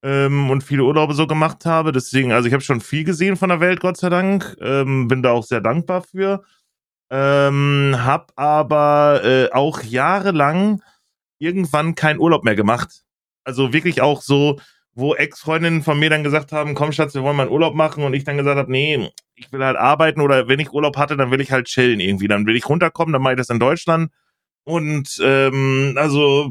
ähm, 0.02 0.50
und 0.50 0.62
viele 0.64 0.84
Urlaube 0.84 1.14
so 1.14 1.26
gemacht 1.26 1.64
habe. 1.66 1.92
Deswegen, 1.92 2.32
also 2.32 2.46
ich 2.46 2.54
habe 2.54 2.62
schon 2.62 2.80
viel 2.80 3.04
gesehen 3.04 3.36
von 3.36 3.50
der 3.50 3.60
Welt, 3.60 3.80
Gott 3.80 3.96
sei 3.96 4.08
Dank. 4.08 4.56
Ähm, 4.60 5.08
bin 5.08 5.22
da 5.22 5.32
auch 5.32 5.44
sehr 5.44 5.60
dankbar 5.60 6.02
für. 6.02 6.42
Ähm, 7.10 7.96
hab 7.98 8.32
aber 8.36 9.22
äh, 9.24 9.52
auch 9.52 9.82
jahrelang 9.82 10.82
irgendwann 11.38 11.94
keinen 11.94 12.20
Urlaub 12.20 12.44
mehr 12.44 12.56
gemacht. 12.56 13.04
Also 13.44 13.72
wirklich 13.72 14.02
auch 14.02 14.20
so, 14.20 14.60
wo 14.92 15.14
Ex-Freundinnen 15.14 15.82
von 15.82 15.98
mir 15.98 16.10
dann 16.10 16.24
gesagt 16.24 16.52
haben, 16.52 16.74
komm 16.74 16.92
Schatz, 16.92 17.14
wir 17.14 17.22
wollen 17.22 17.36
mal 17.36 17.44
einen 17.44 17.52
Urlaub 17.52 17.74
machen 17.74 18.04
und 18.04 18.14
ich 18.14 18.24
dann 18.24 18.36
gesagt 18.36 18.58
habe, 18.58 18.70
nee, 18.70 19.10
ich 19.38 19.52
will 19.52 19.64
halt 19.64 19.76
arbeiten 19.76 20.20
oder 20.20 20.48
wenn 20.48 20.60
ich 20.60 20.72
Urlaub 20.72 20.96
hatte, 20.96 21.16
dann 21.16 21.30
will 21.30 21.40
ich 21.40 21.52
halt 21.52 21.66
chillen 21.66 22.00
irgendwie. 22.00 22.28
Dann 22.28 22.46
will 22.46 22.56
ich 22.56 22.68
runterkommen, 22.68 23.12
dann 23.12 23.22
mache 23.22 23.34
ich 23.34 23.38
das 23.38 23.50
in 23.50 23.60
Deutschland. 23.60 24.10
Und 24.64 25.18
ähm, 25.22 25.94
also, 25.96 26.50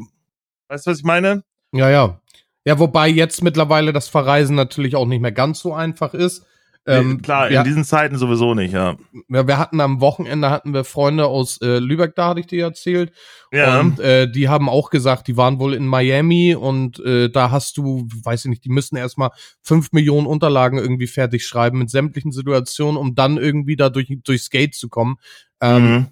weißt 0.68 0.86
du, 0.86 0.90
was 0.90 0.98
ich 0.98 1.04
meine? 1.04 1.44
Ja, 1.72 1.90
ja. 1.90 2.20
Ja, 2.64 2.78
wobei 2.78 3.08
jetzt 3.08 3.42
mittlerweile 3.42 3.92
das 3.92 4.08
Verreisen 4.08 4.56
natürlich 4.56 4.96
auch 4.96 5.06
nicht 5.06 5.20
mehr 5.20 5.32
ganz 5.32 5.60
so 5.60 5.72
einfach 5.72 6.14
ist. 6.14 6.44
Ähm, 6.86 7.20
Klar, 7.20 7.50
in 7.50 7.64
diesen 7.64 7.84
Zeiten 7.84 8.16
sowieso 8.16 8.54
nicht, 8.54 8.72
ja. 8.72 8.96
ja. 9.28 9.46
Wir 9.46 9.58
hatten 9.58 9.80
am 9.80 10.00
Wochenende 10.00 10.48
hatten 10.48 10.72
wir 10.72 10.84
Freunde 10.84 11.26
aus 11.26 11.60
äh, 11.60 11.78
Lübeck, 11.78 12.14
da 12.14 12.28
hatte 12.28 12.40
ich 12.40 12.46
dir 12.46 12.64
erzählt. 12.64 13.12
Ja. 13.52 13.80
Und 13.80 14.00
äh, 14.00 14.30
die 14.30 14.48
haben 14.48 14.70
auch 14.70 14.88
gesagt, 14.88 15.28
die 15.28 15.36
waren 15.36 15.58
wohl 15.58 15.74
in 15.74 15.86
Miami 15.86 16.54
und 16.54 16.98
äh, 17.00 17.28
da 17.28 17.50
hast 17.50 17.76
du, 17.76 18.08
weiß 18.24 18.46
ich 18.46 18.48
nicht, 18.48 18.64
die 18.64 18.70
müssen 18.70 18.96
erstmal 18.96 19.30
fünf 19.60 19.92
Millionen 19.92 20.26
Unterlagen 20.26 20.78
irgendwie 20.78 21.06
fertig 21.06 21.46
schreiben 21.46 21.78
mit 21.78 21.90
sämtlichen 21.90 22.32
Situationen, 22.32 22.96
um 22.96 23.14
dann 23.14 23.36
irgendwie 23.36 23.76
da 23.76 23.90
durch, 23.90 24.10
durchs 24.24 24.48
Gate 24.48 24.74
zu 24.74 24.88
kommen. 24.88 25.16
Ähm, 25.60 25.84
mhm. 25.84 26.06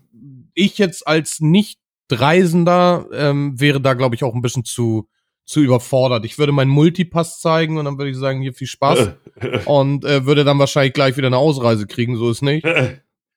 Ich 0.53 0.77
jetzt 0.77 1.07
als 1.07 1.41
Nicht-Reisender 1.41 3.07
ähm, 3.13 3.59
wäre 3.59 3.81
da, 3.81 3.95
glaube 3.95 4.15
ich, 4.15 4.25
auch 4.25 4.35
ein 4.35 4.43
bisschen 4.43 4.65
zu 4.65 5.09
zu 5.47 5.61
überfordert. 5.61 6.25
Ich 6.25 6.39
würde 6.39 6.53
meinen 6.53 6.71
Multipass 6.71 7.41
zeigen 7.41 7.79
und 7.79 7.85
dann 7.85 7.99
würde 7.99 8.11
ich 8.11 8.17
sagen, 8.17 8.43
hier 8.43 8.53
viel 8.53 8.67
Spaß 8.67 9.13
und 9.65 10.05
äh, 10.05 10.27
würde 10.27 10.45
dann 10.45 10.59
wahrscheinlich 10.59 10.93
gleich 10.93 11.17
wieder 11.17 11.29
eine 11.29 11.39
Ausreise 11.39 11.87
kriegen, 11.87 12.17
so 12.17 12.31
ist 12.31 12.43
nicht. 12.43 12.67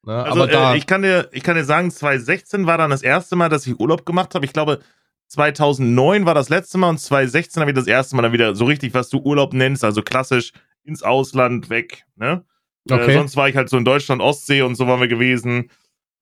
Ne? 0.06 0.24
Also, 0.24 0.46
äh, 0.46 0.78
ich 0.78 0.88
kann 0.88 1.02
dir, 1.02 1.28
ich 1.34 1.44
kann 1.44 1.58
dir 1.58 1.66
sagen, 1.66 1.92
2016 1.92 2.66
war 2.66 2.78
dann 2.78 2.90
das 2.90 3.02
erste 3.02 3.36
Mal, 3.36 3.50
dass 3.50 3.68
ich 3.68 3.78
Urlaub 3.82 4.06
gemacht 4.06 4.34
habe. 4.34 4.46
Ich 4.46 4.54
glaube, 4.54 4.80
2009 5.28 6.26
war 6.26 6.34
das 6.34 6.48
letzte 6.48 6.78
Mal 6.78 6.90
und 6.90 7.00
2016 7.00 7.60
habe 7.60 7.72
ich 7.72 7.76
das 7.76 7.86
erste 7.86 8.16
Mal 8.16 8.22
dann 8.22 8.32
wieder 8.32 8.56
so 8.56 8.64
richtig, 8.64 8.94
was 8.94 9.10
du 9.10 9.20
Urlaub 9.20 9.54
nennst, 9.54 9.84
also 9.84 10.02
klassisch 10.02 10.54
ins 10.86 11.04
Ausland 11.04 11.70
weg. 11.70 12.06
Ne? 12.16 12.46
Äh, 12.90 12.94
okay. 12.94 13.12
Äh, 13.12 13.14
sonst 13.16 13.36
war 13.36 13.50
ich 13.50 13.58
halt 13.58 13.70
so 13.70 13.78
in 13.78 13.84
Deutschland, 13.84 14.22
Ostsee 14.22 14.62
und 14.62 14.76
so 14.76 14.88
waren 14.88 15.02
wir 15.02 15.10
gewesen. 15.10 15.70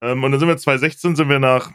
Ähm, 0.02 0.24
und 0.24 0.32
dann 0.32 0.40
sind 0.40 0.48
wir 0.48 0.56
2016 0.56 1.14
sind 1.14 1.28
wir 1.28 1.38
nach, 1.38 1.70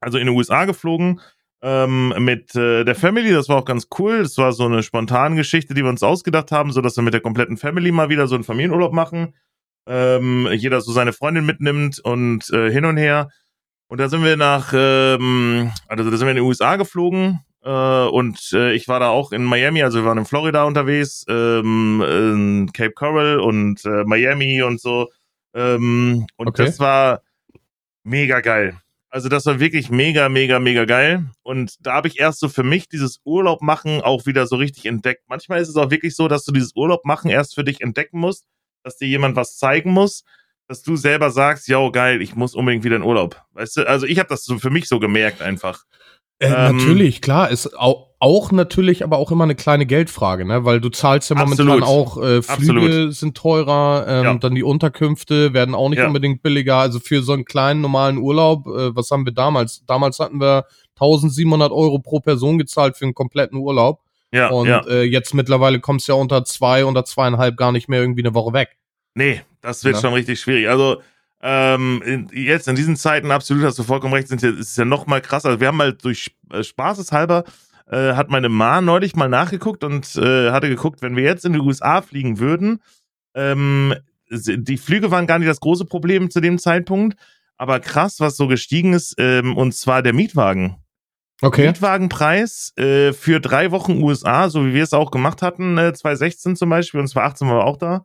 also 0.00 0.18
in 0.18 0.26
den 0.26 0.36
USA 0.36 0.66
geflogen 0.66 1.20
ähm, 1.64 2.12
mit 2.18 2.54
äh, 2.54 2.84
der 2.84 2.94
Family. 2.94 3.32
Das 3.32 3.48
war 3.48 3.56
auch 3.56 3.64
ganz 3.64 3.88
cool. 3.98 4.22
Das 4.22 4.36
war 4.36 4.52
so 4.52 4.66
eine 4.66 4.82
spontane 4.82 5.34
Geschichte, 5.34 5.72
die 5.72 5.82
wir 5.82 5.88
uns 5.88 6.02
ausgedacht 6.02 6.52
haben, 6.52 6.72
so 6.72 6.82
dass 6.82 6.96
wir 6.96 7.02
mit 7.02 7.14
der 7.14 7.22
kompletten 7.22 7.56
Family 7.56 7.90
mal 7.90 8.10
wieder 8.10 8.28
so 8.28 8.34
einen 8.34 8.44
Familienurlaub 8.44 8.92
machen. 8.92 9.34
Ähm, 9.86 10.46
jeder 10.52 10.82
so 10.82 10.92
seine 10.92 11.14
Freundin 11.14 11.46
mitnimmt 11.46 12.00
und 12.00 12.50
äh, 12.50 12.70
hin 12.70 12.84
und 12.84 12.98
her. 12.98 13.30
Und 13.88 13.98
da 13.98 14.10
sind 14.10 14.24
wir 14.24 14.36
nach, 14.36 14.72
ähm, 14.74 15.72
also 15.88 16.10
da 16.10 16.16
sind 16.16 16.26
wir 16.26 16.32
in 16.32 16.36
die 16.36 16.42
USA 16.42 16.76
geflogen 16.76 17.40
äh, 17.62 17.70
und 17.70 18.52
äh, 18.52 18.72
ich 18.72 18.88
war 18.88 19.00
da 19.00 19.08
auch 19.08 19.32
in 19.32 19.44
Miami, 19.44 19.82
also 19.82 20.00
wir 20.00 20.04
waren 20.04 20.18
in 20.18 20.24
Florida 20.26 20.64
unterwegs, 20.64 21.24
ähm, 21.28 22.02
in 22.02 22.72
Cape 22.72 22.92
Coral 22.92 23.40
und 23.40 23.84
äh, 23.86 24.04
Miami 24.04 24.62
und 24.62 24.80
so. 24.80 25.08
Ähm, 25.54 26.26
und 26.36 26.48
okay. 26.48 26.66
das 26.66 26.78
war 26.78 27.22
mega 28.02 28.40
geil. 28.40 28.76
Also 29.14 29.28
das 29.28 29.46
war 29.46 29.60
wirklich 29.60 29.90
mega, 29.90 30.28
mega, 30.28 30.58
mega 30.58 30.86
geil. 30.86 31.26
Und 31.44 31.76
da 31.86 31.92
habe 31.92 32.08
ich 32.08 32.18
erst 32.18 32.40
so 32.40 32.48
für 32.48 32.64
mich 32.64 32.88
dieses 32.88 33.20
Urlaub 33.22 33.62
machen 33.62 34.00
auch 34.00 34.26
wieder 34.26 34.48
so 34.48 34.56
richtig 34.56 34.86
entdeckt. 34.86 35.22
Manchmal 35.28 35.60
ist 35.60 35.68
es 35.68 35.76
auch 35.76 35.92
wirklich 35.92 36.16
so, 36.16 36.26
dass 36.26 36.44
du 36.44 36.50
dieses 36.50 36.74
Urlaub 36.74 37.04
machen 37.04 37.30
erst 37.30 37.54
für 37.54 37.62
dich 37.62 37.80
entdecken 37.80 38.18
musst, 38.18 38.44
dass 38.82 38.96
dir 38.96 39.06
jemand 39.06 39.36
was 39.36 39.56
zeigen 39.56 39.92
muss, 39.92 40.24
dass 40.66 40.82
du 40.82 40.96
selber 40.96 41.30
sagst, 41.30 41.68
ja 41.68 41.88
geil, 41.90 42.22
ich 42.22 42.34
muss 42.34 42.56
unbedingt 42.56 42.82
wieder 42.82 42.96
in 42.96 43.04
Urlaub. 43.04 43.40
Weißt 43.52 43.76
du, 43.76 43.88
also 43.88 44.04
ich 44.04 44.18
habe 44.18 44.28
das 44.28 44.42
so 44.42 44.58
für 44.58 44.70
mich 44.70 44.88
so 44.88 44.98
gemerkt 44.98 45.42
einfach. 45.42 45.84
Äh, 46.40 46.46
ähm, 46.46 46.76
natürlich, 46.76 47.20
klar, 47.20 47.52
ist 47.52 47.72
auch, 47.78 48.13
auch 48.24 48.52
natürlich, 48.52 49.04
aber 49.04 49.18
auch 49.18 49.30
immer 49.30 49.44
eine 49.44 49.54
kleine 49.54 49.84
Geldfrage, 49.84 50.46
ne? 50.46 50.64
Weil 50.64 50.80
du 50.80 50.88
zahlst 50.88 51.28
ja 51.28 51.36
momentan 51.36 51.68
absolut. 51.68 51.82
auch 51.82 52.16
äh, 52.16 52.40
Flüge 52.40 52.80
absolut. 52.80 53.14
sind 53.14 53.36
teurer, 53.36 54.06
ähm, 54.08 54.24
ja. 54.24 54.34
dann 54.34 54.54
die 54.54 54.62
Unterkünfte 54.62 55.52
werden 55.52 55.74
auch 55.74 55.90
nicht 55.90 55.98
ja. 55.98 56.06
unbedingt 56.06 56.42
billiger. 56.42 56.78
Also 56.78 57.00
für 57.00 57.22
so 57.22 57.34
einen 57.34 57.44
kleinen 57.44 57.82
normalen 57.82 58.16
Urlaub, 58.16 58.66
äh, 58.66 58.96
was 58.96 59.10
haben 59.10 59.26
wir 59.26 59.34
damals? 59.34 59.84
Damals 59.86 60.20
hatten 60.20 60.40
wir 60.40 60.64
1700 60.94 61.70
Euro 61.70 61.98
pro 61.98 62.20
Person 62.20 62.56
gezahlt 62.56 62.96
für 62.96 63.04
einen 63.04 63.12
kompletten 63.12 63.58
Urlaub. 63.58 64.00
Ja, 64.32 64.48
und 64.48 64.68
ja. 64.68 64.80
Äh, 64.86 65.02
jetzt 65.02 65.34
mittlerweile 65.34 65.80
kommst 65.80 66.08
du 66.08 66.12
ja 66.12 66.18
unter 66.18 66.46
zwei, 66.46 66.86
unter 66.86 67.04
zweieinhalb 67.04 67.58
gar 67.58 67.72
nicht 67.72 67.90
mehr 67.90 68.00
irgendwie 68.00 68.22
eine 68.22 68.32
Woche 68.32 68.54
weg. 68.54 68.70
Nee, 69.14 69.42
das 69.60 69.84
wird 69.84 69.96
ja. 69.96 70.00
schon 70.00 70.14
richtig 70.14 70.40
schwierig. 70.40 70.70
Also 70.70 71.02
ähm, 71.42 72.02
in, 72.06 72.30
jetzt 72.32 72.68
in 72.68 72.74
diesen 72.74 72.96
Zeiten 72.96 73.30
absolut 73.30 73.64
hast 73.64 73.78
du 73.78 73.82
vollkommen 73.82 74.14
recht, 74.14 74.28
sind 74.28 74.42
ist 74.42 74.78
ja 74.78 74.86
noch 74.86 75.06
mal 75.06 75.20
krasser. 75.20 75.50
Also 75.50 75.60
wir 75.60 75.68
haben 75.68 75.82
halt 75.82 76.02
durch 76.02 76.34
äh, 76.50 76.64
Spaßeshalber 76.64 77.44
äh, 77.90 78.14
hat 78.14 78.30
meine 78.30 78.48
Ma 78.48 78.80
neulich 78.80 79.16
mal 79.16 79.28
nachgeguckt 79.28 79.84
und 79.84 80.16
äh, 80.16 80.50
hatte 80.50 80.68
geguckt, 80.68 81.02
wenn 81.02 81.16
wir 81.16 81.24
jetzt 81.24 81.44
in 81.44 81.52
die 81.52 81.60
USA 81.60 82.02
fliegen 82.02 82.38
würden, 82.38 82.80
ähm, 83.34 83.94
die 84.30 84.78
Flüge 84.78 85.10
waren 85.10 85.26
gar 85.26 85.38
nicht 85.38 85.48
das 85.48 85.60
große 85.60 85.84
Problem 85.84 86.30
zu 86.30 86.40
dem 86.40 86.58
Zeitpunkt, 86.58 87.18
aber 87.56 87.80
krass, 87.80 88.20
was 88.20 88.36
so 88.36 88.48
gestiegen 88.48 88.94
ist, 88.94 89.14
ähm, 89.18 89.56
und 89.56 89.74
zwar 89.74 90.02
der 90.02 90.12
Mietwagen. 90.12 90.76
Okay. 91.42 91.66
Mietwagenpreis 91.66 92.72
äh, 92.76 93.12
für 93.12 93.40
drei 93.40 93.70
Wochen 93.70 94.02
USA, 94.02 94.48
so 94.48 94.64
wie 94.66 94.74
wir 94.74 94.82
es 94.82 94.92
auch 94.92 95.10
gemacht 95.10 95.42
hatten, 95.42 95.76
äh, 95.78 95.92
2016 95.92 96.56
zum 96.56 96.70
Beispiel, 96.70 97.00
und 97.00 97.08
2018 97.08 97.48
waren 97.48 97.58
wir 97.58 97.64
auch 97.64 97.76
da, 97.76 98.04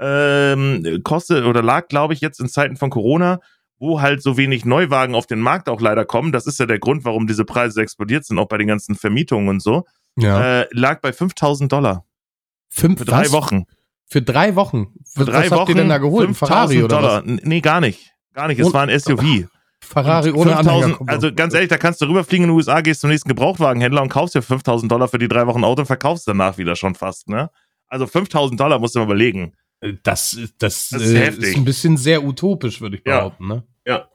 ähm, 0.00 1.00
kostet 1.02 1.44
oder 1.44 1.62
lag, 1.62 1.88
glaube 1.88 2.14
ich, 2.14 2.20
jetzt 2.20 2.40
in 2.40 2.48
Zeiten 2.48 2.76
von 2.76 2.90
Corona, 2.90 3.40
wo 3.78 4.00
halt 4.00 4.22
so 4.22 4.36
wenig 4.36 4.64
Neuwagen 4.64 5.14
auf 5.14 5.26
den 5.26 5.40
Markt 5.40 5.68
auch 5.68 5.80
leider 5.80 6.04
kommen. 6.04 6.32
Das 6.32 6.46
ist 6.46 6.58
ja 6.58 6.66
der 6.66 6.78
Grund, 6.78 7.04
warum 7.04 7.26
diese 7.26 7.44
Preise 7.44 7.80
explodiert 7.82 8.24
sind, 8.24 8.38
auch 8.38 8.48
bei 8.48 8.58
den 8.58 8.68
ganzen 8.68 8.94
Vermietungen 8.94 9.48
und 9.48 9.62
so. 9.62 9.84
Ja. 10.16 10.62
Äh, 10.62 10.68
lag 10.72 11.00
bei 11.00 11.12
5000 11.12 11.70
Dollar. 11.70 12.04
Fünf, 12.68 12.98
für 12.98 13.04
drei 13.04 13.24
was? 13.24 13.32
Wochen. 13.32 13.64
Für 14.06 14.22
drei 14.22 14.56
Wochen? 14.56 14.94
Für 15.04 15.24
drei 15.24 15.44
was 15.44 15.50
Wochen. 15.50 15.60
habt 15.60 15.68
ihr 15.70 15.74
denn 15.76 15.88
da 15.88 15.98
geholt? 15.98 16.28
Ein 16.28 16.34
Ferrari 16.34 16.82
oder 16.82 16.96
Dollar. 16.96 17.22
Was? 17.26 17.40
Nee, 17.44 17.60
gar 17.60 17.80
nicht. 17.80 18.12
Gar 18.32 18.48
nicht. 18.48 18.58
Es 18.58 18.72
war 18.72 18.86
ein 18.86 18.98
SUV. 18.98 19.48
Ferrari 19.80 20.32
ohne 20.32 20.54
5000, 20.54 21.08
Also 21.08 21.32
ganz 21.32 21.54
ehrlich, 21.54 21.68
da 21.68 21.78
kannst 21.78 22.00
du 22.00 22.06
rüberfliegen 22.06 22.44
in 22.44 22.50
den 22.50 22.56
USA, 22.56 22.80
gehst 22.80 23.00
zum 23.00 23.10
nächsten 23.10 23.28
Gebrauchtwagenhändler 23.28 24.02
und 24.02 24.08
kaufst 24.08 24.34
dir 24.34 24.42
5000 24.42 24.90
Dollar 24.90 25.08
für 25.08 25.18
die 25.18 25.28
drei 25.28 25.46
Wochen 25.46 25.62
Auto 25.64 25.82
und 25.82 25.86
verkaufst 25.86 26.26
danach 26.26 26.58
wieder 26.58 26.74
schon 26.74 26.94
fast, 26.94 27.28
ne? 27.28 27.50
Also 27.86 28.06
5000 28.06 28.58
Dollar 28.58 28.78
musst 28.80 28.94
du 28.94 28.98
mal 28.98 29.06
überlegen. 29.06 29.54
Das, 29.80 30.38
das, 30.58 30.88
das 30.88 30.92
ist, 30.92 31.14
äh, 31.14 31.28
ist, 31.30 31.56
ein 31.56 31.64
bisschen 31.64 31.96
sehr 31.96 32.24
utopisch, 32.24 32.80
würde 32.80 32.96
ich 32.96 33.04
behaupten. 33.04 33.48
Ja. 33.48 33.54
Ne? 33.54 33.62
ja. 33.86 34.08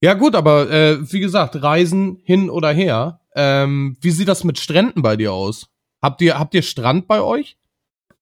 Ja, 0.00 0.14
gut, 0.14 0.34
aber 0.34 0.70
äh, 0.70 1.12
wie 1.12 1.20
gesagt, 1.20 1.62
Reisen 1.62 2.20
hin 2.24 2.50
oder 2.50 2.72
her. 2.72 3.20
Ähm, 3.34 3.96
wie 4.00 4.10
sieht 4.10 4.28
das 4.28 4.44
mit 4.44 4.58
Stränden 4.58 5.02
bei 5.02 5.16
dir 5.16 5.32
aus? 5.32 5.68
Habt 6.02 6.20
ihr, 6.20 6.38
habt 6.38 6.54
ihr 6.54 6.62
Strand 6.62 7.06
bei 7.06 7.20
euch? 7.20 7.56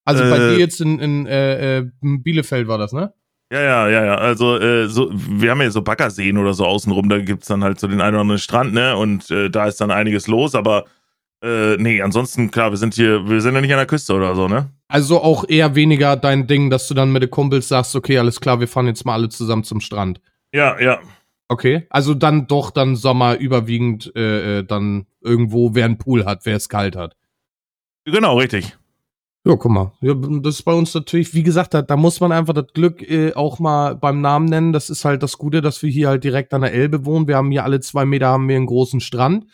Also 0.05 0.25
äh, 0.25 0.31
bei 0.31 0.39
dir 0.39 0.59
jetzt 0.59 0.81
in, 0.81 0.99
in 0.99 1.27
äh, 1.27 1.79
äh 1.79 1.91
Bielefeld 2.01 2.69
war 2.69 2.79
das, 2.79 2.93
ne? 2.93 3.13
Ja, 3.53 3.61
ja, 3.61 3.89
ja, 3.89 4.05
ja. 4.05 4.15
Also, 4.15 4.59
äh, 4.59 4.89
so, 4.89 5.11
wir 5.13 5.51
haben 5.51 5.61
ja 5.61 5.71
so 5.71 5.83
Baggerseen 5.83 6.39
oder 6.39 6.55
so 6.55 6.65
außenrum, 6.65 7.09
da 7.09 7.19
gibt's 7.19 7.49
dann 7.49 7.63
halt 7.63 7.79
so 7.79 7.87
den 7.87 8.01
einen 8.01 8.15
oder 8.15 8.23
anderen 8.23 8.39
Strand, 8.39 8.73
ne? 8.73 8.97
Und 8.97 9.31
äh, 9.31 9.51
da 9.51 9.67
ist 9.67 9.81
dann 9.81 9.91
einiges 9.91 10.27
los, 10.27 10.55
aber 10.55 10.87
äh, 11.43 11.77
nee, 11.77 12.01
ansonsten, 12.01 12.51
klar, 12.51 12.71
wir 12.71 12.77
sind 12.77 12.95
hier, 12.95 13.29
wir 13.29 13.41
sind 13.41 13.55
ja 13.55 13.61
nicht 13.61 13.73
an 13.73 13.79
der 13.79 13.87
Küste 13.87 14.15
oder 14.15 14.35
so, 14.37 14.47
ne? 14.47 14.71
Also 14.89 15.21
auch 15.21 15.45
eher 15.49 15.75
weniger 15.75 16.17
dein 16.17 16.47
Ding, 16.47 16.71
dass 16.71 16.87
du 16.87 16.95
dann 16.95 17.13
mit 17.13 17.23
den 17.23 17.31
Kumpels 17.31 17.69
sagst, 17.69 17.97
okay, 17.97 18.19
alles 18.19 18.41
klar, 18.41 18.61
wir 18.61 18.69
fahren 18.69 18.87
jetzt 18.87 19.05
mal 19.05 19.15
alle 19.15 19.29
zusammen 19.29 19.65
zum 19.65 19.81
Strand. 19.81 20.21
Ja, 20.53 20.79
ja. 20.81 21.01
Okay, 21.49 21.87
also 21.91 22.15
dann 22.15 22.47
doch 22.47 22.71
dann 22.71 22.97
Sommer 22.97 23.37
überwiegend 23.37 24.13
äh, 24.15 24.59
äh 24.59 24.65
dann 24.65 25.07
irgendwo, 25.21 25.75
wer 25.75 25.85
einen 25.85 25.99
Pool 25.99 26.25
hat, 26.25 26.47
wer 26.47 26.57
es 26.57 26.69
kalt 26.69 26.97
hat. 26.97 27.17
Genau, 28.05 28.39
richtig. 28.39 28.77
Ja, 29.45 29.57
guck 29.57 29.73
mal. 29.73 29.93
Ja, 30.01 30.15
das 30.15 30.57
ist 30.57 30.63
bei 30.63 30.73
uns 30.73 30.95
natürlich, 30.95 31.35
wie 31.35 31.43
gesagt, 31.43 31.75
da, 31.75 31.83
da 31.83 31.97
muss 31.97 32.21
man 32.21 32.31
einfach 32.31 32.55
das 32.55 32.73
Glück 32.73 33.03
äh, 33.03 33.35
auch 33.35 33.59
mal 33.59 33.97
beim 33.97 34.21
Namen 34.21 34.47
nennen. 34.47 34.73
Das 34.73 34.89
ist 34.89 35.05
halt 35.05 35.25
das 35.25 35.37
Gute, 35.37 35.61
dass 35.61 35.83
wir 35.83 35.91
hier 35.91 36.09
halt 36.09 36.23
direkt 36.23 36.55
an 36.55 36.61
der 36.63 36.73
Elbe 36.73 37.05
wohnen. 37.05 37.27
Wir 37.27 37.37
haben 37.37 37.51
hier 37.51 37.65
alle 37.65 37.81
zwei 37.81 38.05
Meter 38.05 38.29
haben 38.29 38.49
wir 38.49 38.55
einen 38.55 38.67
großen 38.67 39.01
Strand. 39.01 39.47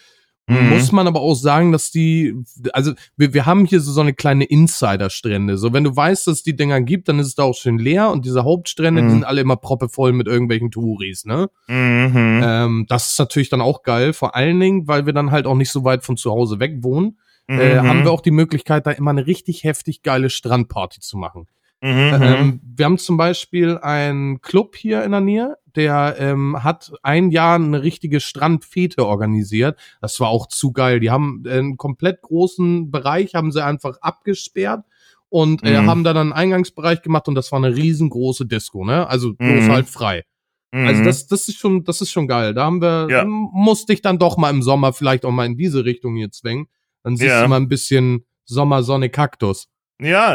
Mhm. 0.49 0.71
Muss 0.71 0.93
man 0.93 1.07
aber 1.07 1.21
auch 1.21 1.35
sagen, 1.35 1.73
dass 1.73 1.91
die, 1.91 2.35
also 2.73 2.93
wir, 3.17 3.35
wir 3.35 3.47
haben 3.47 3.67
hier 3.67 3.81
so, 3.81 3.93
so 3.93 4.01
eine 4.01 4.15
kleine 4.15 4.45
Insider-Strände. 4.45 5.59
So, 5.59 5.73
wenn 5.73 5.85
du 5.85 5.95
weißt, 5.95 6.27
dass 6.27 6.39
es 6.39 6.43
die 6.43 6.57
Dinger 6.57 6.81
gibt, 6.81 7.09
dann 7.09 7.19
ist 7.19 7.27
es 7.29 7.35
da 7.35 7.45
auch 7.45 7.55
schön 7.55 7.79
leer 7.79 8.11
und 8.11 8.25
diese 8.25 8.45
Hauptstrände, 8.45 9.03
mhm. 9.03 9.07
die 9.07 9.13
sind 9.13 9.25
alle 9.25 9.41
immer 9.41 9.57
proppevoll 9.57 10.13
mit 10.13 10.27
irgendwelchen 10.27 10.71
Touris, 10.71 11.25
ne? 11.25 11.49
Mhm. 11.69 12.41
Ähm, 12.43 12.87
das 12.89 13.13
ist 13.13 13.19
natürlich 13.19 13.51
dann 13.51 13.61
auch 13.61 13.83
geil, 13.83 14.13
vor 14.13 14.35
allen 14.35 14.59
Dingen, 14.59 14.89
weil 14.89 15.07
wir 15.07 15.13
dann 15.13 15.31
halt 15.31 15.47
auch 15.47 15.55
nicht 15.55 15.71
so 15.71 15.85
weit 15.85 16.05
von 16.05 16.17
zu 16.17 16.31
Hause 16.31 16.59
weg 16.59 16.83
wohnen 16.83 17.19
mhm. 17.49 17.61
äh, 17.61 17.79
haben 17.79 18.05
wir 18.05 18.13
auch 18.13 18.21
die 18.21 18.31
Möglichkeit, 18.31 18.87
da 18.87 18.93
immer 18.93 19.11
eine 19.11 19.27
richtig 19.27 19.65
heftig 19.65 20.03
geile 20.03 20.31
Strandparty 20.31 21.01
zu 21.01 21.17
machen. 21.17 21.47
Mhm, 21.81 21.91
ähm, 21.91 22.21
mhm. 22.21 22.61
wir 22.77 22.85
haben 22.85 22.99
zum 22.99 23.17
Beispiel 23.17 23.79
einen 23.79 24.41
Club 24.41 24.75
hier 24.77 25.05
in 25.05 25.13
der 25.13 25.21
Nähe, 25.21 25.57
der 25.79 26.17
ähm, 26.19 26.63
hat 26.63 26.93
ein 27.03 27.31
Jahr 27.31 27.55
eine 27.55 27.83
richtige 27.83 28.21
Strandfete 28.21 29.07
organisiert. 29.07 29.79
Das 30.01 30.21
war 30.21 30.29
auch 30.29 30.49
zu 30.49 30.73
geil. 30.73 31.01
Die 31.01 31.11
haben 31.11 31.45
einen 31.49 31.77
komplett 31.77 32.21
großen 32.23 32.91
Bereich, 32.91 33.35
haben 33.35 33.53
sie 33.53 33.65
einfach 33.65 33.97
abgesperrt 34.01 34.85
und 35.29 35.63
äh, 35.65 35.81
mhm. 35.81 35.87
haben 35.87 36.05
da 36.05 36.13
dann 36.13 36.33
einen 36.33 36.33
Eingangsbereich 36.33 37.03
gemacht 37.03 37.29
und 37.29 37.35
das 37.35 37.53
war 37.53 37.63
eine 37.63 37.75
riesengroße 37.75 38.47
Disco, 38.47 38.85
ne? 38.85 39.09
Also 39.09 39.35
bloß 39.35 39.65
mhm. 39.65 39.71
halt 39.71 39.89
frei. 39.89 40.25
Also 40.71 41.01
mhm. 41.01 41.05
das, 41.07 41.27
das 41.27 41.49
ist 41.49 41.59
schon, 41.59 41.85
das 41.85 42.03
ist 42.03 42.11
schon 42.11 42.29
geil. 42.29 42.53
Da 42.53 42.65
haben 42.65 42.83
wir, 42.83 43.09
ja. 43.11 43.25
musste 43.25 43.95
ich 43.95 44.03
dann 44.03 44.19
doch 44.19 44.37
mal 44.37 44.51
im 44.51 44.63
Sommer 44.63 44.93
vielleicht 44.93 45.25
auch 45.25 45.31
mal 45.31 45.47
in 45.47 45.57
diese 45.57 45.85
Richtung 45.85 46.17
hier 46.17 46.31
zwängen. 46.31 46.67
Dann 47.03 47.17
siehst 47.17 47.31
ja. 47.31 47.43
du 47.43 47.49
mal 47.49 47.57
ein 47.57 47.69
bisschen 47.69 48.27
Sommersonne 48.45 49.09
Kaktus. 49.09 49.69
Ja, 50.01 50.27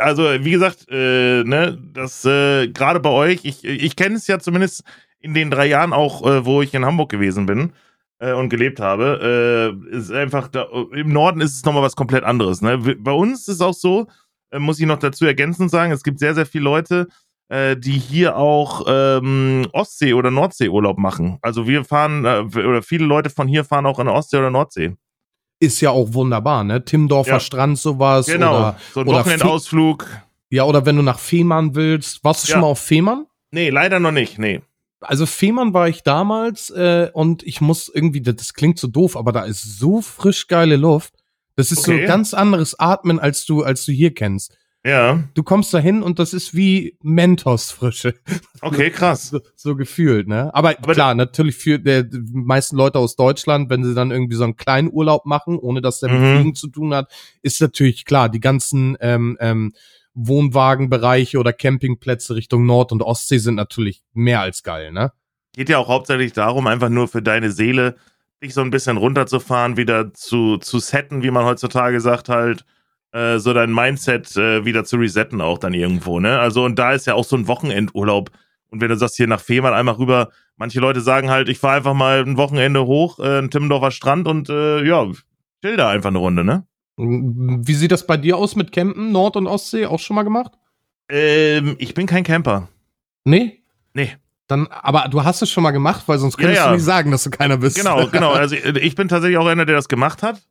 also 0.00 0.22
wie 0.22 0.52
gesagt, 0.52 0.86
äh, 0.88 1.42
ne, 1.42 1.76
das 1.92 2.24
äh, 2.24 2.68
gerade 2.68 3.00
bei 3.00 3.10
euch, 3.10 3.44
ich, 3.44 3.64
ich 3.64 3.96
kenne 3.96 4.14
es 4.14 4.28
ja 4.28 4.38
zumindest 4.38 4.84
in 5.18 5.34
den 5.34 5.50
drei 5.50 5.66
Jahren 5.66 5.92
auch, 5.92 6.24
äh, 6.24 6.44
wo 6.46 6.62
ich 6.62 6.72
in 6.74 6.84
Hamburg 6.84 7.10
gewesen 7.10 7.44
bin 7.44 7.72
äh, 8.20 8.32
und 8.32 8.50
gelebt 8.50 8.78
habe, 8.78 9.74
äh, 9.90 9.96
ist 9.96 10.12
einfach 10.12 10.46
da, 10.46 10.68
im 10.92 11.12
Norden 11.12 11.40
ist 11.40 11.54
es 11.56 11.64
nochmal 11.64 11.82
was 11.82 11.96
komplett 11.96 12.22
anderes. 12.22 12.62
Ne? 12.62 12.78
Bei 12.78 13.10
uns 13.10 13.40
ist 13.48 13.56
es 13.56 13.60
auch 13.60 13.74
so, 13.74 14.06
äh, 14.52 14.60
muss 14.60 14.78
ich 14.78 14.86
noch 14.86 14.98
dazu 15.00 15.26
ergänzend 15.26 15.72
sagen, 15.72 15.90
es 15.90 16.04
gibt 16.04 16.20
sehr, 16.20 16.36
sehr 16.36 16.46
viele 16.46 16.64
Leute, 16.64 17.08
äh, 17.48 17.76
die 17.76 17.98
hier 17.98 18.36
auch 18.36 18.84
ähm, 18.86 19.66
Ostsee- 19.72 20.14
oder 20.14 20.30
Nordsee-Urlaub 20.30 20.98
machen. 20.98 21.38
Also 21.42 21.66
wir 21.66 21.84
fahren, 21.84 22.24
äh, 22.24 22.42
oder 22.58 22.82
viele 22.82 23.06
Leute 23.06 23.28
von 23.30 23.48
hier 23.48 23.64
fahren 23.64 23.86
auch 23.86 23.98
in 23.98 24.06
der 24.06 24.14
Ostsee 24.14 24.38
oder 24.38 24.50
Nordsee 24.50 24.94
ist 25.60 25.80
ja 25.80 25.90
auch 25.90 26.12
wunderbar, 26.14 26.64
ne? 26.64 26.84
Timmendorfer 26.84 27.32
ja. 27.32 27.40
Strand 27.40 27.78
sowas. 27.78 28.26
Genau, 28.26 28.58
oder, 28.58 28.76
so 28.92 29.00
ein 29.00 29.06
Wochenendausflug. 29.06 30.06
Ja, 30.48 30.64
oder 30.64 30.84
wenn 30.84 30.96
du 30.96 31.02
nach 31.02 31.20
Fehmarn 31.20 31.76
willst. 31.76 32.24
Warst 32.24 32.44
du 32.44 32.48
ja. 32.48 32.52
schon 32.54 32.62
mal 32.62 32.68
auf 32.68 32.80
Fehmarn? 32.80 33.26
Nee, 33.52 33.70
leider 33.70 34.00
noch 34.00 34.10
nicht, 34.10 34.38
nee. 34.38 34.62
Also 35.00 35.26
Fehmarn 35.26 35.72
war 35.72 35.88
ich 35.88 36.02
damals 36.02 36.70
äh, 36.70 37.10
und 37.12 37.42
ich 37.42 37.60
muss 37.60 37.88
irgendwie, 37.88 38.20
das 38.20 38.52
klingt 38.54 38.78
so 38.78 38.88
doof, 38.88 39.16
aber 39.16 39.32
da 39.32 39.44
ist 39.44 39.78
so 39.78 40.02
frisch 40.02 40.46
geile 40.46 40.76
Luft. 40.76 41.14
Das 41.56 41.72
ist 41.72 41.86
okay. 41.86 42.02
so 42.02 42.06
ganz 42.06 42.34
anderes 42.34 42.78
Atmen, 42.78 43.18
als 43.18 43.44
du, 43.44 43.62
als 43.62 43.84
du 43.84 43.92
hier 43.92 44.14
kennst. 44.14 44.56
Ja. 44.84 45.22
Du 45.34 45.42
kommst 45.42 45.74
da 45.74 45.78
hin 45.78 46.02
und 46.02 46.18
das 46.18 46.32
ist 46.32 46.54
wie 46.54 46.96
Mentos-Frische. 47.02 48.14
Okay, 48.62 48.90
krass. 48.90 49.28
So, 49.28 49.40
so, 49.54 49.76
gefühlt, 49.76 50.26
ne? 50.26 50.54
Aber, 50.54 50.70
Aber 50.78 50.94
klar, 50.94 51.14
natürlich 51.14 51.56
für 51.56 51.78
der, 51.78 52.04
die 52.04 52.18
meisten 52.32 52.76
Leute 52.76 52.98
aus 52.98 53.14
Deutschland, 53.14 53.68
wenn 53.68 53.84
sie 53.84 53.94
dann 53.94 54.10
irgendwie 54.10 54.36
so 54.36 54.44
einen 54.44 54.56
kleinen 54.56 54.90
Urlaub 54.90 55.26
machen, 55.26 55.58
ohne 55.58 55.82
dass 55.82 56.00
der 56.00 56.10
mit 56.10 56.20
mhm. 56.20 56.34
Fliegen 56.34 56.54
zu 56.54 56.68
tun 56.68 56.94
hat, 56.94 57.12
ist 57.42 57.60
natürlich 57.60 58.06
klar, 58.06 58.30
die 58.30 58.40
ganzen 58.40 58.96
ähm, 59.00 59.36
ähm, 59.40 59.74
Wohnwagenbereiche 60.14 61.38
oder 61.38 61.52
Campingplätze 61.52 62.34
Richtung 62.34 62.64
Nord- 62.64 62.92
und 62.92 63.02
Ostsee 63.02 63.38
sind 63.38 63.56
natürlich 63.56 64.02
mehr 64.14 64.40
als 64.40 64.62
geil, 64.62 64.92
ne? 64.92 65.12
Geht 65.52 65.68
ja 65.68 65.78
auch 65.78 65.88
hauptsächlich 65.88 66.32
darum, 66.32 66.66
einfach 66.66 66.88
nur 66.88 67.08
für 67.08 67.22
deine 67.22 67.50
Seele, 67.50 67.96
dich 68.42 68.54
so 68.54 68.60
ein 68.62 68.70
bisschen 68.70 68.96
runterzufahren, 68.96 69.76
wieder 69.76 70.14
zu, 70.14 70.56
zu 70.58 70.78
setten, 70.78 71.22
wie 71.22 71.30
man 71.30 71.44
heutzutage 71.44 72.00
sagt, 72.00 72.28
halt 72.28 72.64
äh, 73.12 73.38
so 73.38 73.52
dein 73.52 73.72
Mindset 73.72 74.36
äh, 74.36 74.64
wieder 74.64 74.84
zu 74.84 74.96
resetten 74.96 75.40
auch 75.40 75.58
dann 75.58 75.74
irgendwo, 75.74 76.20
ne? 76.20 76.38
Also 76.38 76.64
und 76.64 76.78
da 76.78 76.92
ist 76.92 77.06
ja 77.06 77.14
auch 77.14 77.24
so 77.24 77.36
ein 77.36 77.48
Wochenendurlaub. 77.48 78.30
Und 78.68 78.80
wenn 78.80 78.88
du 78.88 78.96
sagst, 78.96 79.16
hier 79.16 79.26
nach 79.26 79.40
Fehmarn 79.40 79.74
einmal 79.74 79.96
rüber, 79.96 80.30
manche 80.56 80.78
Leute 80.78 81.00
sagen 81.00 81.30
halt, 81.30 81.48
ich 81.48 81.58
fahre 81.58 81.78
einfach 81.78 81.94
mal 81.94 82.20
ein 82.20 82.36
Wochenende 82.36 82.86
hoch, 82.86 83.18
äh, 83.18 83.38
ein 83.38 83.50
Timmendorfer 83.50 83.90
Strand 83.90 84.28
und 84.28 84.48
äh, 84.48 84.84
ja, 84.84 85.06
chill 85.62 85.76
da 85.76 85.90
einfach 85.90 86.10
eine 86.10 86.18
Runde, 86.18 86.44
ne? 86.44 86.64
Wie 86.96 87.74
sieht 87.74 87.92
das 87.92 88.06
bei 88.06 88.16
dir 88.16 88.36
aus 88.36 88.56
mit 88.56 88.72
Campen, 88.72 89.10
Nord- 89.10 89.36
und 89.36 89.46
Ostsee? 89.46 89.86
Auch 89.86 89.98
schon 89.98 90.16
mal 90.16 90.22
gemacht? 90.22 90.52
Ähm, 91.08 91.76
ich 91.78 91.94
bin 91.94 92.06
kein 92.06 92.24
Camper. 92.24 92.68
Nee? 93.24 93.62
Nee. 93.94 94.16
Dann, 94.46 94.66
aber 94.66 95.08
du 95.08 95.24
hast 95.24 95.42
es 95.42 95.50
schon 95.50 95.62
mal 95.62 95.70
gemacht, 95.70 96.02
weil 96.06 96.18
sonst 96.18 96.36
könntest 96.36 96.58
ja, 96.58 96.64
ja. 96.64 96.70
du 96.70 96.76
nicht 96.76 96.84
sagen, 96.84 97.10
dass 97.10 97.24
du 97.24 97.30
keiner 97.30 97.56
bist. 97.56 97.76
Genau, 97.76 98.06
genau. 98.08 98.32
Also 98.34 98.54
ich 98.56 98.94
bin 98.94 99.08
tatsächlich 99.08 99.38
auch 99.38 99.46
einer, 99.46 99.64
der 99.64 99.76
das 99.76 99.88
gemacht 99.88 100.22
hat. 100.22 100.42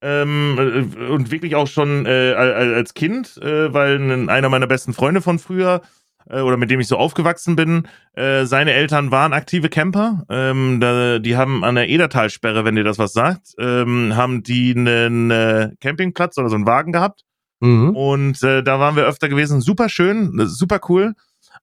Ähm, 0.00 0.94
äh, 0.98 1.06
und 1.06 1.30
wirklich 1.30 1.56
auch 1.56 1.66
schon 1.66 2.06
äh, 2.06 2.32
als 2.32 2.94
Kind, 2.94 3.36
äh, 3.38 3.72
weil 3.72 4.28
einer 4.28 4.48
meiner 4.48 4.68
besten 4.68 4.92
Freunde 4.92 5.20
von 5.20 5.38
früher 5.38 5.82
äh, 6.30 6.40
oder 6.40 6.56
mit 6.56 6.70
dem 6.70 6.78
ich 6.78 6.86
so 6.86 6.96
aufgewachsen 6.96 7.56
bin, 7.56 7.88
äh, 8.14 8.44
seine 8.44 8.72
Eltern 8.72 9.10
waren 9.10 9.32
aktive 9.32 9.68
Camper. 9.68 10.24
Ähm, 10.28 10.78
da, 10.80 11.18
die 11.18 11.36
haben 11.36 11.64
an 11.64 11.74
der 11.74 11.88
Edertalsperre, 11.88 12.64
wenn 12.64 12.76
dir 12.76 12.84
das 12.84 12.98
was 12.98 13.12
sagt, 13.12 13.54
ähm, 13.58 14.14
haben 14.14 14.42
die 14.42 14.74
einen 14.76 15.30
äh, 15.30 15.70
Campingplatz 15.80 16.38
oder 16.38 16.48
so 16.48 16.54
einen 16.54 16.66
Wagen 16.66 16.92
gehabt. 16.92 17.24
Mhm. 17.60 17.96
Und 17.96 18.40
da 18.40 18.78
waren 18.78 18.94
wir 18.94 19.04
öfter 19.04 19.28
gewesen. 19.28 19.60
Super 19.60 19.88
schön, 19.88 20.30
super 20.46 20.78
cool. 20.88 21.14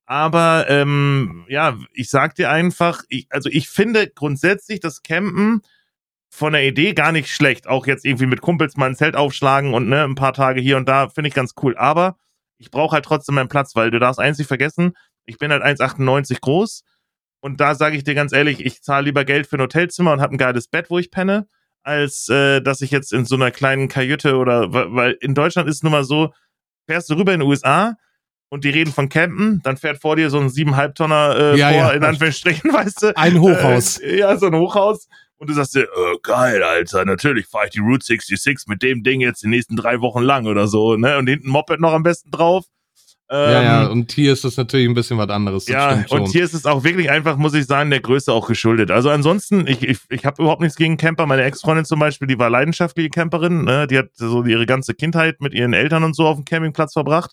Aber 0.05 0.65
ähm, 0.67 1.45
ja, 1.47 1.77
ich 1.93 2.09
sag 2.09 2.35
dir 2.35 2.51
einfach, 2.51 3.03
ich, 3.07 3.27
also 3.29 3.49
ich 3.49 3.69
finde 3.69 4.11
grundsätzlich 4.13 4.81
das 4.81 5.03
Campen 5.03 5.61
von 6.35 6.53
der 6.53 6.65
Idee 6.65 6.93
gar 6.93 7.11
nicht 7.11 7.29
schlecht. 7.29 7.67
Auch 7.67 7.87
jetzt 7.87 8.05
irgendwie 8.05 8.25
mit 8.25 8.41
Kumpels 8.41 8.75
mal 8.75 8.87
ein 8.87 8.95
Zelt 8.95 9.15
aufschlagen 9.15 9.73
und 9.73 9.87
ne, 9.87 10.03
ein 10.03 10.15
paar 10.15 10.33
Tage 10.33 10.59
hier 10.59 10.75
und 10.75 10.87
da, 10.89 11.07
finde 11.07 11.29
ich 11.29 11.33
ganz 11.33 11.53
cool. 11.63 11.77
Aber 11.77 12.17
ich 12.57 12.71
brauche 12.71 12.93
halt 12.93 13.05
trotzdem 13.05 13.35
meinen 13.35 13.47
Platz, 13.47 13.75
weil 13.75 13.89
du 13.89 13.99
darfst 13.99 14.19
eins 14.19 14.37
nicht 14.37 14.47
vergessen, 14.47 14.93
ich 15.25 15.37
bin 15.37 15.51
halt 15.51 15.63
1,98 15.63 16.41
groß 16.41 16.83
und 17.39 17.61
da 17.61 17.73
sage 17.73 17.95
ich 17.95 18.03
dir 18.03 18.15
ganz 18.15 18.33
ehrlich, 18.33 18.65
ich 18.65 18.81
zahle 18.83 19.05
lieber 19.05 19.23
Geld 19.23 19.47
für 19.47 19.57
ein 19.57 19.61
Hotelzimmer 19.61 20.11
und 20.11 20.21
habe 20.21 20.35
ein 20.35 20.37
geiles 20.37 20.67
Bett, 20.67 20.89
wo 20.89 20.99
ich 20.99 21.09
penne, 21.09 21.47
als 21.83 22.27
äh, 22.27 22.61
dass 22.61 22.81
ich 22.81 22.91
jetzt 22.91 23.13
in 23.13 23.25
so 23.25 23.35
einer 23.35 23.51
kleinen 23.51 23.87
Kajüte 23.87 24.35
oder 24.35 24.73
weil 24.73 25.17
in 25.21 25.35
Deutschland 25.35 25.69
ist 25.69 25.77
es 25.77 25.83
nun 25.83 25.93
mal 25.93 26.03
so, 26.03 26.33
fährst 26.85 27.09
du 27.09 27.15
rüber 27.15 27.33
in 27.33 27.39
den 27.39 27.49
USA 27.49 27.95
und 28.49 28.65
die 28.65 28.69
reden 28.69 28.91
von 28.91 29.07
Campen, 29.09 29.61
dann 29.63 29.77
fährt 29.77 30.01
vor 30.01 30.17
dir 30.17 30.29
so 30.29 30.39
ein 30.39 30.49
siebeneinhalb 30.49 30.95
Tonner 30.95 31.35
äh, 31.37 31.57
ja, 31.57 31.69
vor, 31.69 31.77
ja. 31.77 31.89
in 31.91 32.03
Anführungsstrichen, 32.03 32.73
weißt 32.73 33.03
du. 33.03 33.17
Ein 33.17 33.39
Hochhaus. 33.39 33.99
Äh, 33.99 34.19
ja, 34.19 34.35
so 34.37 34.47
ein 34.47 34.55
Hochhaus 34.55 35.07
und 35.37 35.49
du 35.49 35.53
sagst 35.53 35.75
dir, 35.75 35.87
oh, 35.95 36.17
geil, 36.21 36.63
Alter, 36.63 37.05
natürlich 37.05 37.47
fahre 37.47 37.65
ich 37.65 37.71
die 37.71 37.79
Route 37.79 38.05
66 38.05 38.67
mit 38.67 38.81
dem 38.81 39.03
Ding 39.03 39.21
jetzt 39.21 39.43
die 39.43 39.47
nächsten 39.47 39.75
drei 39.75 40.01
Wochen 40.01 40.21
lang 40.21 40.47
oder 40.47 40.67
so, 40.67 40.95
ne? 40.95 41.17
Und 41.17 41.27
hinten 41.27 41.49
Moped 41.49 41.79
noch 41.79 41.93
am 41.93 42.03
besten 42.03 42.31
drauf. 42.31 42.65
Ähm, 43.27 43.51
ja, 43.51 43.63
ja, 43.63 43.85
und 43.87 44.11
hier 44.11 44.33
ist 44.33 44.45
es 44.45 44.55
natürlich 44.55 44.87
ein 44.87 44.93
bisschen 44.93 45.17
was 45.17 45.29
anderes. 45.29 45.67
ja, 45.67 46.05
und 46.09 46.27
hier 46.27 46.43
ist 46.43 46.53
es 46.53 46.67
auch 46.67 46.83
wirklich 46.83 47.09
einfach, 47.09 47.37
muss 47.37 47.55
ich 47.55 47.65
sagen, 47.65 47.89
der 47.89 47.99
Größe 47.99 48.31
auch 48.31 48.47
geschuldet. 48.47 48.91
Also 48.91 49.09
ansonsten, 49.09 49.65
ich, 49.65 49.81
ich, 49.81 49.97
ich 50.09 50.25
habe 50.25 50.43
überhaupt 50.43 50.61
nichts 50.61 50.77
gegen 50.77 50.97
Camper. 50.97 51.25
Meine 51.25 51.43
Ex-Freundin 51.43 51.85
zum 51.85 51.99
Beispiel, 51.99 52.27
die 52.27 52.37
war 52.37 52.51
leidenschaftliche 52.51 53.09
Camperin, 53.09 53.63
ne? 53.63 53.87
die 53.87 53.97
hat 53.97 54.09
so 54.13 54.43
ihre 54.43 54.67
ganze 54.67 54.93
Kindheit 54.93 55.41
mit 55.41 55.55
ihren 55.55 55.73
Eltern 55.73 56.03
und 56.03 56.15
so 56.15 56.27
auf 56.27 56.35
dem 56.35 56.45
Campingplatz 56.45 56.93
verbracht. 56.93 57.31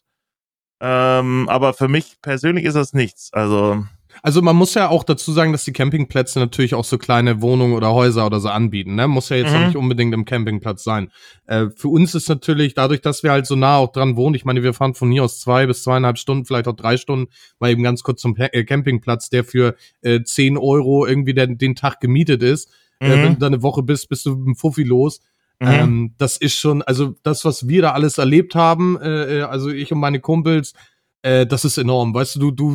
Ähm, 0.81 1.47
aber 1.51 1.75
für 1.75 1.89
mich 1.89 2.17
persönlich 2.23 2.65
ist 2.65 2.75
das 2.75 2.95
nichts. 2.95 3.31
Also 3.33 3.85
also 4.25 4.41
man 4.41 4.55
muss 4.55 4.75
ja 4.75 4.89
auch 4.89 5.03
dazu 5.03 5.33
sagen, 5.33 5.51
dass 5.51 5.65
die 5.65 5.73
Campingplätze 5.73 6.39
natürlich 6.39 6.75
auch 6.75 6.85
so 6.85 6.97
kleine 6.97 7.43
Wohnungen 7.43 7.75
oder 7.75 7.93
Häuser 7.93 8.25
oder 8.25 8.39
so 8.39 8.49
anbieten. 8.49 8.95
Ne? 8.95 9.09
Muss 9.09 9.29
ja 9.31 9.37
jetzt 9.37 9.51
mhm. 9.51 9.57
auch 9.57 9.67
nicht 9.67 9.77
unbedingt 9.77 10.15
im 10.15 10.25
Campingplatz 10.25 10.85
sein. 10.85 11.11
Äh, 11.47 11.67
für 11.75 11.89
uns 11.89 12.15
ist 12.15 12.29
natürlich, 12.29 12.75
dadurch, 12.75 13.01
dass 13.01 13.25
wir 13.25 13.33
halt 13.33 13.47
so 13.47 13.57
nah 13.57 13.79
auch 13.79 13.91
dran 13.91 14.15
wohnen, 14.15 14.37
ich 14.37 14.45
meine, 14.45 14.63
wir 14.63 14.75
fahren 14.75 14.95
von 14.95 15.11
hier 15.11 15.25
aus 15.25 15.41
zwei 15.41 15.67
bis 15.67 15.83
zweieinhalb 15.83 16.19
Stunden, 16.19 16.45
vielleicht 16.45 16.69
auch 16.69 16.77
drei 16.77 16.97
Stunden, 16.97 17.33
mal 17.59 17.73
eben 17.73 17.83
ganz 17.83 18.05
kurz 18.05 18.21
zum 18.21 18.37
äh, 18.39 18.63
Campingplatz, 18.63 19.29
der 19.29 19.43
für 19.43 19.75
äh, 20.03 20.23
10 20.23 20.57
Euro 20.57 21.05
irgendwie 21.05 21.35
der, 21.35 21.49
den 21.49 21.75
Tag 21.75 21.99
gemietet 21.99 22.45
ist. 22.45 22.71
Äh, 23.01 23.09
mhm. 23.09 23.13
Äh, 23.13 23.25
wenn 23.25 23.33
du 23.35 23.39
da 23.41 23.47
eine 23.49 23.63
Woche 23.63 23.83
bist, 23.83 24.09
bist 24.09 24.25
du 24.25 24.37
mit 24.37 24.47
dem 24.47 24.55
Fuffi 24.55 24.85
los. 24.85 25.21
Mhm. 25.59 25.69
Ähm, 25.69 26.15
das 26.19 26.37
ist 26.37 26.55
schon, 26.55 26.83
also 26.83 27.15
das, 27.25 27.45
was 27.45 27.67
wir 27.67 27.83
da 27.83 27.91
alles 27.91 28.19
erlebt 28.19 28.55
haben, 28.55 29.01
äh, 29.01 29.39
äh 29.39 29.43
also 29.43 29.71
ich 29.71 29.93
und 29.93 29.99
meine 29.99 30.21
Kumpels, 30.21 30.75
äh, 31.23 31.47
das 31.47 31.65
ist 31.65 31.79
enorm. 31.79 32.15
Weißt 32.15 32.37
du, 32.37 32.51
du, 32.51 32.75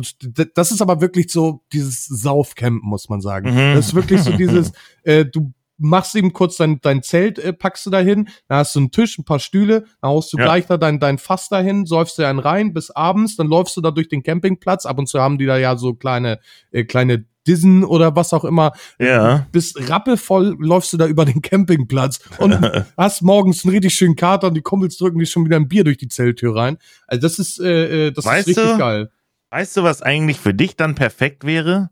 das 0.54 0.72
ist 0.72 0.82
aber 0.82 1.00
wirklich 1.00 1.30
so 1.30 1.62
dieses 1.72 2.06
Saufcamp, 2.06 2.82
muss 2.82 3.08
man 3.08 3.20
sagen. 3.20 3.52
Mhm. 3.52 3.74
Das 3.74 3.88
ist 3.88 3.94
wirklich 3.94 4.22
so 4.22 4.32
dieses, 4.36 4.72
äh, 5.04 5.24
du 5.24 5.52
machst 5.78 6.14
eben 6.16 6.32
kurz 6.32 6.56
dein, 6.56 6.80
dein 6.80 7.02
Zelt, 7.02 7.38
äh, 7.38 7.52
packst 7.52 7.86
du 7.86 7.90
dahin, 7.90 8.28
da 8.48 8.56
hast 8.56 8.74
du 8.74 8.80
einen 8.80 8.90
Tisch, 8.90 9.16
ein 9.18 9.24
paar 9.24 9.38
Stühle, 9.38 9.84
dann 10.00 10.10
haust 10.10 10.32
du 10.32 10.38
ja. 10.38 10.44
gleich 10.44 10.66
da 10.66 10.76
dein, 10.76 10.98
dein 10.98 11.18
Fass 11.18 11.48
dahin, 11.48 11.86
säufst 11.86 12.18
dir 12.18 12.28
einen 12.28 12.40
rein 12.40 12.74
bis 12.74 12.90
abends, 12.90 13.36
dann 13.36 13.46
läufst 13.46 13.76
du 13.76 13.80
da 13.80 13.90
durch 13.90 14.08
den 14.08 14.22
Campingplatz. 14.22 14.86
Ab 14.86 14.98
und 14.98 15.08
zu 15.08 15.20
haben 15.20 15.38
die 15.38 15.46
da 15.46 15.56
ja 15.56 15.76
so 15.76 15.94
kleine, 15.94 16.40
äh, 16.72 16.84
kleine 16.84 17.24
Dissen 17.48 17.82
oder 17.82 18.14
was 18.14 18.32
auch 18.32 18.44
immer. 18.44 18.72
Ja. 19.00 19.46
Bist 19.50 19.88
rappelvoll, 19.88 20.56
läufst 20.60 20.92
du 20.92 20.98
da 20.98 21.06
über 21.06 21.24
den 21.24 21.42
Campingplatz 21.42 22.20
und 22.38 22.52
hast 22.96 23.22
morgens 23.22 23.64
einen 23.64 23.72
richtig 23.72 23.94
schönen 23.94 24.16
Kater 24.16 24.48
und 24.48 24.54
die 24.54 24.62
Kumpels 24.62 24.98
drücken 24.98 25.18
dir 25.18 25.26
schon 25.26 25.44
wieder 25.46 25.56
ein 25.56 25.68
Bier 25.68 25.84
durch 25.84 25.96
die 25.96 26.08
Zelttür 26.08 26.54
rein. 26.54 26.78
Also 27.06 27.22
das 27.22 27.38
ist, 27.38 27.60
äh, 27.60 28.08
äh, 28.08 28.10
das 28.12 28.24
Weißt 28.24 28.48
ist 28.48 28.58
richtig 28.58 28.72
du? 28.74 28.78
geil. 28.78 29.10
Weißt 29.50 29.76
du, 29.78 29.82
was 29.82 30.02
eigentlich 30.02 30.38
für 30.38 30.52
dich 30.52 30.76
dann 30.76 30.94
perfekt 30.94 31.44
wäre? 31.44 31.90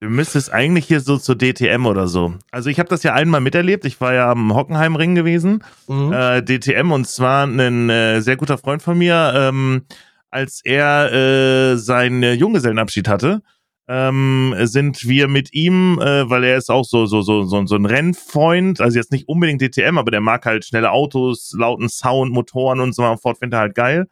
Du 0.00 0.08
müsstest 0.08 0.50
eigentlich 0.50 0.86
hier 0.86 1.00
so 1.00 1.18
zur 1.18 1.36
DTM 1.36 1.84
oder 1.84 2.08
so. 2.08 2.34
Also 2.50 2.70
ich 2.70 2.78
habe 2.78 2.88
das 2.88 3.02
ja 3.02 3.12
einmal 3.12 3.42
miterlebt. 3.42 3.84
Ich 3.84 4.00
war 4.00 4.14
ja 4.14 4.30
am 4.30 4.54
Hockenheimring 4.54 5.14
gewesen. 5.14 5.62
Mhm. 5.88 6.12
äh, 6.12 6.42
DTM 6.42 6.90
und 6.90 7.06
zwar 7.06 7.46
ein 7.46 7.90
äh, 7.90 8.20
sehr 8.22 8.36
guter 8.36 8.56
Freund 8.56 8.82
von 8.82 8.96
mir, 8.96 9.32
ähm, 9.36 9.82
als 10.30 10.62
er 10.64 11.12
äh, 11.12 11.76
seinen 11.76 12.22
Junggesellenabschied 12.38 13.08
hatte, 13.08 13.42
ähm, 13.90 14.54
sind 14.60 15.08
wir 15.08 15.26
mit 15.26 15.52
ihm, 15.52 15.98
äh, 15.98 16.30
weil 16.30 16.44
er 16.44 16.56
ist 16.56 16.70
auch 16.70 16.84
so 16.84 17.06
so 17.06 17.22
so 17.22 17.42
so, 17.42 17.66
so 17.66 17.74
ein 17.74 17.86
Rennfreund, 17.86 18.80
also 18.80 18.96
jetzt 18.96 19.10
nicht 19.10 19.28
unbedingt 19.28 19.60
DTM, 19.60 19.98
aber 19.98 20.12
der 20.12 20.20
mag 20.20 20.46
halt 20.46 20.64
schnelle 20.64 20.92
Autos, 20.92 21.52
lauten 21.58 21.88
Sound, 21.88 22.32
Motoren 22.32 22.78
und 22.78 22.94
so 22.94 23.04
und 23.04 23.20
fort, 23.20 23.38
findet 23.38 23.56
er 23.56 23.60
halt 23.62 23.74
geil. 23.74 24.06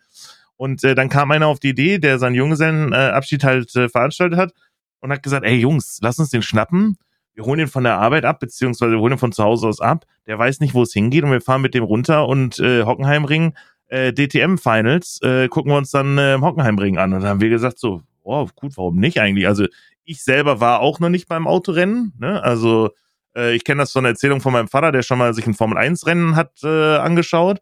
Und 0.56 0.82
äh, 0.82 0.96
dann 0.96 1.08
kam 1.08 1.30
einer 1.30 1.46
auf 1.46 1.60
die 1.60 1.68
Idee, 1.68 1.98
der 2.00 2.18
seinen 2.18 2.34
Junggesellenabschied 2.34 3.44
halt 3.44 3.74
äh, 3.76 3.88
veranstaltet 3.88 4.36
hat 4.36 4.52
und 5.00 5.12
hat 5.12 5.22
gesagt, 5.22 5.46
ey 5.46 5.54
Jungs, 5.54 6.00
lass 6.02 6.18
uns 6.18 6.30
den 6.30 6.42
schnappen. 6.42 6.98
Wir 7.34 7.44
holen 7.44 7.60
ihn 7.60 7.68
von 7.68 7.84
der 7.84 7.98
Arbeit 7.98 8.24
ab, 8.24 8.40
beziehungsweise 8.40 8.94
wir 8.94 8.98
holen 8.98 9.12
ihn 9.12 9.18
von 9.18 9.30
zu 9.30 9.44
Hause 9.44 9.68
aus 9.68 9.80
ab. 9.80 10.06
Der 10.26 10.40
weiß 10.40 10.58
nicht, 10.58 10.74
wo 10.74 10.82
es 10.82 10.92
hingeht 10.92 11.22
und 11.22 11.30
wir 11.30 11.40
fahren 11.40 11.62
mit 11.62 11.74
dem 11.74 11.84
runter 11.84 12.26
und 12.26 12.58
äh, 12.58 12.82
Hockenheimring, 12.82 13.54
äh, 13.86 14.12
DTM 14.12 14.56
Finals, 14.58 15.20
äh, 15.22 15.46
gucken 15.46 15.70
wir 15.70 15.76
uns 15.76 15.92
dann 15.92 16.18
äh, 16.18 16.34
im 16.34 16.44
Hockenheimring 16.44 16.98
an. 16.98 17.12
Und 17.12 17.20
dann 17.20 17.30
haben 17.30 17.40
wir 17.40 17.48
gesagt 17.48 17.78
so, 17.78 18.02
oh, 18.28 18.48
gut, 18.54 18.76
warum 18.76 18.96
nicht 18.96 19.20
eigentlich? 19.20 19.46
Also 19.46 19.66
ich 20.04 20.22
selber 20.22 20.60
war 20.60 20.80
auch 20.80 21.00
noch 21.00 21.08
nicht 21.08 21.28
beim 21.28 21.46
Autorennen, 21.46 22.12
ne? 22.18 22.42
Also 22.42 22.90
äh, 23.36 23.54
ich 23.54 23.64
kenne 23.64 23.82
das 23.82 23.92
von 23.92 24.04
der 24.04 24.12
Erzählung 24.12 24.40
von 24.40 24.52
meinem 24.52 24.68
Vater, 24.68 24.92
der 24.92 25.02
schon 25.02 25.18
mal 25.18 25.34
sich 25.34 25.46
ein 25.46 25.54
Formel 25.54 25.78
1 25.78 26.06
Rennen 26.06 26.36
hat 26.36 26.62
äh, 26.62 26.96
angeschaut. 26.96 27.60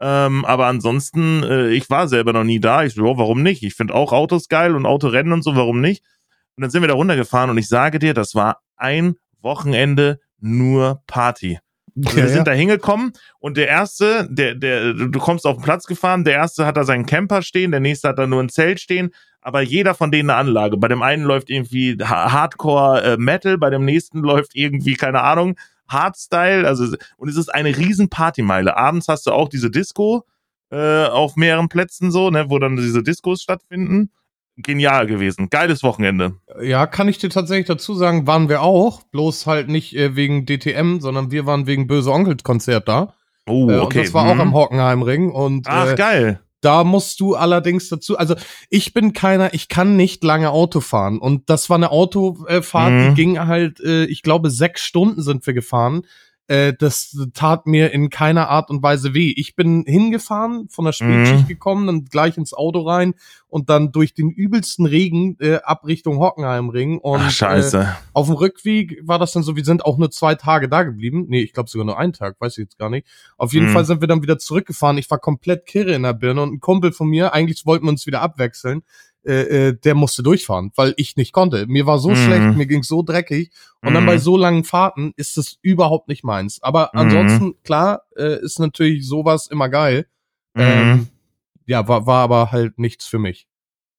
Ähm, 0.00 0.44
aber 0.44 0.66
ansonsten, 0.66 1.42
äh, 1.42 1.68
ich 1.70 1.88
war 1.88 2.08
selber 2.08 2.32
noch 2.32 2.44
nie 2.44 2.60
da. 2.60 2.84
Ich 2.84 2.94
so, 2.94 3.04
oh, 3.04 3.18
warum 3.18 3.42
nicht? 3.42 3.62
Ich 3.62 3.74
finde 3.74 3.94
auch 3.94 4.12
Autos 4.12 4.48
geil 4.48 4.74
und 4.74 4.84
Autorennen 4.84 5.32
und 5.32 5.42
so, 5.42 5.56
warum 5.56 5.80
nicht? 5.80 6.04
Und 6.56 6.62
dann 6.62 6.70
sind 6.70 6.82
wir 6.82 6.88
da 6.88 6.94
runtergefahren 6.94 7.50
und 7.50 7.58
ich 7.58 7.68
sage 7.68 7.98
dir, 7.98 8.14
das 8.14 8.34
war 8.34 8.62
ein 8.76 9.16
Wochenende 9.40 10.20
nur 10.38 11.02
Party. 11.06 11.58
Also 12.04 12.16
wir 12.16 12.28
sind 12.28 12.46
da 12.46 12.52
hingekommen 12.52 13.12
und 13.38 13.56
der 13.56 13.68
erste, 13.68 14.28
der, 14.30 14.54
der, 14.54 14.92
du 14.92 15.18
kommst 15.18 15.46
auf 15.46 15.56
den 15.56 15.62
Platz 15.62 15.86
gefahren, 15.86 16.24
der 16.24 16.34
erste 16.34 16.66
hat 16.66 16.76
da 16.76 16.84
seinen 16.84 17.06
Camper 17.06 17.40
stehen, 17.40 17.70
der 17.70 17.80
nächste 17.80 18.08
hat 18.08 18.18
da 18.18 18.26
nur 18.26 18.42
ein 18.42 18.50
Zelt 18.50 18.80
stehen, 18.80 19.14
aber 19.46 19.60
jeder 19.62 19.94
von 19.94 20.10
denen 20.10 20.28
eine 20.30 20.38
Anlage. 20.40 20.76
Bei 20.76 20.88
dem 20.88 21.02
einen 21.02 21.22
läuft 21.24 21.50
irgendwie 21.50 21.96
Ha- 22.02 22.32
Hardcore 22.32 23.02
äh, 23.02 23.16
Metal, 23.16 23.56
bei 23.58 23.70
dem 23.70 23.84
nächsten 23.84 24.18
läuft 24.18 24.56
irgendwie, 24.56 24.94
keine 24.94 25.22
Ahnung, 25.22 25.56
Hardstyle, 25.88 26.66
also 26.66 26.96
und 27.16 27.28
es 27.28 27.36
ist 27.36 27.48
eine 27.54 27.76
riesen 27.76 28.08
Partymeile. 28.08 28.76
Abends 28.76 29.06
hast 29.06 29.26
du 29.26 29.30
auch 29.32 29.48
diese 29.48 29.70
Disco 29.70 30.24
äh, 30.70 31.04
auf 31.06 31.36
mehreren 31.36 31.68
Plätzen 31.68 32.10
so, 32.10 32.28
ne, 32.30 32.50
wo 32.50 32.58
dann 32.58 32.76
diese 32.76 33.04
Discos 33.04 33.40
stattfinden. 33.40 34.10
Genial 34.56 35.06
gewesen. 35.06 35.48
Geiles 35.50 35.82
Wochenende. 35.82 36.34
Ja, 36.60 36.86
kann 36.86 37.08
ich 37.08 37.18
dir 37.18 37.28
tatsächlich 37.30 37.66
dazu 37.66 37.94
sagen, 37.94 38.26
waren 38.26 38.48
wir 38.48 38.62
auch, 38.62 39.02
bloß 39.12 39.46
halt 39.46 39.68
nicht 39.68 39.94
äh, 39.94 40.16
wegen 40.16 40.44
DTM, 40.46 40.98
sondern 41.00 41.30
wir 41.30 41.44
waren 41.46 41.66
wegen 41.66 41.86
Böse 41.86 42.10
Onkels 42.10 42.42
Konzert 42.42 42.88
da. 42.88 43.12
Oh, 43.46 43.70
Äh, 43.70 43.78
okay. 43.78 43.98
Und 43.98 44.06
das 44.06 44.14
war 44.14 44.26
auch 44.28 44.34
Mhm. 44.34 44.40
am 44.40 44.54
Hockenheimring 44.54 45.30
und 45.30 45.68
Ach, 45.68 45.92
äh, 45.92 45.94
geil. 45.94 46.40
Da 46.60 46.84
musst 46.84 47.20
du 47.20 47.34
allerdings 47.34 47.88
dazu, 47.88 48.16
also 48.18 48.34
ich 48.70 48.92
bin 48.94 49.12
keiner, 49.12 49.54
ich 49.54 49.68
kann 49.68 49.96
nicht 49.96 50.24
lange 50.24 50.50
Auto 50.50 50.80
fahren 50.80 51.18
und 51.18 51.48
das 51.50 51.68
war 51.70 51.76
eine 51.76 51.90
Autofahrt, 51.90 52.92
Mhm. 52.92 53.08
die 53.08 53.14
ging 53.14 53.38
halt, 53.38 53.80
äh, 53.80 54.04
ich 54.06 54.22
glaube 54.22 54.50
sechs 54.50 54.82
Stunden 54.82 55.22
sind 55.22 55.46
wir 55.46 55.54
gefahren. 55.54 56.02
Äh, 56.48 56.74
das 56.78 57.16
tat 57.34 57.66
mir 57.66 57.92
in 57.92 58.08
keiner 58.08 58.48
Art 58.48 58.70
und 58.70 58.82
Weise 58.82 59.14
weh. 59.14 59.32
Ich 59.36 59.56
bin 59.56 59.84
hingefahren, 59.86 60.68
von 60.68 60.84
der 60.84 60.92
Spätschicht 60.92 61.44
Mhm. 61.44 61.48
gekommen, 61.48 61.86
dann 61.88 62.04
gleich 62.04 62.36
ins 62.36 62.54
Auto 62.54 62.82
rein 62.82 63.14
und 63.48 63.68
dann 63.68 63.90
durch 63.90 64.14
den 64.14 64.30
übelsten 64.30 64.86
Regen 64.86 65.36
äh, 65.40 65.56
ab 65.64 65.84
Richtung 65.86 66.18
Hockenheimring 66.18 66.98
und 66.98 67.20
Ach, 67.20 67.28
Äh, 67.28 67.32
scheiße. 67.32 67.96
auf 68.12 68.26
dem 68.26 68.36
Rückweg 68.36 69.00
war 69.02 69.18
das 69.18 69.32
dann 69.32 69.42
so, 69.42 69.56
wir 69.56 69.64
sind 69.64 69.84
auch 69.84 69.98
nur 69.98 70.10
zwei 70.12 70.36
Tage 70.36 70.68
da 70.68 70.84
geblieben. 70.84 71.24
Nee, 71.28 71.40
ich 71.42 71.52
glaube 71.52 71.68
sogar 71.68 71.84
nur 71.84 71.98
einen 71.98 72.12
Tag, 72.12 72.36
weiß 72.38 72.52
ich 72.58 72.64
jetzt 72.64 72.78
gar 72.78 72.90
nicht. 72.90 73.06
Auf 73.36 73.52
jeden 73.52 73.66
Mhm. 73.66 73.72
Fall 73.72 73.84
sind 73.84 74.00
wir 74.00 74.08
dann 74.08 74.22
wieder 74.22 74.38
zurückgefahren. 74.38 74.98
Ich 74.98 75.10
war 75.10 75.18
komplett 75.18 75.66
kirre 75.66 75.92
in 75.94 76.02
der 76.04 76.12
Birne 76.14 76.42
und 76.42 76.52
ein 76.54 76.60
Kumpel 76.60 76.92
von 76.92 77.08
mir, 77.08 77.32
eigentlich 77.34 77.66
wollten 77.66 77.86
wir 77.86 77.90
uns 77.90 78.06
wieder 78.06 78.22
abwechseln, 78.22 78.82
äh, 79.26 79.68
äh, 79.68 79.72
der 79.78 79.94
musste 79.94 80.22
durchfahren, 80.22 80.70
weil 80.76 80.94
ich 80.96 81.16
nicht 81.16 81.32
konnte. 81.32 81.66
Mir 81.66 81.86
war 81.86 81.98
so 81.98 82.10
Mhm. 82.10 82.16
schlecht, 82.16 82.56
mir 82.56 82.66
ging's 82.66 82.88
so 82.88 83.02
dreckig. 83.02 83.50
Und 83.82 83.94
dann 83.94 84.04
Mhm. 84.04 84.08
bei 84.08 84.18
so 84.18 84.36
langen 84.36 84.64
Fahrten 84.64 85.12
ist 85.16 85.36
es 85.38 85.58
überhaupt 85.62 86.08
nicht 86.08 86.24
meins. 86.24 86.62
Aber 86.62 86.90
Mhm. 86.92 87.00
ansonsten, 87.00 87.54
klar, 87.64 88.02
äh, 88.16 88.40
ist 88.42 88.58
natürlich 88.58 89.06
sowas 89.06 89.48
immer 89.48 89.68
geil. 89.68 90.06
Mhm. 90.54 90.62
Ähm, 90.62 91.08
ja, 91.66 91.86
war, 91.88 92.06
war 92.06 92.22
aber 92.22 92.52
halt 92.52 92.78
nichts 92.78 93.06
für 93.06 93.18
mich. 93.18 93.46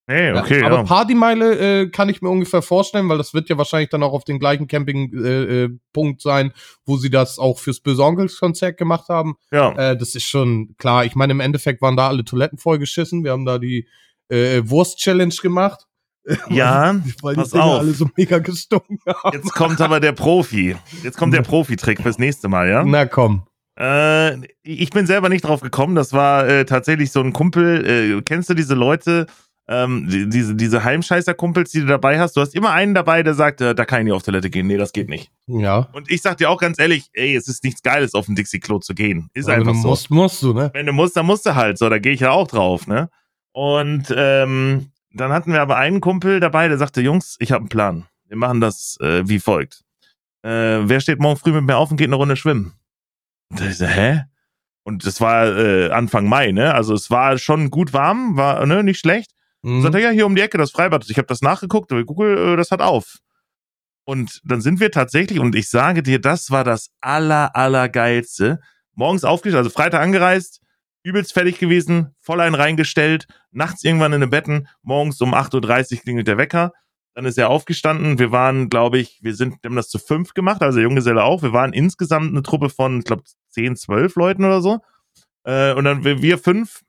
hey, 0.09 0.33
Ja, 0.33 0.41
okay, 0.41 0.63
aber 0.63 0.77
ja. 0.77 0.83
Partymeile 0.83 1.81
äh, 1.81 1.89
kann 1.89 2.07
ich 2.07 2.21
mir 2.21 2.29
ungefähr 2.29 2.61
vorstellen, 2.61 3.09
weil 3.09 3.17
das 3.17 3.33
wird 3.33 3.49
ja 3.49 3.57
wahrscheinlich 3.57 3.89
dann 3.89 4.03
auch 4.03 4.13
auf 4.13 4.23
den 4.23 4.39
gleichen 4.39 4.67
Campingpunkt 4.69 5.25
äh, 5.25 5.65
äh, 5.65 6.15
sein, 6.19 6.53
wo 6.85 6.95
sie 6.95 7.09
das 7.09 7.39
auch 7.39 7.59
fürs 7.59 7.81
Böse 7.81 8.03
Onkels 8.05 8.39
Konzert 8.39 8.77
gemacht 8.77 9.09
haben. 9.09 9.35
ja. 9.51 9.73
Äh, 9.73 9.97
das 9.97 10.15
ist 10.15 10.23
schon 10.23 10.75
klar. 10.77 11.03
Ich 11.03 11.15
meine, 11.15 11.31
im 11.31 11.41
Endeffekt 11.41 11.81
waren 11.81 11.97
da 11.97 12.07
alle 12.07 12.23
Toiletten 12.23 12.57
vollgeschissen. 12.57 13.25
Wir 13.25 13.31
haben 13.31 13.43
da 13.45 13.59
die 13.59 13.85
äh, 14.29 14.61
Wurst-Challenge 14.65 15.33
gemacht. 15.41 15.83
Ja, 16.49 16.93
weil 17.21 17.35
die 17.35 17.41
pass 17.41 17.51
Dinger 17.51 17.63
auf. 17.63 17.79
alle 17.79 17.93
so 17.93 18.09
mega 18.17 18.39
gestunken 18.39 18.99
haben. 19.07 19.31
Jetzt 19.37 19.53
kommt 19.53 19.79
aber 19.79 20.01
der 20.01 20.11
Profi. 20.11 20.75
Jetzt 21.01 21.17
kommt 21.17 21.33
der 21.33 21.41
Profi-Trick 21.43 22.01
fürs 22.01 22.19
nächste 22.19 22.49
Mal, 22.49 22.69
ja? 22.69 22.83
Na 22.83 23.05
komm. 23.05 23.47
Äh, 23.79 24.35
ich 24.61 24.89
bin 24.89 25.05
selber 25.07 25.29
nicht 25.29 25.45
drauf 25.45 25.61
gekommen. 25.61 25.95
Das 25.95 26.11
war 26.11 26.45
äh, 26.45 26.65
tatsächlich 26.65 27.11
so 27.13 27.21
ein 27.21 27.31
Kumpel. 27.31 28.17
Äh, 28.17 28.21
kennst 28.23 28.49
du 28.49 28.55
diese 28.55 28.73
Leute, 28.73 29.27
ähm, 29.69 30.09
die, 30.09 30.27
diese, 30.27 30.53
diese 30.55 30.83
Heimscheißer-Kumpels, 30.83 31.71
die 31.71 31.79
du 31.79 31.85
dabei 31.85 32.19
hast? 32.19 32.35
Du 32.35 32.41
hast 32.41 32.53
immer 32.55 32.71
einen 32.71 32.93
dabei, 32.93 33.23
der 33.23 33.33
sagt, 33.33 33.61
äh, 33.61 33.73
da 33.73 33.85
kann 33.85 33.99
ich 33.99 34.05
nicht 34.05 34.13
auf 34.13 34.23
Toilette 34.23 34.49
gehen. 34.49 34.67
Nee, 34.67 34.75
das 34.77 34.91
geht 34.91 35.07
nicht. 35.07 35.31
Ja. 35.47 35.87
Und 35.93 36.11
ich 36.11 36.21
sag 36.21 36.37
dir 36.39 36.49
auch 36.49 36.59
ganz 36.59 36.77
ehrlich, 36.77 37.09
ey, 37.13 37.35
es 37.37 37.47
ist 37.47 37.63
nichts 37.63 37.83
Geiles, 37.83 38.13
auf 38.15 38.27
ein 38.27 38.35
Dixie-Klo 38.35 38.79
zu 38.79 38.93
gehen. 38.95 39.29
Ist 39.33 39.47
Aber 39.47 39.59
einfach 39.59 39.71
du 39.71 39.81
so. 39.81 39.87
musst, 39.87 40.09
musst 40.09 40.43
du, 40.43 40.53
ne? 40.53 40.71
wenn 40.73 40.85
du 40.87 40.91
musst, 40.91 41.15
dann 41.15 41.25
musst 41.25 41.45
du 41.45 41.55
halt. 41.55 41.77
So, 41.77 41.87
da 41.89 41.99
gehe 41.99 42.11
ich 42.11 42.19
ja 42.19 42.31
auch 42.31 42.47
drauf, 42.49 42.85
ne? 42.87 43.09
Und 43.51 44.13
ähm, 44.15 44.91
dann 45.11 45.31
hatten 45.31 45.51
wir 45.51 45.61
aber 45.61 45.77
einen 45.77 46.01
Kumpel 46.01 46.39
dabei, 46.39 46.67
der 46.67 46.77
sagte, 46.77 47.01
Jungs, 47.01 47.37
ich 47.39 47.51
habe 47.51 47.61
einen 47.61 47.69
Plan. 47.69 48.05
Wir 48.27 48.37
machen 48.37 48.61
das 48.61 48.97
äh, 49.01 49.27
wie 49.27 49.39
folgt. 49.39 49.83
Äh, 50.43 50.87
wer 50.87 50.99
steht 50.99 51.19
morgen 51.19 51.39
früh 51.39 51.51
mit 51.51 51.63
mir 51.63 51.77
auf 51.77 51.89
und 51.91 51.97
geht 51.97 52.07
eine 52.07 52.15
Runde 52.15 52.35
schwimmen? 52.35 52.73
Und 53.49 53.61
ich 53.61 53.77
so, 53.77 53.85
hä? 53.85 54.23
Und 54.83 55.05
das 55.05 55.19
war 55.19 55.57
äh, 55.57 55.89
Anfang 55.89 56.29
Mai, 56.29 56.51
ne? 56.51 56.73
Also 56.73 56.93
es 56.93 57.09
war 57.09 57.37
schon 57.37 57.71
gut 57.71 57.93
warm, 57.93 58.37
war 58.37 58.65
ne, 58.65 58.83
nicht 58.83 58.99
schlecht. 58.99 59.31
Mhm. 59.61 59.81
Sagt 59.81 59.95
er, 59.95 60.01
ja, 60.01 60.09
hier 60.11 60.25
um 60.25 60.35
die 60.35 60.41
Ecke, 60.41 60.57
das 60.57 60.71
Freibad. 60.71 61.09
Ich 61.09 61.17
habe 61.17 61.27
das 61.27 61.41
nachgeguckt, 61.41 61.89
bei 61.89 62.03
Google, 62.03 62.53
äh, 62.53 62.55
das 62.55 62.71
hat 62.71 62.81
auf. 62.81 63.17
Und 64.05 64.39
dann 64.45 64.61
sind 64.61 64.79
wir 64.79 64.91
tatsächlich, 64.91 65.39
und 65.39 65.55
ich 65.55 65.69
sage 65.69 66.03
dir, 66.03 66.21
das 66.21 66.51
war 66.51 66.63
das 66.63 66.91
aller, 67.01 67.53
allergeilste. 67.55 68.61
Morgens 68.95 69.25
aufgestanden, 69.25 69.65
also 69.65 69.75
Freitag 69.75 70.01
angereist, 70.01 70.61
übelst 71.07 71.33
fertig 71.33 71.57
gewesen, 71.57 72.13
voll 72.19 72.41
einen 72.41 72.55
reingestellt, 72.55 73.27
nachts 73.51 73.83
irgendwann 73.83 74.13
in 74.13 74.21
den 74.21 74.29
Betten, 74.29 74.67
morgens 74.81 75.21
um 75.21 75.33
8.30 75.33 75.93
Uhr 75.95 76.01
klingelt 76.01 76.27
der 76.27 76.37
Wecker. 76.37 76.73
Dann 77.13 77.25
ist 77.25 77.37
er 77.37 77.49
aufgestanden. 77.49 78.19
Wir 78.19 78.31
waren, 78.31 78.69
glaube 78.69 78.99
ich, 78.99 79.19
wir 79.23 79.33
sind, 79.33 79.63
wir 79.63 79.69
haben 79.69 79.75
das 79.75 79.89
zu 79.89 79.97
fünf 79.97 80.33
gemacht, 80.33 80.61
also 80.61 80.79
Junggeselle 80.79 81.23
auch. 81.23 81.41
Wir 81.41 81.53
waren 81.53 81.73
insgesamt 81.73 82.31
eine 82.31 82.43
Truppe 82.43 82.69
von, 82.69 82.99
ich 82.99 83.05
glaube, 83.05 83.23
10, 83.49 83.75
12 83.75 84.15
Leuten 84.17 84.45
oder 84.45 84.61
so. 84.61 84.81
Äh, 85.43 85.73
und 85.73 85.85
dann 85.85 86.03
wir, 86.03 86.37
fünf 86.37 86.83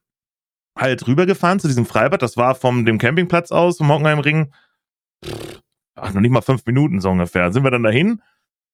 halt 0.77 1.07
rübergefahren 1.07 1.61
zu 1.61 1.69
diesem 1.69 1.87
Freibad. 1.87 2.21
Das 2.21 2.37
war 2.37 2.55
vom 2.55 2.85
dem 2.85 2.99
Campingplatz 2.99 3.53
aus, 3.53 3.79
vom 3.79 3.91
Hockenheimring. 3.91 4.53
Ach, 5.95 6.13
noch 6.13 6.21
nicht 6.21 6.31
mal 6.31 6.43
fünf 6.43 6.67
Minuten 6.67 7.01
so 7.01 7.11
ungefähr. 7.11 7.53
Sind 7.53 7.65
wir 7.65 7.71
dann 7.71 7.83
dahin 7.83 8.21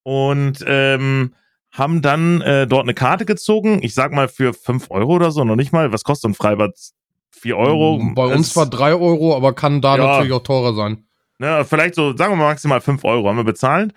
und 0.02 0.64
ähm, 0.66 1.34
haben 1.74 2.00
dann 2.02 2.40
äh, 2.40 2.66
dort 2.66 2.84
eine 2.84 2.94
Karte 2.94 3.24
gezogen. 3.26 3.80
Ich 3.82 3.94
sag 3.94 4.12
mal 4.12 4.28
für 4.28 4.54
fünf 4.54 4.90
Euro 4.90 5.14
oder 5.16 5.30
so, 5.30 5.44
noch 5.44 5.56
nicht 5.56 5.72
mal. 5.72 5.92
Was 5.92 6.04
kostet 6.04 6.30
ein 6.30 6.34
Freibad? 6.34 6.72
Vier 7.30 7.56
Euro? 7.58 8.00
Bei 8.14 8.26
uns 8.26 8.48
Es- 8.50 8.56
war 8.56 8.66
drei 8.66 8.92
Euro, 8.94 9.36
aber 9.36 9.52
kann 9.54 9.80
da 9.82 9.96
Ja. 9.96 10.06
natürlich 10.06 10.32
auch 10.32 10.42
teurer 10.42 10.72
sein. 10.74 11.04
Ne, 11.38 11.64
vielleicht 11.68 11.96
so, 11.96 12.16
sagen 12.16 12.32
wir 12.32 12.36
mal 12.36 12.44
maximal 12.50 12.80
5 12.80 13.04
Euro 13.04 13.28
haben 13.28 13.36
wir 13.36 13.44
bezahlt. 13.44 13.92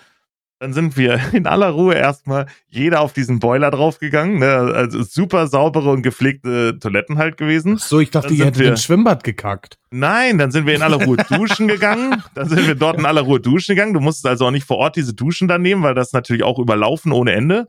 Dann 0.59 0.73
sind 0.73 0.97
wir 0.97 1.19
in 1.33 1.45
aller 1.45 1.69
Ruhe 1.69 1.93
erstmal 1.95 2.47
jeder 2.67 3.01
auf 3.01 3.13
diesen 3.13 3.39
Boiler 3.39 3.69
draufgegangen. 3.69 4.39
Ne? 4.39 4.47
Also 4.73 5.03
super 5.03 5.47
saubere 5.47 5.91
und 5.91 6.01
gepflegte 6.01 6.79
Toiletten 6.79 7.17
halt 7.19 7.37
gewesen. 7.37 7.77
So, 7.77 7.99
ich 7.99 8.09
dachte, 8.11 8.29
Dann 8.29 8.37
ihr 8.37 8.45
hättet 8.45 8.59
wir- 8.61 8.69
ins 8.69 8.83
Schwimmbad 8.83 9.23
gekackt. 9.23 9.77
Nein, 9.91 10.37
dann 10.37 10.51
sind 10.51 10.65
wir 10.65 10.73
in 10.75 10.81
aller 10.81 11.03
Ruhe 11.03 11.17
duschen 11.29 11.67
gegangen. 11.67 12.23
Dann 12.33 12.49
sind 12.49 12.65
wir 12.67 12.75
dort 12.75 12.97
in 12.97 13.05
aller 13.05 13.21
Ruhe 13.21 13.39
duschen 13.39 13.75
gegangen. 13.75 13.93
Du 13.93 13.99
musstest 13.99 14.25
also 14.25 14.47
auch 14.47 14.51
nicht 14.51 14.65
vor 14.65 14.77
Ort 14.77 14.95
diese 14.95 15.13
Duschen 15.13 15.47
dann 15.47 15.61
nehmen, 15.61 15.83
weil 15.83 15.93
das 15.93 16.11
natürlich 16.13 16.43
auch 16.43 16.57
überlaufen 16.59 17.11
ohne 17.11 17.33
Ende. 17.33 17.67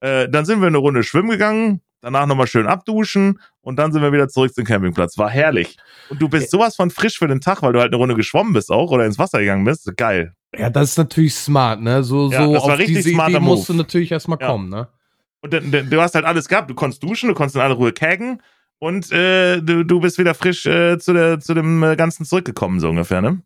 Äh, 0.00 0.28
dann 0.28 0.44
sind 0.44 0.60
wir 0.60 0.68
eine 0.68 0.78
Runde 0.78 1.02
schwimmen 1.02 1.30
gegangen, 1.30 1.80
danach 2.02 2.26
nochmal 2.26 2.46
schön 2.46 2.66
abduschen 2.68 3.40
und 3.62 3.76
dann 3.76 3.90
sind 3.92 4.00
wir 4.02 4.12
wieder 4.12 4.28
zurück 4.28 4.54
zum 4.54 4.64
Campingplatz. 4.64 5.18
War 5.18 5.28
herrlich. 5.30 5.76
Und 6.08 6.22
du 6.22 6.28
bist 6.28 6.50
sowas 6.52 6.76
von 6.76 6.90
frisch 6.90 7.18
für 7.18 7.26
den 7.26 7.40
Tag, 7.40 7.62
weil 7.62 7.72
du 7.72 7.80
halt 7.80 7.88
eine 7.88 7.96
Runde 7.96 8.14
geschwommen 8.14 8.52
bist 8.52 8.70
auch 8.70 8.90
oder 8.92 9.04
ins 9.06 9.18
Wasser 9.18 9.40
gegangen 9.40 9.64
bist. 9.64 9.90
Geil. 9.96 10.34
Ja, 10.56 10.70
das 10.70 10.90
ist 10.90 10.98
natürlich 10.98 11.34
smart, 11.34 11.80
ne? 11.80 12.02
So, 12.02 12.30
Ja, 12.30 12.44
so 12.44 12.52
das 12.54 12.62
war 12.64 12.72
auf 12.74 12.78
richtig 12.78 12.96
diese 13.04 13.10
Idee 13.10 13.38
musst 13.40 13.68
du 13.68 13.74
natürlich 13.74 14.10
erstmal 14.10 14.38
Ja. 14.40 14.46
kommen, 14.48 14.68
ne? 14.70 14.88
Und 15.40 15.52
dann, 15.52 15.70
dann, 15.70 15.88
du 15.90 16.00
hast 16.00 16.14
halt 16.14 16.24
alles 16.24 16.48
gehabt. 16.48 16.68
Du 16.68 16.74
konntest 16.74 17.02
duschen, 17.02 17.28
du 17.28 17.34
konntest 17.34 17.56
in 17.56 17.62
aller 17.62 17.74
Ruhe 17.74 17.92
kaggen 17.92 18.42
und 18.78 19.12
äh, 19.12 19.60
du, 19.60 19.84
du 19.84 20.00
bist 20.00 20.18
wieder 20.18 20.34
frisch 20.34 20.66
äh, 20.66 20.98
zu, 20.98 21.12
der, 21.12 21.38
zu 21.38 21.54
dem 21.54 21.82
äh, 21.82 21.96
Ganzen 21.96 22.24
zurückgekommen, 22.24 22.80
so 22.80 22.88
ungefähr, 22.88 23.20
ne? 23.20 23.42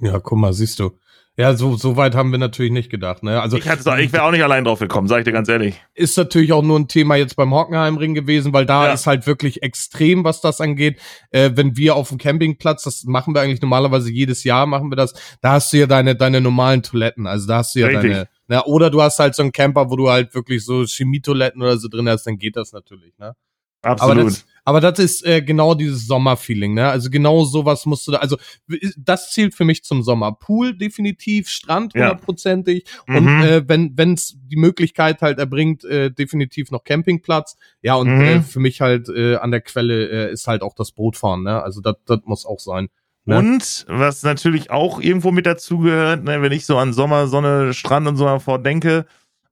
Ja, 0.00 0.18
guck 0.20 0.38
mal, 0.38 0.52
siehst 0.52 0.78
du. 0.78 0.92
Ja, 1.36 1.54
so, 1.56 1.74
so 1.76 1.96
weit 1.96 2.14
haben 2.14 2.30
wir 2.30 2.38
natürlich 2.38 2.70
nicht 2.70 2.90
gedacht, 2.90 3.24
ne? 3.24 3.40
Also 3.42 3.56
Ich, 3.56 3.66
ich 3.66 4.12
wäre 4.12 4.22
auch 4.22 4.30
nicht 4.30 4.44
allein 4.44 4.62
drauf 4.64 4.78
gekommen, 4.78 5.08
sag 5.08 5.18
ich 5.18 5.24
dir 5.24 5.32
ganz 5.32 5.48
ehrlich. 5.48 5.74
ist 5.94 6.16
natürlich 6.16 6.52
auch 6.52 6.62
nur 6.62 6.78
ein 6.78 6.86
Thema 6.86 7.16
jetzt 7.16 7.34
beim 7.34 7.52
Hockenheimring 7.52 8.14
gewesen, 8.14 8.52
weil 8.52 8.66
da 8.66 8.86
Ja. 8.86 8.92
ist 8.92 9.08
halt 9.08 9.26
wirklich 9.26 9.62
extrem, 9.64 10.22
was 10.22 10.40
das 10.40 10.60
angeht. 10.60 11.00
Äh, 11.30 11.50
wenn 11.54 11.76
wir 11.76 11.96
auf 11.96 12.10
dem 12.10 12.18
Campingplatz, 12.18 12.84
das 12.84 13.02
machen 13.02 13.34
wir 13.34 13.40
eigentlich 13.40 13.60
normalerweise 13.60 14.12
jedes 14.12 14.44
Jahr, 14.44 14.66
machen 14.66 14.92
wir 14.92 14.96
das, 14.96 15.12
da 15.40 15.52
hast 15.54 15.72
du 15.72 15.78
ja 15.78 15.86
deine, 15.86 16.14
deine 16.14 16.40
normalen 16.40 16.84
Toiletten. 16.84 17.26
Also 17.26 17.48
da 17.48 17.56
hast 17.58 17.74
du 17.74 17.80
ja 17.80 17.86
Richtig. 17.88 18.12
deine, 18.12 18.28
na, 18.46 18.64
oder 18.66 18.90
du 18.90 19.02
hast 19.02 19.18
halt 19.18 19.34
so 19.34 19.42
einen 19.42 19.50
Camper, 19.50 19.90
wo 19.90 19.96
du 19.96 20.08
halt 20.10 20.32
wirklich 20.36 20.64
so 20.64 20.84
Chemietoiletten 20.84 21.60
oder 21.60 21.78
so 21.78 21.88
drin 21.88 22.08
hast, 22.08 22.28
dann 22.28 22.38
geht 22.38 22.54
das 22.54 22.72
natürlich, 22.72 23.18
ne? 23.18 23.34
Absolut. 23.84 24.16
Aber 24.18 24.24
das, 24.24 24.44
aber 24.66 24.80
das 24.80 24.98
ist 24.98 25.26
äh, 25.26 25.42
genau 25.42 25.74
dieses 25.74 26.06
Sommerfeeling, 26.06 26.74
ne? 26.74 26.88
Also 26.88 27.10
genau 27.10 27.44
sowas 27.44 27.84
musst 27.86 28.06
du 28.06 28.12
da, 28.12 28.18
also 28.18 28.36
das 28.96 29.30
zählt 29.32 29.54
für 29.54 29.64
mich 29.64 29.84
zum 29.84 30.02
Sommer. 30.02 30.32
Pool 30.32 30.76
definitiv, 30.76 31.48
Strand 31.48 31.92
Ja. 31.94 32.00
hundertprozentig 32.08 32.84
Mhm. 33.06 33.16
und 33.16 33.28
äh, 33.42 33.68
wenn 33.68 33.92
wenn's 33.98 34.36
die 34.38 34.56
Möglichkeit 34.56 35.20
halt 35.22 35.38
erbringt, 35.38 35.84
äh, 35.84 36.10
definitiv 36.10 36.70
noch 36.70 36.82
Campingplatz. 36.84 37.56
Ja 37.82 37.94
und 37.96 38.08
Mhm. 38.16 38.20
äh, 38.22 38.40
für 38.40 38.60
mich 38.60 38.80
halt 38.80 39.08
äh, 39.10 39.36
an 39.36 39.50
der 39.50 39.60
Quelle 39.60 40.28
äh, 40.28 40.32
ist 40.32 40.46
halt 40.46 40.62
auch 40.62 40.74
das 40.74 40.92
Bootfahren, 40.92 41.42
ne? 41.42 41.62
Also 41.62 41.80
das 41.82 41.96
das 42.06 42.20
muss 42.24 42.46
auch 42.46 42.60
sein. 42.60 42.88
ne? 43.26 43.38
Und 43.38 43.84
was 43.88 44.22
natürlich 44.22 44.70
auch 44.70 45.00
irgendwo 45.00 45.30
mit 45.30 45.44
dazugehört, 45.46 46.24
ne, 46.24 46.40
wenn 46.42 46.52
ich 46.52 46.64
so 46.66 46.78
an 46.78 46.92
Sommer, 46.94 47.26
Sonne, 47.26 47.74
Strand 47.74 48.06
und 48.06 48.16
so 48.16 48.24
davor 48.24 48.58
denke, 48.62 49.04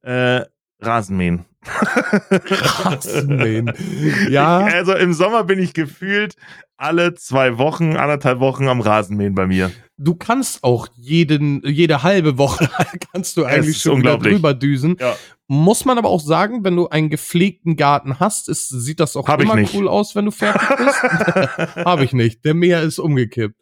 äh, 0.02 0.42
Rasenmähen. 0.80 1.44
Rasenmähen. 1.64 3.72
Ja. 4.28 4.58
Also 4.58 4.94
im 4.94 5.12
Sommer 5.12 5.44
bin 5.44 5.58
ich 5.58 5.74
gefühlt 5.74 6.36
alle 6.76 7.14
zwei 7.14 7.58
Wochen, 7.58 7.96
anderthalb 7.96 8.40
Wochen 8.40 8.68
am 8.68 8.80
Rasenmähen 8.80 9.34
bei 9.34 9.46
mir. 9.46 9.70
Du 9.96 10.14
kannst 10.14 10.64
auch 10.64 10.88
jeden 10.96 11.62
jede 11.64 12.02
halbe 12.02 12.38
Woche 12.38 12.68
kannst 13.12 13.36
du 13.36 13.44
eigentlich 13.44 13.78
schon 13.78 14.02
drüber 14.02 14.54
düsen. 14.54 14.96
Ja. 14.98 15.14
Muss 15.46 15.84
man 15.84 15.98
aber 15.98 16.08
auch 16.08 16.20
sagen, 16.20 16.64
wenn 16.64 16.76
du 16.76 16.88
einen 16.88 17.10
gepflegten 17.10 17.76
Garten 17.76 18.18
hast, 18.18 18.48
ist, 18.48 18.68
sieht 18.68 19.00
das 19.00 19.16
auch 19.16 19.28
Hab 19.28 19.42
ich 19.42 19.50
immer 19.50 19.68
cool 19.74 19.86
aus, 19.86 20.16
wenn 20.16 20.24
du 20.24 20.30
fertig 20.30 20.62
bist. 20.76 21.02
Habe 21.84 22.04
ich 22.04 22.12
nicht. 22.12 22.44
Der 22.44 22.54
Meer 22.54 22.82
ist 22.82 22.98
umgekippt. 22.98 23.61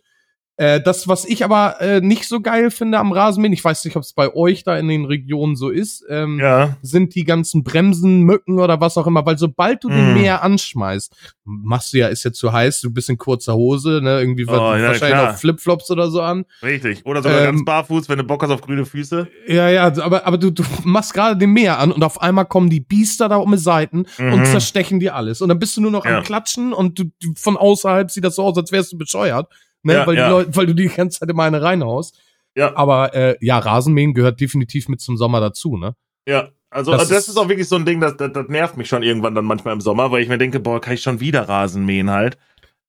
Äh, 0.60 0.82
das, 0.82 1.08
was 1.08 1.24
ich 1.24 1.42
aber 1.42 1.80
äh, 1.80 2.02
nicht 2.02 2.28
so 2.28 2.42
geil 2.42 2.70
finde 2.70 2.98
am 2.98 3.12
Rasenmähen, 3.12 3.54
ich 3.54 3.64
weiß 3.64 3.82
nicht, 3.86 3.96
ob 3.96 4.02
es 4.02 4.12
bei 4.12 4.34
euch 4.34 4.62
da 4.62 4.76
in 4.76 4.88
den 4.88 5.06
Regionen 5.06 5.56
so 5.56 5.70
ist, 5.70 6.04
ähm, 6.10 6.38
Ja, 6.38 6.76
sind 6.82 7.14
die 7.14 7.24
ganzen 7.24 7.64
Bremsen, 7.64 8.24
Mücken 8.24 8.58
oder 8.58 8.78
was 8.78 8.98
auch 8.98 9.06
immer, 9.06 9.24
weil 9.24 9.38
sobald 9.38 9.82
du 9.84 9.88
den 9.88 10.10
Mm. 10.10 10.14
Meer 10.14 10.42
anschmeißt, 10.42 11.14
machst 11.44 11.94
du 11.94 11.98
ja, 11.98 12.08
ist 12.08 12.24
ja 12.24 12.32
zu 12.32 12.52
heiß, 12.52 12.82
du 12.82 12.90
bist 12.92 13.08
in 13.08 13.16
kurzer 13.16 13.54
Hose, 13.54 14.00
ne, 14.02 14.20
irgendwie 14.20 14.44
Oh, 14.46 14.52
ja, 14.52 14.88
wahrscheinlich 14.88 15.00
klar. 15.18 15.32
auch 15.34 15.38
Flipflops 15.38 15.90
oder 15.90 16.10
so 16.10 16.20
an. 16.20 16.44
richtig. 16.62 17.06
Oder 17.06 17.22
sogar 17.22 17.38
Ähm, 17.38 17.44
ganz 17.44 17.64
barfuß, 17.64 18.08
wenn 18.10 18.18
du 18.18 18.24
Bock 18.24 18.42
hast 18.42 18.50
auf 18.50 18.60
grüne 18.60 18.84
Füße. 18.84 19.28
Ja, 19.48 19.70
ja, 19.70 19.84
aber, 20.02 20.26
aber 20.26 20.36
du, 20.36 20.50
du 20.50 20.62
machst 20.84 21.14
gerade 21.14 21.38
den 21.38 21.52
Meer 21.54 21.78
an 21.78 21.90
und 21.90 22.04
auf 22.04 22.20
einmal 22.20 22.44
kommen 22.44 22.68
die 22.68 22.80
Biester 22.80 23.30
da 23.30 23.36
um 23.36 23.50
die 23.50 23.56
Seiten 23.58 24.04
und 24.18 24.40
Mhm. 24.40 24.44
zerstechen 24.44 25.00
dir 25.00 25.14
alles. 25.14 25.40
Und 25.40 25.48
dann 25.48 25.58
bist 25.58 25.74
du 25.78 25.80
nur 25.80 25.90
noch 25.90 26.04
Ja. 26.04 26.18
am 26.18 26.22
Klatschen 26.22 26.74
und 26.74 26.98
du, 26.98 27.04
du, 27.22 27.32
von 27.36 27.56
außerhalb 27.56 28.10
sieht 28.10 28.24
das 28.24 28.34
so 28.36 28.42
aus, 28.42 28.58
als 28.58 28.70
wärst 28.72 28.92
du 28.92 28.98
bescheuert. 28.98 29.48
Ne? 29.82 29.94
Ja, 29.94 30.06
weil, 30.06 30.16
ja. 30.16 30.28
Leute, 30.30 30.54
weil 30.56 30.66
du 30.66 30.74
die 30.74 30.88
ganze 30.88 31.20
Zeit 31.20 31.28
immer 31.30 31.44
eine 31.44 31.62
reinhaust. 31.62 32.18
Ja. 32.56 32.76
Aber 32.76 33.14
äh, 33.14 33.36
ja, 33.40 33.58
Rasenmähen 33.58 34.12
gehört 34.14 34.40
definitiv 34.40 34.88
mit 34.88 35.00
zum 35.00 35.16
Sommer 35.16 35.40
dazu, 35.40 35.76
ne? 35.76 35.94
Ja, 36.28 36.48
also 36.68 36.90
Das 36.92 37.02
das, 37.02 37.08
das 37.10 37.18
ist- 37.22 37.28
ist 37.30 37.36
auch 37.36 37.48
wirklich 37.48 37.68
so 37.68 37.76
ein 37.76 37.84
Ding, 37.86 38.00
das, 38.00 38.16
das, 38.16 38.32
das 38.32 38.48
nervt 38.48 38.76
mich 38.76 38.88
schon 38.88 39.02
irgendwann 39.02 39.34
dann 39.34 39.44
manchmal 39.44 39.74
im 39.74 39.80
Sommer, 39.80 40.10
weil 40.10 40.22
ich 40.22 40.28
mir 40.28 40.38
denke, 40.38 40.60
boah, 40.60 40.80
kann 40.80 40.94
ich 40.94 41.02
schon 41.02 41.20
wieder 41.20 41.48
Rasen 41.48 41.84
mähen 41.84 42.10
halt. 42.10 42.38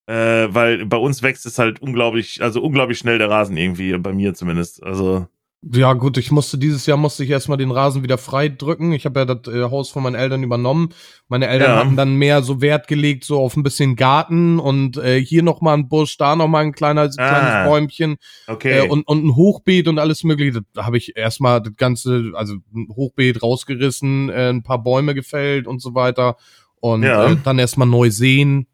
Äh, 0.08 0.48
weil 0.50 0.86
bei 0.88 0.98
uns 0.98 1.22
wächst 1.22 1.46
es 1.46 1.60
halt 1.60 1.82
unglaublich, 1.82 2.42
also 2.42 2.62
unglaublich 2.62 2.98
schnell 2.98 3.20
der 3.20 3.30
Rasen 3.30 3.56
irgendwie, 3.56 3.96
bei 4.00 4.12
mir 4.14 4.34
zumindest. 4.34 4.84
Also, 4.84 5.28
Ja, 5.64 5.94
gut, 5.94 6.18
ich 6.18 6.32
musste 6.32 6.58
dieses 6.58 6.88
Jahr 6.88 6.98
musste 6.98 7.24
ich 7.24 7.30
erstmal 7.30 7.60
den 7.60 7.70
Rasen 7.70 8.02
wieder 8.02 8.18
frei 8.18 8.50
drücken. 8.50 8.94
Ich 8.94 9.06
habe 9.06 9.20
ja 9.20 9.26
das 9.26 9.54
äh, 9.54 9.62
Haus 9.70 9.92
von 9.92 10.02
meinen 10.02 10.16
Eltern 10.16 10.42
übernommen. 10.42 10.90
Meine 11.28 11.46
Eltern 11.46 11.70
Ja. 11.70 11.78
hatten 11.78 11.96
dann 11.96 12.16
mehr 12.16 12.42
so 12.42 12.62
Wert 12.62 12.88
gelegt, 12.88 13.26
so 13.26 13.40
auf 13.40 13.56
ein 13.56 13.62
bisschen 13.62 13.96
Garten 13.96 14.58
und 14.58 14.98
äh, 14.98 15.24
hier 15.24 15.44
noch 15.44 15.62
mal 15.62 15.76
ein 15.76 15.88
Busch, 15.88 16.18
da 16.18 16.36
noch 16.36 16.48
mal 16.48 16.64
ein 16.64 16.72
kleiner, 16.72 17.08
kleines 17.10 17.52
Ah. 17.52 17.68
Bäumchen. 17.68 18.16
okay. 18.48 18.80
Äh, 18.80 18.90
und, 18.90 19.04
und 19.08 19.24
ein 19.24 19.36
Hochbeet 19.36 19.88
und 19.88 20.00
alles 20.00 20.24
mögliche. 20.24 20.62
Da 20.74 20.88
habe 20.88 20.98
ich 20.98 21.16
erstmal 21.16 21.62
das 21.62 21.76
ganze, 21.78 22.32
also 22.34 22.56
ein 22.74 22.88
Hochbeet 22.96 23.44
rausgerissen, 23.44 24.30
äh, 24.30 24.50
ein 24.50 24.64
paar 24.64 24.82
Bäume 24.82 25.14
gefällt 25.14 25.68
und 25.68 25.80
so 25.80 25.94
weiter. 25.94 26.38
Und 26.80 27.04
Ja. 27.04 27.30
äh, 27.34 27.38
dann 27.44 27.60
erstmal 27.60 27.88
neu 27.88 28.10
sehen. 28.10 28.66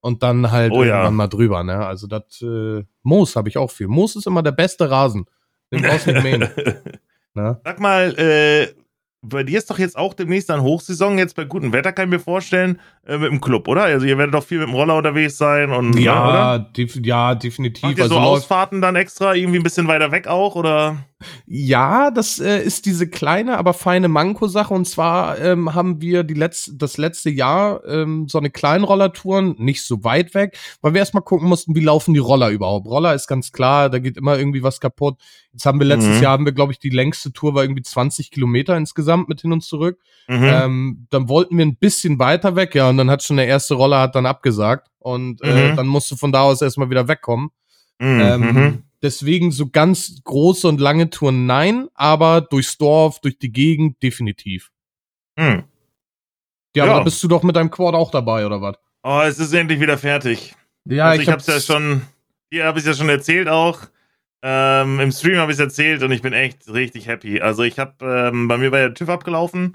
Und 0.00 0.22
dann 0.22 0.52
halt 0.52 0.70
Oh 0.72 0.84
ja. 0.84 0.90
irgendwann 0.98 1.14
mal 1.16 1.26
drüber, 1.28 1.64
ne? 1.64 1.84
Also 1.84 2.06
das 2.06 2.40
äh, 2.40 2.84
Moos 3.02 3.34
habe 3.34 3.48
ich 3.48 3.58
auch 3.58 3.70
viel. 3.72 3.88
Moos 3.88 4.14
ist 4.14 4.28
immer 4.28 4.44
der 4.44 4.52
beste 4.52 4.88
Rasen. 4.88 5.26
Den 5.72 5.82
brauchst 5.82 6.06
du 6.06 6.12
nicht 6.12 6.22
mähen. 6.22 6.48
Ne? 7.34 7.58
Sag 7.64 7.80
mal, 7.80 8.14
äh, 8.18 8.74
bei 9.22 9.42
dir 9.42 9.56
ist 9.56 9.70
doch 9.70 9.78
jetzt 9.78 9.96
auch 9.96 10.12
demnächst 10.12 10.50
dann 10.50 10.60
Hochsaison, 10.60 11.16
jetzt 11.16 11.34
bei 11.34 11.44
gutem 11.46 11.72
Wetter 11.72 11.90
kann 11.92 12.04
ich 12.08 12.10
mir 12.10 12.18
vorstellen, 12.20 12.78
äh, 13.06 13.16
mit 13.16 13.30
dem 13.30 13.40
Club, 13.40 13.68
oder? 13.68 13.84
Also 13.84 14.04
ihr 14.04 14.18
werdet 14.18 14.34
doch 14.34 14.44
viel 14.44 14.58
mit 14.58 14.68
dem 14.68 14.74
Roller 14.74 14.96
unterwegs 14.96 15.38
sein 15.38 15.70
und 15.72 15.98
Ja, 15.98 16.28
oder? 16.28 16.58
def 16.76 16.94
ja, 17.02 17.34
definitiv. 17.34 17.84
Macht 17.84 17.96
ihr 17.96 18.04
so 18.04 18.16
läuft- 18.16 18.26
Ausfahrten 18.26 18.82
dann 18.82 18.96
extra, 18.96 19.34
irgendwie 19.34 19.60
ein 19.60 19.62
bisschen 19.62 19.88
weiter 19.88 20.12
weg 20.12 20.26
auch, 20.26 20.56
oder? 20.56 20.98
Ja, 21.46 22.10
das 22.10 22.38
äh, 22.38 22.62
ist 22.62 22.86
diese 22.86 23.08
kleine, 23.08 23.58
aber 23.58 23.74
feine 23.74 24.08
Manko-Sache. 24.08 24.72
Und 24.74 24.86
zwar 24.86 25.38
ähm, 25.38 25.74
haben 25.74 26.00
wir 26.00 26.22
die 26.24 26.34
letzte, 26.34 26.74
das 26.74 26.96
letzte 26.98 27.30
Jahr 27.30 27.84
ähm, 27.86 28.28
so 28.28 28.38
eine 28.38 28.50
Kleinrollertouren, 28.50 29.56
nicht 29.58 29.82
so 29.82 30.04
weit 30.04 30.34
weg, 30.34 30.58
weil 30.80 30.94
wir 30.94 30.98
erstmal 31.00 31.22
gucken 31.22 31.48
mussten, 31.48 31.74
wie 31.74 31.80
laufen 31.80 32.14
die 32.14 32.20
Roller 32.20 32.50
überhaupt. 32.50 32.86
Roller 32.86 33.14
ist 33.14 33.26
ganz 33.28 33.52
klar, 33.52 33.90
da 33.90 33.98
geht 33.98 34.16
immer 34.16 34.38
irgendwie 34.38 34.62
was 34.62 34.80
kaputt. 34.80 35.18
Jetzt 35.52 35.66
haben 35.66 35.78
wir 35.78 35.86
letztes 35.86 36.16
Mhm. 36.16 36.22
Jahr, 36.22 36.32
haben 36.32 36.44
wir, 36.44 36.52
glaube 36.52 36.72
ich, 36.72 36.78
die 36.78 36.90
längste 36.90 37.32
Tour 37.32 37.54
war 37.54 37.62
irgendwie 37.62 37.82
20 37.82 38.30
Kilometer 38.30 38.76
insgesamt 38.76 39.28
mit 39.28 39.40
hin 39.42 39.52
und 39.52 39.62
zurück. 39.62 39.98
Mhm. 40.28 40.44
Ähm, 40.44 41.06
dann 41.10 41.28
wollten 41.28 41.58
wir 41.58 41.66
ein 41.66 41.76
bisschen 41.76 42.18
weiter 42.18 42.56
weg, 42.56 42.74
ja, 42.74 42.88
und 42.88 42.96
dann 42.96 43.10
hat 43.10 43.22
schon 43.22 43.36
der 43.36 43.46
erste 43.46 43.74
Roller 43.74 44.00
hat 44.00 44.14
dann 44.14 44.26
abgesagt. 44.26 44.88
Und 44.98 45.42
äh, 45.42 45.72
Mhm. 45.72 45.76
dann 45.76 45.86
musst 45.88 46.10
du 46.10 46.16
von 46.16 46.32
da 46.32 46.42
aus 46.42 46.62
erstmal 46.62 46.88
wieder 46.90 47.08
wegkommen. 47.08 47.50
Mhm, 47.98 48.20
Ähm, 48.20 48.40
mhm. 48.40 48.82
Deswegen 49.02 49.50
so 49.50 49.68
ganz 49.68 50.22
große 50.22 50.68
und 50.68 50.80
lange 50.80 51.10
Touren 51.10 51.46
nein, 51.46 51.88
aber 51.94 52.40
durchs 52.40 52.78
Dorf, 52.78 53.20
durch 53.20 53.38
die 53.38 53.50
Gegend 53.52 54.02
definitiv. 54.02 54.70
Mhm. 55.36 55.64
Ja, 56.76 56.86
Ja. 56.86 56.94
aber 56.94 57.04
bist 57.04 57.22
du 57.22 57.28
doch 57.28 57.42
mit 57.42 57.56
deinem 57.56 57.70
Quad 57.70 57.94
auch 57.94 58.10
dabei, 58.10 58.46
oder 58.46 58.60
was? 58.62 58.76
Oh, 59.02 59.20
es 59.24 59.38
ist 59.38 59.52
endlich 59.52 59.80
wieder 59.80 59.98
fertig. 59.98 60.54
Ja, 60.84 61.06
also 61.06 61.22
ich, 61.22 61.28
hab's 61.28 61.46
ja 61.46 61.60
schon, 61.60 62.02
hier 62.50 62.64
habe 62.64 62.78
ich 62.78 62.84
ja 62.84 62.94
schon 62.94 63.08
erzählt 63.08 63.48
auch. 63.48 63.80
Ähm, 64.44 64.98
Im 65.00 65.12
Stream 65.12 65.38
habe 65.38 65.52
ich 65.52 65.56
es 65.56 65.60
erzählt 65.60 66.02
und 66.02 66.10
ich 66.12 66.22
bin 66.22 66.32
echt 66.32 66.68
richtig 66.72 67.06
happy. 67.06 67.40
Also 67.40 67.62
ich 67.62 67.78
habe, 67.78 67.94
ähm, 68.32 68.48
bei 68.48 68.58
mir 68.58 68.72
war 68.72 68.80
der 68.80 68.94
TÜV 68.94 69.08
abgelaufen. 69.08 69.74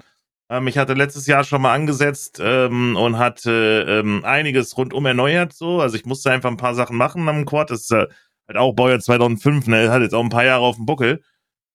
Ähm, 0.50 0.66
ich 0.66 0.76
hatte 0.76 0.94
letztes 0.94 1.26
Jahr 1.26 1.44
schon 1.44 1.62
mal 1.62 1.72
angesetzt 1.74 2.38
ähm, 2.42 2.96
und 2.96 3.18
hatte 3.18 3.86
ähm, 3.88 4.24
einiges 4.24 4.76
rundum 4.76 5.06
erneuert 5.06 5.52
so. 5.54 5.80
Also 5.80 5.96
ich 5.96 6.04
musste 6.04 6.30
einfach 6.30 6.50
ein 6.50 6.56
paar 6.58 6.74
Sachen 6.74 6.96
machen 6.96 7.28
am 7.28 7.46
Quad. 7.46 7.70
Das 7.70 7.82
ist 7.82 7.92
äh, 7.92 8.06
halt 8.48 8.58
auch 8.58 8.72
Baujahr 8.74 9.00
2005, 9.00 9.66
ne? 9.68 9.90
Hat 9.90 10.02
jetzt 10.02 10.14
auch 10.14 10.22
ein 10.22 10.30
paar 10.30 10.44
Jahre 10.44 10.64
auf 10.64 10.76
dem 10.76 10.86
Buckel. 10.86 11.22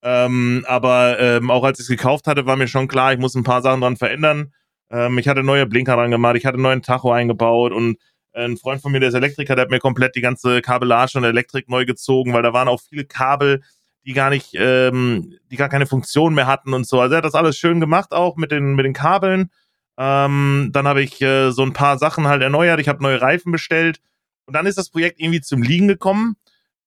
Ähm, 0.02 0.64
aber 0.68 1.18
ähm, 1.18 1.50
auch 1.50 1.64
als 1.64 1.78
ich 1.78 1.84
es 1.84 1.88
gekauft 1.88 2.26
hatte, 2.26 2.44
war 2.44 2.56
mir 2.56 2.68
schon 2.68 2.88
klar, 2.88 3.12
ich 3.14 3.18
muss 3.18 3.34
ein 3.34 3.44
paar 3.44 3.62
Sachen 3.62 3.80
dran 3.80 3.96
verändern. 3.96 4.52
Ähm, 4.90 5.16
ich 5.18 5.28
hatte 5.28 5.42
neue 5.42 5.66
Blinker 5.66 5.96
dran 5.96 6.10
gemacht, 6.10 6.36
ich 6.36 6.44
hatte 6.44 6.60
neuen 6.60 6.82
Tacho 6.82 7.10
eingebaut 7.10 7.72
und 7.72 7.96
ein 8.34 8.56
Freund 8.56 8.82
von 8.82 8.92
mir, 8.92 9.00
der 9.00 9.10
ist 9.10 9.14
Elektriker, 9.14 9.54
der 9.54 9.62
hat 9.62 9.70
mir 9.70 9.78
komplett 9.78 10.16
die 10.16 10.20
ganze 10.20 10.60
Kabellage 10.60 11.16
und 11.16 11.24
Elektrik 11.24 11.68
neu 11.68 11.84
gezogen, 11.86 12.32
weil 12.32 12.42
da 12.42 12.52
waren 12.52 12.68
auch 12.68 12.80
viele 12.80 13.04
Kabel, 13.04 13.62
die 14.04 14.12
gar 14.12 14.30
nicht, 14.30 14.50
ähm, 14.54 15.34
die 15.50 15.56
gar 15.56 15.68
keine 15.68 15.86
Funktion 15.86 16.34
mehr 16.34 16.46
hatten 16.46 16.74
und 16.74 16.86
so. 16.86 17.00
Also 17.00 17.14
er 17.14 17.18
hat 17.18 17.24
das 17.24 17.34
alles 17.34 17.56
schön 17.56 17.80
gemacht, 17.80 18.12
auch 18.12 18.36
mit 18.36 18.50
den, 18.50 18.74
mit 18.74 18.84
den 18.84 18.92
Kabeln. 18.92 19.50
Ähm, 19.96 20.70
dann 20.72 20.88
habe 20.88 21.02
ich 21.02 21.22
äh, 21.22 21.50
so 21.52 21.62
ein 21.62 21.72
paar 21.72 21.98
Sachen 21.98 22.26
halt 22.26 22.42
erneuert. 22.42 22.80
Ich 22.80 22.88
habe 22.88 23.02
neue 23.02 23.20
Reifen 23.20 23.52
bestellt. 23.52 24.00
Und 24.46 24.54
dann 24.54 24.66
ist 24.66 24.76
das 24.76 24.90
Projekt 24.90 25.20
irgendwie 25.20 25.40
zum 25.40 25.62
Liegen 25.62 25.88
gekommen, 25.88 26.36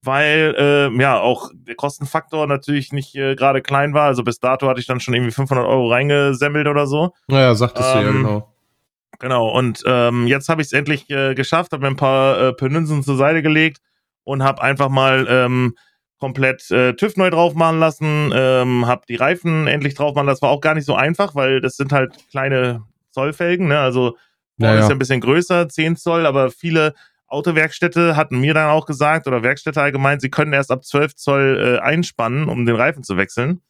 weil 0.04 0.56
äh, 0.58 1.02
ja 1.02 1.20
auch 1.20 1.52
der 1.54 1.76
Kostenfaktor 1.76 2.48
natürlich 2.48 2.92
nicht 2.94 3.16
äh, 3.16 3.36
gerade 3.36 3.62
klein 3.62 3.94
war. 3.94 4.06
Also 4.06 4.24
bis 4.24 4.40
dato 4.40 4.68
hatte 4.68 4.80
ich 4.80 4.88
dann 4.88 5.00
schon 5.00 5.14
irgendwie 5.14 5.32
500 5.32 5.66
Euro 5.66 5.90
reingesemmelt 5.90 6.68
oder 6.68 6.88
so. 6.88 7.14
Naja, 7.28 7.56
sagtest 7.56 7.94
du 7.94 8.00
ja, 8.00 8.10
Ähm, 8.10 8.24
genau. 8.24 8.54
Genau, 9.20 9.50
und 9.50 9.84
ähm, 9.88 10.28
jetzt 10.28 10.48
habe 10.48 10.62
ich 10.62 10.68
es 10.68 10.74
endlich 10.74 11.10
äh, 11.10 11.34
geschafft, 11.34 11.72
habe 11.72 11.82
mir 11.82 11.88
ein 11.88 11.96
paar 11.96 12.40
äh, 12.40 12.54
Penünsen 12.54 13.02
zur 13.02 13.18
Seite 13.18 13.42
gelegt 13.42 13.80
und 14.24 14.44
habe 14.44 14.62
einfach 14.62 14.90
mal 14.90 15.26
ähm, 15.28 15.76
komplett 16.20 16.70
äh, 16.70 16.94
TÜV 16.94 17.18
neu 17.18 17.30
drauf 17.32 17.56
machen 17.56 17.80
lassen, 17.80 18.32
ähm, 18.36 18.86
habe 18.86 19.04
die 19.10 19.16
Reifen 19.16 19.68
endlich 19.68 19.96
drauf 19.96 20.14
machen 20.14 20.28
lassen. 20.28 20.38
Das 20.38 20.42
war 20.44 20.52
auch 20.52 20.62
gar 20.62 20.76
nicht 20.76 20.86
so 20.86 20.94
einfach, 20.94 21.34
weil 21.34 21.62
das 21.62 21.78
sind 21.78 21.92
halt 21.92 22.16
kleine 22.30 22.84
Zollfelgen, 23.12 23.68
ne? 23.68 23.80
Also 23.80 24.16
vorne 24.60 24.76
Ja, 24.76 24.80
ist 24.82 24.90
ja 24.90 24.96
ein 24.96 25.00
bisschen 25.00 25.22
größer, 25.22 25.70
10 25.70 25.96
Zoll, 25.96 26.26
aber 26.26 26.52
viele 26.52 26.94
Autowerkstätte 27.28 28.16
hatten 28.16 28.40
mir 28.40 28.54
dann 28.54 28.70
auch 28.70 28.86
gesagt, 28.86 29.28
oder 29.28 29.44
Werkstätte 29.44 29.82
allgemein, 29.82 30.20
sie 30.20 30.30
können 30.30 30.54
erst 30.54 30.72
ab 30.72 30.84
12 30.84 31.16
Zoll 31.16 31.78
äh, 31.80 31.84
einspannen, 31.84 32.48
um 32.50 32.66
den 32.66 32.76
Reifen 32.76 33.04
zu 33.04 33.18
wechseln. 33.18 33.62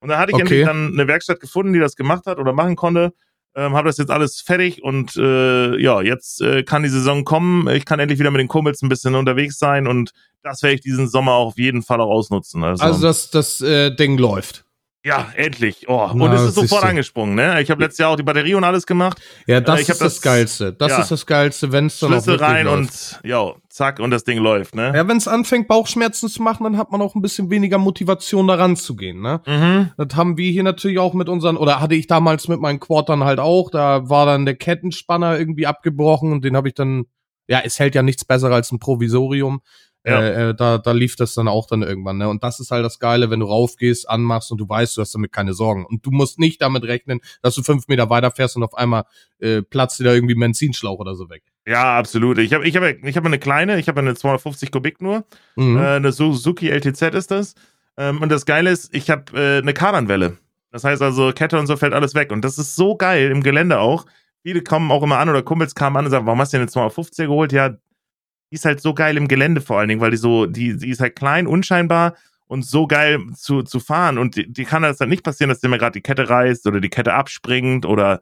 Und 0.00 0.08
da 0.10 0.18
hatte 0.18 0.30
ich 0.32 0.34
Okay. 0.34 0.42
endlich 0.42 0.64
dann 0.66 0.92
eine 0.92 1.08
Werkstatt 1.08 1.40
gefunden, 1.40 1.72
die 1.72 1.78
das 1.78 1.96
gemacht 1.96 2.26
hat 2.26 2.38
oder 2.38 2.52
machen 2.52 2.76
konnte. 2.76 3.12
Ähm, 3.54 3.74
habe 3.74 3.88
das 3.88 3.96
jetzt 3.96 4.10
alles 4.10 4.42
fertig 4.42 4.82
und 4.82 5.16
äh, 5.16 5.80
ja, 5.80 6.02
jetzt 6.02 6.42
äh, 6.42 6.62
kann 6.62 6.82
die 6.82 6.90
Saison 6.90 7.24
kommen. 7.24 7.68
Ich 7.68 7.86
kann 7.86 7.98
endlich 7.98 8.18
wieder 8.18 8.30
mit 8.30 8.40
den 8.40 8.48
Kumpels 8.48 8.82
ein 8.82 8.90
bisschen 8.90 9.14
unterwegs 9.14 9.58
sein 9.58 9.86
und 9.86 10.12
das 10.42 10.62
werde 10.62 10.74
ich 10.74 10.82
diesen 10.82 11.08
Sommer 11.08 11.32
auch 11.32 11.46
auf 11.48 11.58
jeden 11.58 11.82
Fall 11.82 12.00
auch 12.02 12.10
ausnutzen. 12.10 12.62
Also, 12.62 12.84
Also 12.84 13.00
das, 13.06 13.30
das 13.30 13.62
äh, 13.62 13.90
Ding 13.96 14.18
läuft. 14.18 14.65
Ja, 15.06 15.28
endlich. 15.36 15.88
Oh, 15.88 16.04
und 16.10 16.18
Na, 16.18 16.34
es 16.34 16.42
ist 16.42 16.54
sofort 16.56 16.68
siehste. 16.68 16.86
angesprungen. 16.86 17.34
Ne? 17.36 17.62
Ich 17.62 17.70
habe 17.70 17.80
letztes 17.82 17.98
Jahr 17.98 18.10
auch 18.10 18.16
die 18.16 18.22
Batterie 18.24 18.54
und 18.54 18.64
alles 18.64 18.86
gemacht. 18.86 19.18
Ja, 19.46 19.60
das 19.60 19.78
Äh, 19.78 19.80
ist 19.82 19.88
das, 19.90 19.98
das- 19.98 20.20
Geilste. 20.20 20.72
Das 20.72 20.90
ja. 20.90 20.98
ist 21.00 21.10
das 21.10 21.24
Geilste, 21.26 21.70
wenn 21.72 21.86
es 21.86 21.98
dann 22.00 22.10
Schlüssel 22.10 22.36
rein 22.36 22.66
läuft. 22.66 22.78
und 22.78 23.20
ja, 23.30 23.52
zack 23.68 24.00
und 24.00 24.10
das 24.10 24.24
Ding 24.24 24.38
läuft. 24.38 24.74
Ne? 24.74 24.92
Ja, 24.94 25.06
wenn 25.08 25.16
es 25.16 25.28
anfängt, 25.28 25.68
Bauchschmerzen 25.68 26.28
zu 26.28 26.42
machen, 26.42 26.64
dann 26.64 26.76
hat 26.76 26.90
man 26.92 27.00
auch 27.00 27.14
ein 27.14 27.22
bisschen 27.22 27.50
weniger 27.50 27.78
Motivation, 27.78 28.48
da 28.48 28.54
ranzugehen, 28.54 29.20
ne? 29.20 29.40
Mhm. 29.46 29.90
Das 29.96 30.16
haben 30.16 30.36
wir 30.36 30.50
hier 30.50 30.62
natürlich 30.64 30.98
auch 30.98 31.14
mit 31.14 31.28
unseren, 31.28 31.56
oder 31.56 31.80
hatte 31.80 31.94
ich 31.94 32.06
damals 32.08 32.48
mit 32.48 32.60
meinen 32.60 32.80
Quadern 32.80 33.22
halt 33.24 33.38
auch, 33.38 33.70
da 33.70 34.08
war 34.08 34.26
dann 34.26 34.44
der 34.44 34.56
Kettenspanner 34.56 35.38
irgendwie 35.38 35.66
abgebrochen 35.66 36.32
und 36.32 36.44
den 36.44 36.56
habe 36.56 36.68
ich 36.68 36.74
dann, 36.74 37.04
ja, 37.48 37.60
es 37.64 37.78
hält 37.78 37.94
ja 37.94 38.02
nichts 38.02 38.24
besser 38.24 38.50
als 38.50 38.72
ein 38.72 38.80
Provisorium. 38.80 39.60
Ja. 40.06 40.20
Äh, 40.20 40.50
äh, 40.50 40.54
da, 40.54 40.78
da 40.78 40.92
lief 40.92 41.16
das 41.16 41.34
dann 41.34 41.48
auch 41.48 41.66
dann 41.66 41.82
irgendwann, 41.82 42.18
ne? 42.18 42.28
Und 42.28 42.44
das 42.44 42.60
ist 42.60 42.70
halt 42.70 42.84
das 42.84 43.00
Geile, 43.00 43.28
wenn 43.28 43.40
du 43.40 43.46
raufgehst, 43.46 44.08
anmachst 44.08 44.52
und 44.52 44.58
du 44.58 44.68
weißt, 44.68 44.96
du 44.96 45.00
hast 45.00 45.12
damit 45.14 45.32
keine 45.32 45.52
Sorgen. 45.52 45.84
Und 45.84 46.06
du 46.06 46.12
musst 46.12 46.38
nicht 46.38 46.62
damit 46.62 46.84
rechnen, 46.84 47.20
dass 47.42 47.56
du 47.56 47.62
fünf 47.64 47.88
Meter 47.88 48.08
weiter 48.08 48.30
fährst 48.30 48.56
und 48.56 48.62
auf 48.62 48.74
einmal 48.74 49.04
äh, 49.40 49.62
platzt 49.62 49.98
dir 49.98 50.04
da 50.04 50.14
irgendwie 50.14 50.36
ein 50.36 50.40
Benzinschlauch 50.40 51.00
oder 51.00 51.16
so 51.16 51.28
weg. 51.28 51.42
Ja, 51.66 51.98
absolut. 51.98 52.38
Ich 52.38 52.54
habe 52.54 52.66
ich 52.66 52.76
hab, 52.76 52.84
ich 52.84 53.16
hab 53.16 53.26
eine 53.26 53.40
kleine, 53.40 53.80
ich 53.80 53.88
habe 53.88 54.00
eine 54.00 54.14
250 54.14 54.70
Kubik 54.70 55.02
nur. 55.02 55.24
Mhm. 55.56 55.76
Äh, 55.76 55.96
eine 55.96 56.12
Suzuki 56.12 56.68
LTZ 56.68 57.02
ist 57.14 57.32
das. 57.32 57.54
Ähm, 57.96 58.22
und 58.22 58.30
das 58.30 58.46
Geile 58.46 58.70
ist, 58.70 58.94
ich 58.94 59.10
habe 59.10 59.32
äh, 59.34 59.58
eine 59.58 59.74
Kardanwelle. 59.74 60.38
Das 60.70 60.84
heißt 60.84 61.02
also, 61.02 61.32
Kette 61.32 61.58
und 61.58 61.66
so 61.66 61.76
fällt 61.76 61.94
alles 61.94 62.14
weg. 62.14 62.30
Und 62.30 62.44
das 62.44 62.58
ist 62.58 62.76
so 62.76 62.96
geil 62.96 63.30
im 63.32 63.42
Gelände 63.42 63.80
auch. 63.80 64.06
Viele 64.44 64.62
kommen 64.62 64.92
auch 64.92 65.02
immer 65.02 65.18
an 65.18 65.28
oder 65.28 65.42
Kumpels 65.42 65.74
kamen 65.74 65.96
an 65.96 66.04
und 66.04 66.12
sagen, 66.12 66.26
warum 66.26 66.40
hast 66.40 66.52
du 66.52 66.58
denn 66.58 66.68
eine 66.68 66.88
250er 66.88 67.26
geholt? 67.26 67.52
Ja, 67.52 67.76
die 68.50 68.54
ist 68.56 68.64
halt 68.64 68.80
so 68.80 68.94
geil 68.94 69.16
im 69.16 69.28
Gelände 69.28 69.60
vor 69.60 69.78
allen 69.78 69.88
Dingen, 69.88 70.00
weil 70.00 70.10
die 70.12 70.16
so, 70.16 70.46
die, 70.46 70.76
die 70.76 70.90
ist 70.90 71.00
halt 71.00 71.16
klein, 71.16 71.46
unscheinbar 71.46 72.14
und 72.46 72.64
so 72.64 72.86
geil 72.86 73.20
zu, 73.34 73.62
zu 73.62 73.80
fahren. 73.80 74.18
Und 74.18 74.36
die, 74.36 74.52
die 74.52 74.64
kann 74.64 74.82
das 74.82 75.00
halt 75.00 75.10
nicht 75.10 75.24
passieren, 75.24 75.48
dass 75.48 75.60
dir 75.60 75.68
mal 75.68 75.78
gerade 75.78 75.92
die 75.94 76.02
Kette 76.02 76.28
reißt 76.28 76.66
oder 76.66 76.80
die 76.80 76.88
Kette 76.90 77.14
abspringt 77.14 77.84
oder 77.86 78.20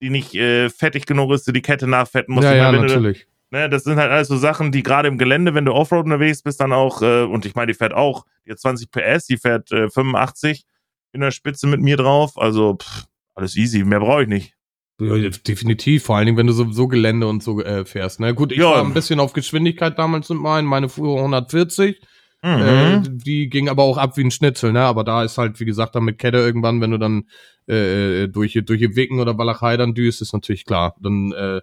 die 0.00 0.10
nicht 0.10 0.34
äh, 0.34 0.70
fettig 0.70 1.06
genug 1.06 1.32
ist, 1.32 1.46
du 1.46 1.52
die 1.52 1.62
Kette 1.62 1.86
nachfetten 1.86 2.34
musst. 2.34 2.44
ja, 2.46 2.54
ja, 2.54 2.64
meine, 2.64 2.78
wenn 2.82 2.88
du- 2.88 2.94
natürlich. 2.94 3.26
Ne, 3.50 3.68
das 3.70 3.84
sind 3.84 3.96
halt 3.96 4.10
alles 4.10 4.26
so 4.26 4.36
Sachen, 4.36 4.72
die 4.72 4.82
gerade 4.82 5.06
im 5.06 5.18
Gelände, 5.18 5.54
wenn 5.54 5.64
du 5.64 5.72
Offroad 5.72 6.04
unterwegs 6.04 6.42
bist, 6.42 6.60
dann 6.60 6.72
auch, 6.72 7.00
äh, 7.00 7.22
und 7.22 7.46
ich 7.46 7.54
meine, 7.54 7.70
die 7.70 7.78
fährt 7.78 7.92
auch, 7.94 8.26
die 8.44 8.50
hat 8.50 8.58
20 8.58 8.90
PS, 8.90 9.26
die 9.26 9.36
fährt 9.36 9.70
äh, 9.70 9.88
85 9.88 10.64
in 11.12 11.20
der 11.20 11.30
Spitze 11.30 11.68
mit 11.68 11.80
mir 11.80 11.96
drauf, 11.96 12.32
also 12.36 12.74
pff, 12.74 13.04
alles 13.36 13.56
easy, 13.56 13.84
mehr 13.84 14.00
brauche 14.00 14.22
ich 14.22 14.28
nicht. 14.28 14.55
Ja, 14.98 15.14
definitiv, 15.46 16.04
vor 16.04 16.16
allen 16.16 16.26
Dingen, 16.26 16.38
wenn 16.38 16.46
du 16.46 16.54
sowieso 16.54 16.88
Gelände 16.88 17.26
und 17.26 17.42
so 17.42 17.60
äh, 17.62 17.84
fährst. 17.84 18.18
Ne? 18.20 18.34
Gut, 18.34 18.52
ich 18.52 18.58
Ja. 18.58 18.70
war 18.70 18.84
ein 18.84 18.94
bisschen 18.94 19.20
auf 19.20 19.34
Geschwindigkeit 19.34 19.98
damals 19.98 20.28
mit 20.30 20.40
meinen, 20.40 20.66
meine 20.66 20.88
fuhr 20.88 21.18
140. 21.18 22.00
Mhm. 22.42 22.48
Äh, 22.50 23.00
die 23.04 23.48
ging 23.50 23.68
aber 23.68 23.82
auch 23.82 23.98
ab 23.98 24.16
wie 24.16 24.22
ein 24.24 24.30
Schnitzel, 24.30 24.72
ne? 24.72 24.80
Aber 24.82 25.04
da 25.04 25.22
ist 25.24 25.36
halt, 25.36 25.58
wie 25.60 25.64
gesagt, 25.64 25.94
dann 25.96 26.04
mit 26.04 26.18
Kette 26.18 26.38
irgendwann, 26.38 26.80
wenn 26.80 26.92
du 26.92 26.98
dann 26.98 27.24
äh, 27.68 28.22
äh, 28.24 28.28
durch, 28.28 28.58
durch 28.64 28.78
die 28.78 28.94
Wicken 28.96 29.20
oder 29.20 29.36
Walachei 29.36 29.76
dann 29.76 29.94
düst, 29.94 30.22
ist 30.22 30.32
natürlich 30.32 30.64
klar. 30.64 30.94
Dann 31.00 31.32
äh, 31.32 31.60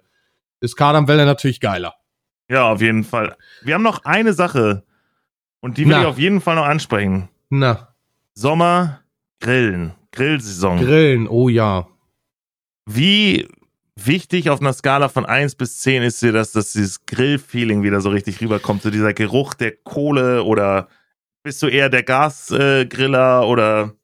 ist 0.60 0.76
Kardanwelle 0.76 1.24
natürlich 1.26 1.60
geiler. 1.60 1.94
ja, 2.48 2.70
auf 2.70 2.80
jeden 2.82 3.02
Fall. 3.04 3.36
Wir 3.62 3.74
haben 3.74 3.82
noch 3.82 4.04
eine 4.04 4.32
Sache 4.32 4.84
und 5.60 5.78
die 5.78 5.84
will 5.86 5.92
Na. 5.92 6.00
ich 6.02 6.06
auf 6.06 6.18
jeden 6.18 6.40
Fall 6.40 6.56
noch 6.56 6.66
ansprechen. 6.66 7.28
Na, 7.50 7.88
Sommer, 8.34 9.00
Grillen, 9.40 9.92
Grillsaison. 10.12 10.78
Grillen, 10.80 11.28
oh 11.28 11.48
ja. 11.48 11.86
Wie 12.86 13.48
wichtig 13.96 14.50
auf 14.50 14.60
einer 14.60 14.72
Skala 14.72 15.08
von 15.08 15.24
1 15.24 15.54
bis 15.54 15.78
10 15.80 16.02
ist 16.02 16.22
dir, 16.22 16.32
dass, 16.32 16.52
dass 16.52 16.72
dieses 16.72 17.06
Grillfeeling 17.06 17.82
wieder 17.82 18.00
so 18.00 18.10
richtig 18.10 18.40
rüberkommt? 18.40 18.82
So 18.82 18.90
dieser 18.90 19.14
Geruch 19.14 19.54
der 19.54 19.72
Kohle 19.72 20.42
oder 20.44 20.88
bist 21.42 21.62
du 21.62 21.68
eher 21.68 21.88
der 21.90 22.02
Gasgriller 22.02 23.42
äh, 23.42 23.46
oder 23.46 23.94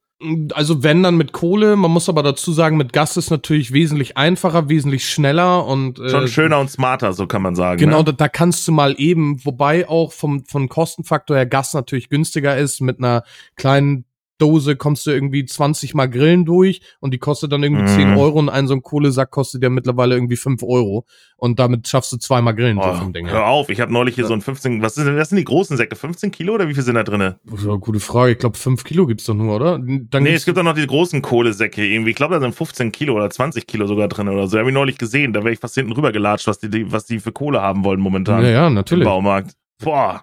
Also 0.52 0.82
wenn 0.82 1.02
dann 1.02 1.16
mit 1.16 1.32
Kohle, 1.32 1.74
man 1.76 1.90
muss 1.90 2.08
aber 2.08 2.22
dazu 2.22 2.52
sagen, 2.52 2.76
mit 2.76 2.92
Gas 2.92 3.16
ist 3.16 3.30
natürlich 3.30 3.72
wesentlich 3.72 4.16
einfacher, 4.16 4.68
wesentlich 4.68 5.08
schneller 5.08 5.66
und 5.66 5.98
äh, 5.98 6.10
schon 6.10 6.28
schöner 6.28 6.60
und 6.60 6.70
smarter, 6.70 7.12
so 7.12 7.26
kann 7.26 7.42
man 7.42 7.54
sagen. 7.54 7.80
Genau, 7.80 7.98
ne? 7.98 8.04
da, 8.04 8.12
da 8.12 8.28
kannst 8.28 8.68
du 8.68 8.72
mal 8.72 8.94
eben, 8.98 9.44
wobei 9.44 9.88
auch 9.88 10.12
vom, 10.12 10.44
vom 10.44 10.68
Kostenfaktor 10.68 11.36
her 11.36 11.46
Gas 11.46 11.74
natürlich 11.74 12.10
günstiger 12.10 12.56
ist. 12.56 12.80
Mit 12.80 12.98
einer 12.98 13.24
kleinen 13.56 14.04
Dose 14.40 14.76
kommst 14.76 15.06
du 15.06 15.10
irgendwie 15.10 15.44
20 15.44 15.94
Mal 15.94 16.08
Grillen 16.08 16.44
durch 16.44 16.80
und 17.00 17.12
die 17.14 17.18
kostet 17.18 17.52
dann 17.52 17.62
irgendwie 17.62 17.82
Mhm. 17.82 17.86
10 17.88 18.14
Euro 18.16 18.38
und 18.38 18.48
ein 18.48 18.66
so 18.66 18.74
ein 18.74 18.82
Kohlesack 18.82 19.30
kostet 19.30 19.62
ja 19.62 19.70
mittlerweile 19.70 20.14
irgendwie 20.14 20.36
5 20.36 20.62
Euro. 20.62 21.04
Und 21.36 21.58
damit 21.58 21.88
schaffst 21.88 22.12
du 22.12 22.16
zweimal 22.18 22.54
Grillen 22.54 22.76
so 22.82 22.88
Oh, 22.88 22.94
vom 22.94 23.12
Ding 23.12 23.28
hör 23.28 23.46
auf, 23.46 23.70
ich 23.70 23.80
habe 23.80 23.92
neulich 23.92 24.14
hier 24.14 24.26
so 24.26 24.34
ein 24.34 24.40
15, 24.42 24.82
was 24.82 24.94
sind 24.94 25.06
denn, 25.06 25.16
das 25.16 25.30
sind 25.30 25.38
die 25.38 25.44
großen 25.44 25.76
Säcke, 25.76 25.96
15 25.96 26.30
Kilo 26.30 26.54
oder 26.54 26.68
wie 26.68 26.74
viel 26.74 26.82
sind 26.82 26.96
da 26.96 27.02
drinne? 27.02 27.38
Das 27.44 27.60
ist 27.60 27.68
eine 27.68 27.78
gute 27.78 28.00
Frage. 28.00 28.32
Ich 28.32 28.38
glaube, 28.38 28.58
5 28.58 28.84
Kilo 28.84 29.06
gibt's 29.06 29.24
doch 29.24 29.34
nur, 29.34 29.54
oder? 29.56 29.78
Dann 29.78 30.22
Nee, 30.22 30.34
es 30.34 30.44
gibt 30.44 30.58
auch 30.58 30.62
noch 30.62 30.74
die 30.74 30.86
großen 30.86 31.22
Kohlesäcke 31.22 31.84
irgendwie. 31.86 32.10
Ich 32.10 32.16
glaube, 32.16 32.34
da 32.34 32.40
sind 32.40 32.54
15 32.54 32.92
Kilo 32.92 33.14
oder 33.14 33.30
20 33.30 33.66
Kilo 33.66 33.86
sogar 33.86 34.08
drin 34.08 34.28
oder 34.28 34.48
so. 34.48 34.58
Habe 34.58 34.68
ich 34.68 34.74
neulich 34.74 34.98
gesehen. 34.98 35.32
Da 35.32 35.40
wäre 35.44 35.52
ich 35.54 35.58
fast 35.60 35.74
hinten 35.74 35.92
rüber 35.92 36.12
gelatscht, 36.12 36.46
was 36.46 36.58
die, 36.58 36.92
was 36.92 37.06
die 37.06 37.20
für 37.20 37.32
Kohle 37.32 37.62
haben 37.62 37.84
wollen 37.84 38.00
momentan 38.00 38.42
ja, 38.42 38.50
ja, 38.50 38.66
im 38.66 38.74
natürlich. 38.74 39.04
Baumarkt. 39.04 39.52
Boah. 39.82 40.22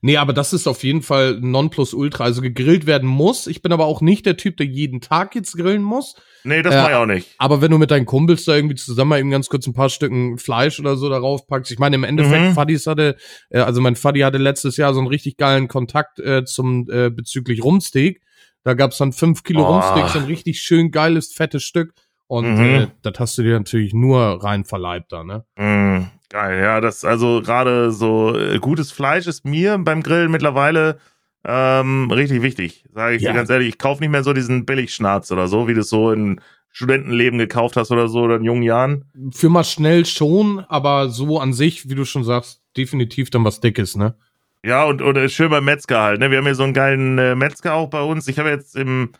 Nee, 0.00 0.16
aber 0.16 0.32
das 0.32 0.52
ist 0.52 0.66
auf 0.66 0.82
jeden 0.84 1.02
Fall 1.02 1.38
Nonplusultra. 1.40 2.24
Also 2.24 2.42
gegrillt 2.42 2.86
werden 2.86 3.08
muss. 3.08 3.46
Ich 3.46 3.62
bin 3.62 3.72
aber 3.72 3.86
auch 3.86 4.00
nicht 4.00 4.26
der 4.26 4.36
Typ, 4.36 4.56
der 4.56 4.66
jeden 4.66 5.00
Tag 5.00 5.34
jetzt 5.34 5.56
grillen 5.56 5.82
muss. 5.82 6.14
Nee, 6.44 6.62
das 6.62 6.74
Äh, 6.74 6.78
war 6.78 6.90
ich 6.90 6.96
auch 6.96 7.06
nicht. 7.06 7.34
Aber 7.38 7.60
wenn 7.60 7.70
du 7.70 7.78
mit 7.78 7.90
deinen 7.90 8.06
Kumpels 8.06 8.44
da 8.44 8.54
irgendwie 8.54 8.76
zusammen 8.76 9.08
mal 9.10 9.18
eben 9.20 9.30
ganz 9.30 9.48
kurz 9.48 9.66
ein 9.66 9.74
paar 9.74 9.88
Stücken 9.90 10.38
Fleisch 10.38 10.78
oder 10.78 10.96
so 10.96 11.08
darauf 11.08 11.46
packst, 11.46 11.72
ich 11.72 11.78
meine, 11.78 11.96
im 11.96 12.04
Endeffekt, 12.04 12.42
Mhm. 12.50 12.54
Fadis 12.54 12.86
hatte, 12.86 13.16
äh, 13.50 13.58
also 13.60 13.80
mein 13.80 13.96
Faddy 13.96 14.20
hatte 14.20 14.38
letztes 14.38 14.76
Jahr 14.76 14.92
so 14.94 15.00
einen 15.00 15.08
richtig 15.08 15.36
geilen 15.36 15.66
Kontakt 15.68 16.18
äh, 16.20 16.44
zum 16.44 16.88
äh, 16.90 17.10
bezüglich 17.10 17.64
Rumsteak. 17.64 18.20
Da 18.62 18.74
gab's 18.74 18.98
dann 18.98 19.12
fünf 19.12 19.42
Kilo 19.44 19.62
Oh. 19.62 19.72
Rumsteak, 19.72 20.08
so 20.10 20.18
ein 20.18 20.24
richtig 20.24 20.60
schön 20.60 20.90
geiles, 20.90 21.32
fettes 21.32 21.62
Stück. 21.62 21.94
Und 22.28 22.54
Mhm. 22.58 22.64
äh, 22.74 22.86
das 23.02 23.14
hast 23.18 23.38
du 23.38 23.42
dir 23.44 23.56
natürlich 23.58 23.94
nur 23.94 24.42
rein 24.42 24.64
verleibt 24.64 25.12
da, 25.12 25.22
ne? 25.22 25.44
Mm, 25.56 26.06
geil, 26.36 26.60
ja, 26.62 26.80
das 26.80 27.04
also 27.04 27.40
gerade 27.42 27.90
so 27.92 28.36
äh, 28.36 28.58
gutes 28.58 28.92
Fleisch 28.92 29.26
ist 29.26 29.44
mir 29.44 29.78
beim 29.78 30.02
Grillen 30.02 30.30
mittlerweile 30.30 30.98
ähm, 31.44 32.10
richtig 32.10 32.42
wichtig. 32.42 32.84
Sage 32.92 33.16
ich 33.16 33.22
Ja. 33.22 33.30
dir 33.32 33.36
ganz 33.38 33.50
ehrlich, 33.50 33.68
ich 33.68 33.78
kaufe 33.78 34.02
nicht 34.02 34.10
mehr 34.10 34.22
so 34.24 34.32
diesen 34.32 34.66
Billigschnarz 34.66 35.30
oder 35.32 35.48
so, 35.48 35.66
wie 35.68 35.74
du 35.74 35.80
es 35.80 35.88
so 35.88 36.12
in 36.12 36.40
Studentenleben 36.72 37.38
gekauft 37.38 37.76
hast 37.76 37.90
oder 37.90 38.08
so 38.08 38.20
oder 38.20 38.36
in 38.36 38.44
jungen 38.44 38.62
Jahren. 38.62 39.04
Für 39.32 39.48
mal 39.48 39.64
schnell 39.64 40.04
schon, 40.04 40.60
aber 40.68 41.08
so 41.08 41.38
an 41.40 41.52
sich, 41.54 41.88
wie 41.88 41.94
du 41.94 42.04
schon 42.04 42.24
sagst, 42.24 42.60
definitiv 42.76 43.30
dann 43.30 43.44
was 43.44 43.60
Dickes, 43.60 43.96
ne? 43.96 44.14
Ja, 44.62 44.84
und 44.84 45.00
oder 45.00 45.28
schön 45.28 45.48
beim 45.50 45.64
Metzger 45.64 46.02
halt. 46.02 46.20
Ne? 46.20 46.30
Wir 46.30 46.38
haben 46.38 46.44
hier 46.44 46.54
so 46.56 46.64
einen 46.64 46.74
geilen 46.74 47.16
äh, 47.18 47.34
Metzger 47.34 47.74
auch 47.74 47.88
bei 47.88 48.02
uns. 48.02 48.26
Ich 48.28 48.38
habe 48.38 48.50
jetzt 48.50 48.74
im, 48.76 49.10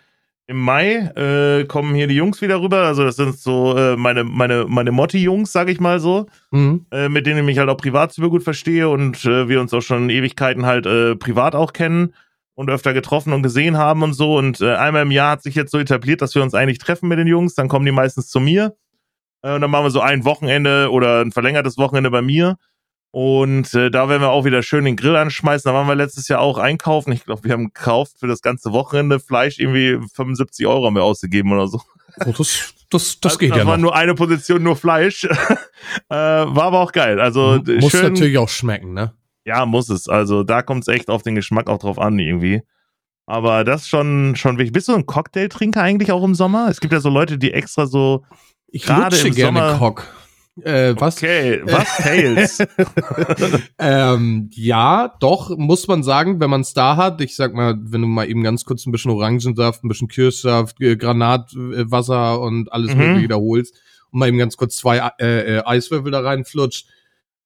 im 0.49 0.59
Mai 0.59 1.11
äh, 1.17 1.65
kommen 1.65 1.95
hier 1.95 2.07
die 2.07 2.15
Jungs 2.15 2.41
wieder 2.41 2.61
rüber. 2.61 2.83
Also 2.83 3.03
das 3.05 3.17
sind 3.17 3.37
so 3.37 3.77
äh, 3.77 3.97
meine, 3.97 4.23
meine, 4.23 4.67
meine 4.69 4.93
Motti-Jungs, 4.93 5.51
sag 5.51 5.69
ich 5.69 5.81
mal 5.81 5.99
so. 5.99 6.27
Mhm. 6.53 6.87
äh, 6.93 7.09
mit 7.09 7.27
denen 7.27 7.41
ich 7.41 7.45
mich 7.45 7.59
halt 7.59 7.69
auch 7.69 7.77
privat 7.77 8.13
super 8.13 8.31
gut 8.31 8.45
verstehe 8.45 8.89
und 8.89 9.25
äh, 9.25 9.49
wir 9.49 9.61
uns 9.61 9.75
auch 9.75 9.81
schon 9.81 10.09
Ewigkeiten 10.09 10.65
halt 10.65 10.87
äh, 10.87 11.17
privat 11.17 11.55
auch 11.57 11.73
kennen 11.73 12.15
und 12.55 12.71
öfter 12.71 12.95
getroffen 12.95 13.33
und 13.33 13.43
gesehen 13.43 13.77
haben 13.77 14.03
und 14.03 14.13
so. 14.13 14.37
Und 14.37 14.61
äh, 14.61 14.77
einmal 14.77 15.03
im 15.03 15.11
Jahr 15.11 15.33
hat 15.33 15.43
sich 15.43 15.57
jetzt 15.57 15.73
so 15.73 15.79
etabliert, 15.79 16.23
dass 16.23 16.35
wir 16.35 16.43
uns 16.43 16.55
eigentlich 16.55 16.79
treffen 16.79 17.09
mit 17.09 17.19
den 17.19 17.27
Jungs. 17.27 17.55
Dann 17.55 17.69
kommen 17.69 17.85
die 17.85 17.93
meistens 17.93 18.29
zu 18.29 18.39
mir. 18.39 18.77
Und 19.43 19.61
dann 19.61 19.71
machen 19.71 19.85
wir 19.85 19.91
so 19.91 20.01
ein 20.01 20.25
Wochenende 20.25 20.91
oder 20.91 21.21
ein 21.21 21.31
verlängertes 21.31 21.77
Wochenende 21.77 22.11
bei 22.11 22.23
mir. 22.23 22.57
Und 23.19 23.73
äh, 23.73 23.91
da 23.91 24.11
werden 24.11 24.21
wir 24.21 24.29
auch 24.29 24.45
wieder 24.45 24.63
schön 24.63 24.85
den 24.85 24.95
Grill 24.95 25.17
anschmeißen. 25.17 25.67
Da 25.71 25.75
waren 25.75 25.89
wir 25.89 25.95
letztes 25.95 26.29
Jahr 26.29 26.41
auch 26.41 26.59
einkaufen. 26.59 27.13
Ich 27.13 27.25
glaube, 27.25 27.45
wir 27.45 27.53
haben 27.55 27.73
gekauft 27.73 28.19
für 28.21 28.27
das 28.27 28.43
ganze 28.43 28.73
Wochenende 28.73 29.21
Fleisch 29.21 29.59
irgendwie 29.59 29.99
75 30.15 30.67
Euro 30.67 30.85
haben 30.85 30.97
wir 30.97 31.03
ausgegeben 31.03 31.51
oder 31.51 31.67
so. 31.67 31.81
Oh, 32.27 32.35
das, 32.37 32.75
das, 32.91 33.19
das 33.19 33.39
geht 33.39 33.53
das 33.53 33.57
ja 33.61 33.67
war 33.67 33.79
noch. 33.79 33.85
nur 33.85 33.97
eine 33.97 34.15
Position, 34.15 34.63
nur 34.63 34.77
Fleisch. 34.77 35.25
äh, 35.25 35.31
war 36.11 36.65
aber 36.65 36.81
auch 36.81 36.93
geil. 36.93 37.19
Also 37.19 37.59
Muss 37.81 37.91
schön, 37.93 38.03
natürlich 38.13 38.37
auch 38.37 38.51
schmecken, 38.51 38.93
ne? 38.93 39.15
ja, 39.47 39.65
muss 39.65 39.89
es. 39.89 40.11
Also 40.11 40.43
da 40.43 40.61
kommt 40.61 40.83
es 40.83 40.89
echt 40.89 41.09
auf 41.09 41.23
den 41.23 41.37
Geschmack 41.37 41.71
auch 41.71 41.79
drauf 41.79 41.99
an 41.99 42.19
irgendwie. 42.19 42.61
Aber 43.25 43.65
das 43.65 43.85
ist 43.85 43.89
schon, 43.89 44.37
schon 44.37 44.59
wichtig. 44.59 44.75
Bist 44.75 44.89
du 44.89 44.95
ein 44.95 45.07
Cocktailtrinker 45.07 45.81
eigentlich 45.81 46.13
auch 46.13 46.23
im 46.23 46.35
Sommer? 46.35 46.69
Es 46.69 46.81
gibt 46.81 46.93
ja 46.93 47.01
so 47.01 47.09
Leute, 47.09 47.39
die 47.39 47.55
extra 47.55 47.87
so, 47.87 48.27
Ich 48.69 48.87
lutsche 48.87 49.29
im 49.29 49.35
gerne 49.35 49.59
Sommer- 49.59 49.79
Cock. 49.79 50.07
Äh, 50.63 50.95
was? 50.99 51.17
okay, 51.19 51.61
was 51.65 51.97
Tails? 51.99 52.59
ähm, 53.79 54.49
ja, 54.53 55.15
doch, 55.21 55.57
muss 55.57 55.87
man 55.89 56.03
sagen, 56.03 56.41
wenn 56.41 56.51
man 56.51 56.63
es 56.63 56.73
da 56.73 56.97
hat. 56.97 57.21
Ich 57.21 57.37
sag 57.37 57.55
mal, 57.55 57.75
wenn 57.79 58.03
du 58.03 58.07
mal 58.09 58.29
eben 58.29 58.43
ganz 58.43 58.65
kurz 58.65 58.87
ein 58.87 58.93
bisschen 58.93 59.11
Orangensaft, 59.11 59.85
ein 59.85 59.89
bisschen 59.89 60.09
Kirschsaft, 60.09 60.81
äh, 60.81 60.97
Granatwasser 60.97 62.41
und 62.41 62.73
alles 62.73 62.93
Mhm. 62.93 62.99
mögliche 62.99 63.23
wiederholst 63.25 63.75
und 64.11 64.19
mal 64.21 64.29
eben 64.29 64.39
ganz 64.39 64.57
kurz 64.57 64.77
zwei 64.77 64.99
äh, 65.21 65.57
äh, 65.59 65.63
Eiswürfel 65.65 66.11
da 66.13 66.21
reinflutscht. 66.21 66.89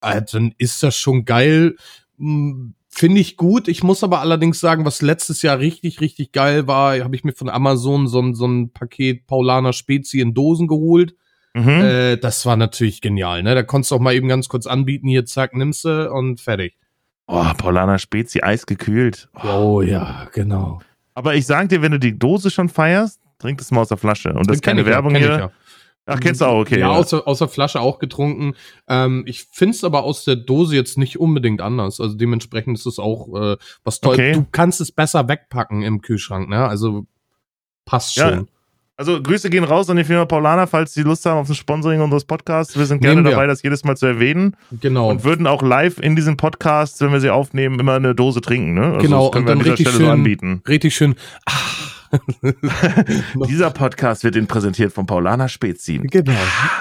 äh, 0.01 0.21
dann 0.31 0.53
ist 0.57 0.81
das 0.81 0.95
schon 0.95 1.25
geil. 1.25 1.75
Hm, 2.17 2.73
Finde 2.93 3.21
ich 3.21 3.37
gut. 3.37 3.67
Ich 3.69 3.83
muss 3.83 4.03
aber 4.03 4.19
allerdings 4.19 4.59
sagen, 4.59 4.83
was 4.83 5.01
letztes 5.01 5.41
Jahr 5.43 5.59
richtig, 5.59 6.01
richtig 6.01 6.33
geil 6.33 6.67
war, 6.67 6.99
habe 6.99 7.15
ich 7.15 7.23
mir 7.23 7.31
von 7.31 7.47
Amazon 7.49 8.07
so, 8.07 8.19
ein 8.21 8.35
so 8.35 8.45
ein 8.45 8.71
Paket 8.71 9.27
Paulaner 9.27 9.71
Spezi 9.73 10.19
in 10.19 10.33
Dosen 10.33 10.67
geholt. 10.67 11.15
Mhm. 11.53 11.67
Äh, 11.69 12.17
das 12.17 12.45
war 12.45 12.55
natürlich 12.55 13.01
genial, 13.01 13.43
ne? 13.43 13.55
Da 13.55 13.63
konntest 13.63 13.91
du 13.91 13.95
auch 13.95 13.99
mal 13.99 14.13
eben 14.13 14.27
ganz 14.27 14.47
kurz 14.47 14.67
anbieten, 14.67 15.07
hier 15.07 15.25
zack, 15.25 15.53
nimmst 15.53 15.83
du 15.85 16.11
und 16.11 16.39
fertig. 16.39 16.77
oh, 17.27 17.45
Paulaner 17.57 17.99
Spezi, 17.99 18.41
eisgekühlt. 18.41 19.29
Oh. 19.43 19.47
Oh 19.47 19.81
ja, 19.81 20.27
genau. 20.33 20.79
Aber 21.13 21.35
ich 21.35 21.45
sag 21.45 21.69
dir, 21.69 21.81
wenn 21.81 21.91
du 21.91 21.99
die 21.99 22.17
Dose 22.17 22.49
schon 22.51 22.69
feierst, 22.69 23.19
trink 23.39 23.57
das 23.57 23.71
mal 23.71 23.81
aus 23.81 23.89
der 23.89 23.97
Flasche. 23.97 24.33
Und 24.33 24.49
das 24.49 24.57
ist 24.57 24.63
keine 24.63 24.81
ja, 24.81 24.87
Werbung 24.87 25.15
ich 25.15 25.23
hier. 25.23 25.37
ja. 25.37 25.51
Ach, 26.07 26.19
kennst 26.19 26.41
du 26.41 26.45
auch, 26.45 26.61
okay. 26.61 26.79
Ja, 26.79 26.91
ja. 26.91 26.97
Aus, 26.97 27.09
der, 27.09 27.27
aus 27.27 27.39
der 27.39 27.47
Flasche 27.47 27.79
auch 27.79 27.99
getrunken. 27.99 28.55
Ähm, 28.87 29.23
ich 29.27 29.45
find's 29.51 29.83
aber 29.83 30.03
aus 30.03 30.23
der 30.25 30.35
Dose 30.35 30.75
jetzt 30.75 30.97
nicht 30.97 31.19
unbedingt 31.19 31.61
anders. 31.61 31.99
Also 32.01 32.15
dementsprechend 32.15 32.77
ist 32.77 32.87
es 32.87 32.97
auch 32.97 33.27
äh, 33.35 33.57
was 33.83 33.99
toll. 34.01 34.15
Okay. 34.15 34.33
Du 34.33 34.45
kannst 34.51 34.81
es 34.81 34.91
besser 34.91 35.27
wegpacken 35.27 35.83
im 35.83 36.01
Kühlschrank, 36.01 36.49
ne? 36.49 36.65
Also 36.67 37.05
passt 37.85 38.15
Ja, 38.15 38.29
schon. 38.29 38.47
Also 39.01 39.19
Grüße 39.19 39.49
gehen 39.49 39.63
raus 39.63 39.89
an 39.89 39.97
die 39.97 40.03
Firma 40.03 40.25
Paulaner, 40.25 40.67
falls 40.67 40.93
sie 40.93 41.01
Lust 41.01 41.25
haben 41.25 41.39
auf 41.39 41.49
ein 41.49 41.55
Sponsoring 41.55 42.01
unseres 42.01 42.23
Podcasts. 42.23 42.77
Wir 42.77 42.85
sind 42.85 43.01
gerne 43.01 43.23
wir. 43.23 43.31
dabei, 43.31 43.47
das 43.47 43.63
jedes 43.63 43.83
Mal 43.83 43.97
zu 43.97 44.05
erwähnen. 44.05 44.55
Genau. 44.79 45.09
Und 45.09 45.23
würden 45.23 45.47
auch 45.47 45.63
live 45.63 45.97
in 45.97 46.15
diesem 46.15 46.37
Podcast, 46.37 47.01
wenn 47.01 47.11
wir 47.11 47.19
sie 47.19 47.31
aufnehmen, 47.31 47.79
immer 47.79 47.95
eine 47.95 48.13
Dose 48.13 48.41
trinken. 48.41 48.75
Ne? 48.75 48.83
Also 48.83 48.97
Genau, 48.99 49.23
das 49.23 49.31
können 49.31 49.45
und 49.45 49.47
wir 49.47 49.51
an 49.53 49.57
dann 49.57 49.63
dieser 49.63 49.71
richtig 49.71 49.87
Stelle 49.87 49.97
so 49.97 50.03
schön- 50.03 50.11
anbieten. 50.13 50.61
Richtig 50.67 50.93
schön. 50.95 51.15
Dieser 53.47 53.71
Podcast 53.71 54.23
wird 54.25 54.35
Ihnen 54.35 54.45
präsentiert 54.47 54.91
von 54.91 55.05
Paulaner 55.05 55.47
Spezi. 55.47 55.97
genau. 56.03 56.33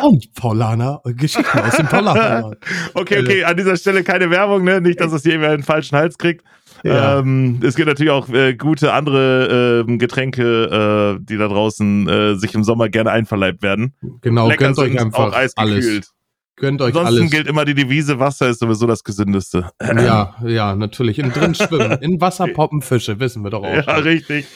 Und 0.02 0.34
Paulaner, 0.34 1.00
Geschichten 1.04 1.58
aus 1.58 1.76
dem 1.76 1.86
Paulaner. 1.86 2.50
Okay, 2.94 3.20
okay, 3.20 3.44
an 3.44 3.56
dieser 3.56 3.76
Stelle 3.76 4.02
keine 4.02 4.28
Werbung, 4.30 4.64
ne? 4.64 4.80
Nicht, 4.80 5.00
dass 5.00 5.12
es 5.12 5.22
hier 5.22 5.34
einen 5.40 5.62
falschen 5.62 5.96
Hals 5.96 6.18
kriegt. 6.18 6.44
Ja. 6.82 7.18
Ähm, 7.18 7.60
es 7.62 7.74
gibt 7.76 7.88
natürlich 7.88 8.10
auch 8.10 8.28
äh, 8.30 8.54
gute 8.54 8.92
andere 8.92 9.84
ähm, 9.86 9.98
Getränke, 9.98 11.18
äh, 11.20 11.24
die 11.24 11.36
da 11.36 11.48
draußen 11.48 12.08
äh, 12.08 12.34
sich 12.36 12.54
im 12.54 12.64
Sommer 12.64 12.88
gerne 12.88 13.10
einverleibt 13.10 13.62
werden. 13.62 13.94
Genau, 14.22 14.48
Lecker 14.48 14.66
gönnt 14.66 14.78
euch 14.78 14.98
einfach 15.00 15.32
alles. 15.56 16.12
Gönnt 16.56 16.82
euch 16.82 16.88
Ansonsten 16.94 17.18
alles. 17.20 17.30
gilt 17.30 17.46
immer 17.46 17.64
die 17.64 17.74
Devise, 17.74 18.18
Wasser 18.18 18.48
ist 18.50 18.60
sowieso 18.60 18.86
das 18.86 19.02
Gesündeste. 19.02 19.70
Ja, 19.82 20.34
ja, 20.44 20.74
natürlich. 20.74 21.18
In 21.18 21.30
drin 21.32 21.54
schwimmen. 21.54 21.92
In 22.02 22.20
Wasser 22.20 22.46
poppen 22.54 22.82
Fische, 22.82 23.18
wissen 23.18 23.42
wir 23.42 23.50
doch 23.50 23.62
auch. 23.62 23.74
Ja, 23.74 23.82
schon. 23.82 24.02
richtig. 24.02 24.46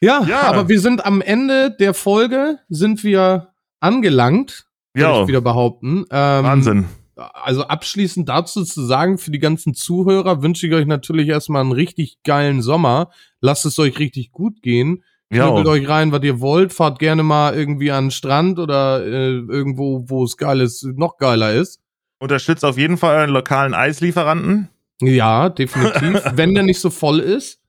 Ja, 0.00 0.22
Ja. 0.26 0.42
aber 0.44 0.68
wir 0.70 0.80
sind 0.80 1.04
am 1.04 1.20
Ende 1.20 1.70
der 1.78 1.92
Folge, 1.92 2.58
sind 2.70 3.04
wir 3.04 3.48
angelangt, 3.80 4.64
würde 4.94 5.08
Ja, 5.08 5.22
ich 5.22 5.28
wieder 5.28 5.42
behaupten. 5.42 6.04
Ähm, 6.10 6.44
Wahnsinn. 6.44 6.84
Also 7.16 7.64
abschließend 7.64 8.28
dazu 8.28 8.64
zu 8.64 8.84
sagen, 8.84 9.18
für 9.18 9.30
die 9.30 9.38
ganzen 9.38 9.74
Zuhörer 9.74 10.42
wünsche 10.42 10.66
ich 10.66 10.74
euch 10.74 10.86
natürlich 10.86 11.28
erstmal 11.28 11.62
einen 11.62 11.72
richtig 11.72 12.18
geilen 12.24 12.60
Sommer. 12.60 13.10
Lasst 13.40 13.66
es 13.66 13.78
euch 13.78 13.98
richtig 13.98 14.32
gut 14.32 14.62
gehen. 14.62 15.04
Ja, 15.30 15.46
Knüppelt 15.46 15.66
euch 15.68 15.88
rein, 15.88 16.12
was 16.12 16.22
ihr 16.22 16.40
wollt. 16.40 16.72
Fahrt 16.72 16.98
gerne 16.98 17.22
mal 17.22 17.54
irgendwie 17.54 17.90
an 17.90 18.06
den 18.06 18.10
Strand 18.10 18.58
oder 18.58 19.04
äh, 19.04 19.30
irgendwo, 19.30 20.04
wo 20.08 20.24
es 20.24 20.36
geil 20.36 20.60
ist, 20.60 20.84
noch 20.84 21.16
geiler 21.16 21.52
ist. 21.54 21.80
unterstützt 22.18 22.64
auf 22.64 22.78
jeden 22.78 22.96
Fall 22.96 23.16
euren 23.16 23.30
lokalen 23.30 23.74
Eislieferanten. 23.74 24.68
Ja, 25.00 25.48
definitiv. 25.48 26.22
Wenn 26.34 26.54
der 26.54 26.62
nicht 26.62 26.80
so 26.80 26.90
voll 26.90 27.20
ist. 27.20 27.60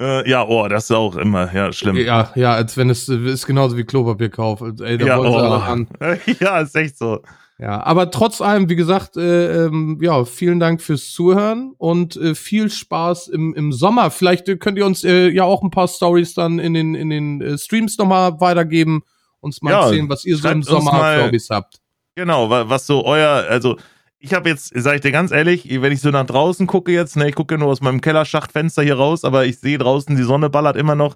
Äh, 0.00 0.28
ja, 0.28 0.46
oh, 0.46 0.66
das 0.66 0.84
ist 0.84 0.90
auch 0.90 1.16
immer, 1.16 1.52
ja, 1.54 1.72
schlimm. 1.72 1.96
Ja, 1.96 2.32
ja, 2.34 2.54
als 2.54 2.76
wenn 2.76 2.90
es 2.90 3.08
ist 3.08 3.46
genauso 3.46 3.76
wie 3.76 3.84
Klopapierkauf. 3.84 4.60
Ey, 4.80 4.98
da 4.98 5.06
Ja, 5.06 5.18
oh. 5.20 5.36
ran. 5.36 5.86
ja, 6.40 6.58
ist 6.58 6.74
echt 6.74 6.98
so. 6.98 7.20
Ja, 7.58 7.84
aber 7.84 8.10
trotz 8.10 8.40
allem, 8.40 8.68
wie 8.68 8.74
gesagt, 8.74 9.16
äh, 9.16 9.66
ähm, 9.66 9.98
ja, 10.02 10.24
vielen 10.24 10.58
Dank 10.58 10.82
fürs 10.82 11.12
Zuhören 11.12 11.72
und 11.78 12.16
äh, 12.16 12.34
viel 12.34 12.68
Spaß 12.68 13.28
im, 13.28 13.54
im 13.54 13.70
Sommer. 13.72 14.10
Vielleicht 14.10 14.48
äh, 14.48 14.56
könnt 14.56 14.76
ihr 14.76 14.84
uns 14.86 15.04
äh, 15.04 15.28
ja 15.28 15.44
auch 15.44 15.62
ein 15.62 15.70
paar 15.70 15.86
Stories 15.86 16.34
dann 16.34 16.58
in 16.58 16.74
den, 16.74 16.96
in 16.96 17.10
den 17.10 17.40
äh, 17.40 17.56
Streams 17.56 17.96
nochmal 17.96 18.40
weitergeben, 18.40 19.02
uns 19.40 19.62
mal 19.62 19.70
Ja, 19.70 19.84
erzählen, 19.84 20.08
was 20.08 20.24
ihr 20.24 20.36
so 20.36 20.48
im 20.48 20.62
Sommer 20.64 21.14
für 21.14 21.24
Hobbys 21.26 21.48
habt. 21.50 21.78
Genau, 22.16 22.50
wa- 22.50 22.68
was 22.68 22.86
so 22.88 23.04
euer, 23.04 23.46
also 23.48 23.76
ich 24.18 24.34
habe 24.34 24.48
jetzt, 24.48 24.72
sage 24.74 24.96
ich 24.96 25.02
dir 25.02 25.12
ganz 25.12 25.30
ehrlich, 25.30 25.68
wenn 25.80 25.92
ich 25.92 26.00
so 26.00 26.10
nach 26.10 26.26
draußen 26.26 26.66
gucke 26.66 26.90
jetzt, 26.90 27.16
ne, 27.16 27.28
ich 27.28 27.34
gucke 27.36 27.56
nur 27.56 27.68
aus 27.68 27.80
meinem 27.80 28.00
Kellerschachtfenster 28.00 28.82
hier 28.82 28.96
raus, 28.96 29.22
aber 29.22 29.44
ich 29.46 29.60
sehe 29.60 29.78
draußen, 29.78 30.16
die 30.16 30.22
Sonne 30.24 30.50
ballert 30.50 30.76
immer 30.76 30.96
noch. 30.96 31.14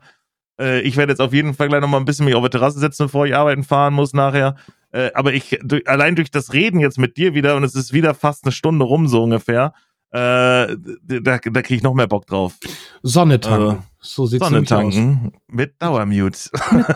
Äh, 0.61 0.83
ich 0.83 0.97
werde 0.97 1.13
jetzt 1.13 1.21
auf 1.21 1.33
jeden 1.33 1.55
Fall 1.55 1.67
gleich 1.69 1.81
noch 1.81 1.89
mal 1.89 1.97
ein 1.99 2.05
bisschen 2.05 2.27
mich 2.27 2.35
auf 2.37 2.45
die 2.45 2.51
Terrasse 2.51 2.79
setzen, 2.79 3.07
bevor 3.07 3.27
ich 3.27 3.35
arbeiten 3.35 3.65
fahren 3.65 3.95
muss 3.95 4.13
nachher. 4.13 4.55
Äh, 4.93 5.11
aber 5.15 5.33
ich, 5.33 5.59
durch, 5.63 5.87
allein 5.89 6.17
durch 6.17 6.31
das 6.31 6.53
Reden 6.53 6.81
jetzt 6.81 6.99
mit 6.99 7.17
dir 7.17 7.35
wieder, 7.35 7.57
und 7.57 7.65
es 7.65 7.75
ist 7.75 7.93
wieder 7.93 8.15
fast 8.15 8.45
eine 8.45 8.53
Stunde 8.53 8.85
rum, 8.85 9.07
so 9.09 9.23
ungefähr, 9.23 9.75
äh, 10.11 10.77
da, 11.07 11.39
da 11.39 11.39
kriege 11.39 11.75
ich 11.75 11.83
noch 11.83 11.93
mehr 11.93 12.07
Bock 12.07 12.27
drauf. 12.27 12.55
Sonne 13.03 13.41
tanken. 13.41 13.67
Also, 13.67 13.83
so 14.01 14.27
sieht's 14.27 14.43
Sonne 14.43 14.63
nämlich 14.63 14.73
aus. 14.73 14.95
tanken 14.95 15.33
mit 15.49 15.75
Dauermute. 15.83 16.51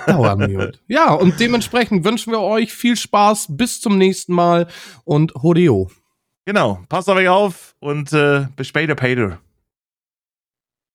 Dauermute. 0.06 0.78
ja, 0.88 1.12
und 1.12 1.38
dementsprechend 1.38 2.04
wünschen 2.04 2.32
wir 2.32 2.40
euch 2.40 2.72
viel 2.72 2.96
Spaß. 2.96 3.48
Bis 3.50 3.82
zum 3.82 3.98
nächsten 3.98 4.32
Mal 4.32 4.66
und 5.04 5.34
Hodeo. 5.34 5.90
genau, 6.46 6.80
passt 6.88 7.10
auf 7.10 7.16
euch 7.16 7.28
auf 7.28 7.74
und 7.80 8.12
äh, 8.14 8.46
bis 8.56 8.68
später, 8.68 8.94
Peter. 8.94 9.38